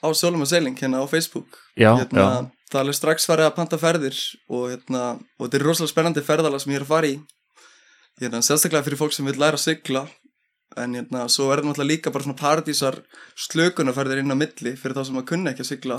á 0.01 0.09
Solomon 0.15 0.49
Sailing 0.49 0.77
hérna 0.79 1.03
á 1.03 1.07
Facebook. 1.11 1.59
Já, 1.77 1.93
hérna, 2.01 2.25
já. 2.25 2.58
Það 2.69 2.79
er 2.79 2.85
alveg 2.85 2.99
strax 2.99 3.27
farið 3.29 3.49
að 3.49 3.57
panta 3.57 3.79
ferðir 3.81 4.19
og 4.53 4.65
hérna, 4.73 5.03
og 5.39 5.47
þetta 5.47 5.59
er 5.59 5.65
rosalega 5.67 5.93
spennandi 5.93 6.25
ferðala 6.25 6.61
sem 6.61 6.73
ég 6.75 6.81
er 6.81 6.87
að 6.87 6.93
fara 6.93 7.11
í. 7.11 7.17
Hérna, 8.19 8.43
sérstaklega 8.45 8.87
fyrir 8.87 9.01
fólk 9.01 9.15
sem 9.17 9.29
vil 9.29 9.39
læra 9.41 9.59
að 9.59 9.65
sigla. 9.65 10.05
En 10.77 10.95
hérna, 10.99 11.25
svo 11.33 11.49
er 11.49 11.63
það 11.63 11.71
náttúrulega 11.71 11.93
líka 11.93 12.13
bara 12.13 12.27
svona 12.27 12.39
paradísar 12.39 13.01
slökunarferðir 13.47 14.23
inn 14.23 14.35
á 14.35 14.37
milli 14.37 14.75
fyrir 14.77 14.99
þá 14.99 15.03
sem 15.09 15.21
að 15.21 15.29
kunna 15.31 15.55
ekki 15.55 15.65
að 15.65 15.71
sigla 15.73 15.99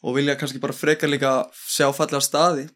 og 0.00 0.16
vilja 0.16 0.36
kannski 0.40 0.62
bara 0.62 0.74
frekar 0.74 1.12
líka 1.12 1.34
sjá 1.54 1.86
fallega 1.94 2.24
staði. 2.24 2.66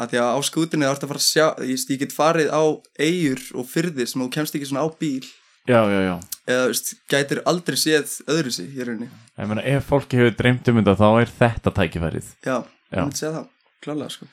Að 0.00 0.12
því 0.12 0.20
að 0.20 0.34
á 0.36 0.38
skútinni 0.48 0.86
það 0.86 0.94
ert 0.94 1.06
að 1.06 1.12
fara 1.12 1.22
að 1.22 1.28
sjá 1.28 1.46
ég, 1.70 1.96
get 2.00 2.16
farið 2.16 2.52
á 2.52 2.62
eigur 3.00 3.42
og 3.56 3.68
fyrðir 3.68 4.10
sem 4.10 4.22
þú 4.22 4.28
kemst 4.36 4.56
ekki 4.56 4.68
svona 4.68 4.84
á 4.84 4.88
bíl. 5.00 5.24
Já, 5.68 5.80
já, 5.88 6.00
já 6.08 6.39
eða 6.56 6.66
veist, 6.72 6.92
gætir 7.10 7.40
aldrei 7.50 7.78
séð 7.80 8.16
öðru 8.30 8.52
sig 8.54 8.74
í 8.74 8.84
rauninni 8.86 9.08
Ég 9.40 9.48
meina, 9.48 9.64
ef 9.64 9.88
fólki 9.88 10.20
hefur 10.20 10.36
dreymt 10.36 10.68
um 10.68 10.80
þetta 10.82 10.96
þá 11.00 11.08
er 11.22 11.32
þetta 11.38 11.74
tækifærið 11.78 12.28
já, 12.44 12.56
Já. 12.56 12.98
ég 12.98 13.00
myndi 13.06 13.20
segja 13.22 13.32
það, 13.38 13.48
klálega 13.84 14.14
sko 14.16 14.30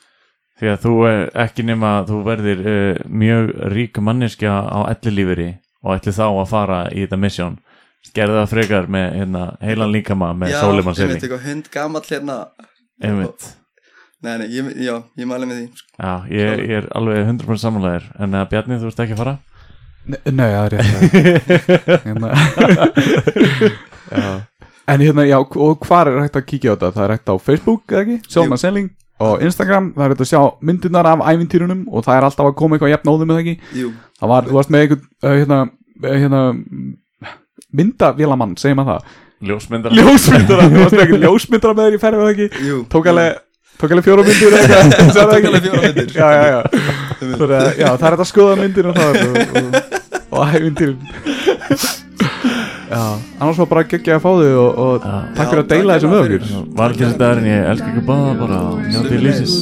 Því 0.58 0.70
að 0.72 0.80
þú 0.82 0.92
er 1.06 1.20
ekki 1.44 1.64
nema 1.68 1.90
þú 2.10 2.20
verðir 2.26 2.62
uh, 2.66 3.02
mjög 3.06 3.52
rík 3.76 4.00
manneskja 4.02 4.56
á 4.66 4.80
ellilíferi 4.90 5.52
og 5.86 5.94
ætli 5.94 6.14
þá 6.18 6.26
að 6.32 6.48
fara 6.50 6.80
í 6.90 7.04
þetta 7.06 7.20
misjón 7.22 7.60
gerði 8.16 8.40
það 8.40 8.52
frekar 8.54 8.90
með 8.92 9.08
hérna, 9.20 9.44
heilan 9.62 9.94
líkama 9.94 10.32
með 10.38 10.54
já, 10.56 10.60
Sólimann 10.64 10.98
ég 10.98 11.12
myndi 11.12 11.28
eitthvað 11.28 11.46
hund 11.48 11.70
gamall 11.74 12.08
hérna 12.08 12.38
Einmitt. 13.04 13.48
nei, 14.26 14.34
nei, 14.42 14.48
ég, 14.56 14.70
já, 14.88 14.96
ég 15.20 15.30
mæli 15.30 15.50
með 15.50 15.60
því 15.60 15.66
sko. 15.78 15.92
Já, 16.00 16.14
ég, 16.34 16.64
ég 16.64 16.76
er 16.80 16.90
alveg 16.98 17.20
100% 17.28 17.64
samanlegaðir 17.64 18.08
en 18.26 18.38
að 18.40 18.48
Bjarni, 18.54 18.80
þú 18.82 18.90
ert 18.92 19.04
ekki 19.06 19.18
að 19.18 19.22
fara? 19.22 19.36
Nei, 20.08 20.50
það 20.54 20.64
er 20.64 20.72
rétt 20.78 20.88
hérna. 22.08 22.30
En 24.88 25.02
hérna, 25.04 25.26
já, 25.28 25.36
og 25.44 25.82
hvar 25.84 26.08
er 26.08 26.22
hægt 26.24 26.38
að 26.40 26.46
kíkja 26.48 26.72
á 26.72 26.76
þetta? 26.78 26.92
Það 26.96 27.04
er 27.08 27.12
hægt 27.18 27.28
á 27.28 27.36
Facebook, 27.44 27.84
eða 27.92 28.04
ekki? 28.06 28.18
Sjóma 28.32 28.56
Jú. 28.56 28.62
Selling 28.64 28.88
og 29.20 29.42
Instagram, 29.44 29.90
það 29.98 30.06
er 30.06 30.12
hægt 30.14 30.24
að 30.24 30.30
sjá 30.30 30.42
myndirnar 30.70 31.08
af 31.10 31.24
ævintýrunum 31.28 31.82
og 31.92 32.06
það 32.06 32.20
er 32.20 32.28
alltaf 32.30 32.48
að 32.52 32.56
koma 32.60 32.78
eitthvað 32.78 32.94
jafn 32.94 33.10
óðum, 33.12 33.34
eða 33.34 33.42
ekki? 33.44 33.56
jú, 33.82 33.88
Það 34.22 34.32
var, 34.32 34.48
þú 34.48 34.54
varst 34.60 34.72
með 34.76 34.84
eitthvað, 34.86 35.02
uh, 35.26 35.34
hérna, 35.34 35.58
uh, 36.06 36.14
hérna 36.22 36.42
myndavélamann, 37.82 38.54
segir 38.62 38.78
maður 38.80 38.94
það 38.94 39.02
ljósmyndar 39.50 39.92
Ljósmyndara, 39.98 40.70
þú 40.72 40.78
varst 40.84 40.96
með 40.96 41.04
eitthvað 41.04 41.24
ljósmyndara 41.28 41.74
með 41.78 41.90
þér 41.90 41.98
í 41.98 42.02
ferðið, 42.06 42.22
eða 42.24 42.34
ekki? 42.38 42.48
jú 42.70 42.78
Tók 42.94 43.10
alveg, 43.12 43.42
tók 43.82 43.92
alveg 43.98 44.08
fjóra 44.08 44.24
myndir 44.30 44.50
Tók 45.18 45.20
alveg 45.26 45.68
fjórar 45.68 45.84
myndir. 45.84 46.10
Já, 46.16 46.28
já, 46.32 46.44
já 46.48 46.62
að, 47.90 47.98
það 47.98 48.08
er 48.08 48.16
að 48.22 48.30
skoða 48.32 48.56
myndir 48.62 48.86
og 48.90 48.98
það 48.98 49.12
og, 49.26 49.77
og, 50.38 50.94
Já, 52.88 53.02
annars 53.40 53.58
var 53.60 53.68
bara 53.68 53.84
geggja 53.84 54.16
að 54.16 54.24
fá 54.24 54.30
þig 54.40 54.54
og, 54.62 54.78
og 54.80 55.08
takk 55.36 55.50
fyrir 55.52 55.64
að 55.64 55.72
deila 55.74 55.98
takk 55.98 56.00
þessu 56.00 56.12
með 56.14 56.22
fyrir. 56.24 56.46
okkur. 56.48 56.70
Var 56.80 56.94
ekki 56.96 57.04
þetta 57.10 57.32
en 57.36 57.50
ég 57.50 57.66
elska 57.74 57.90
ekki 57.92 58.04
báða 58.08 58.32
bara. 58.40 58.62
Njótið 58.88 59.26
lífsins 59.26 59.58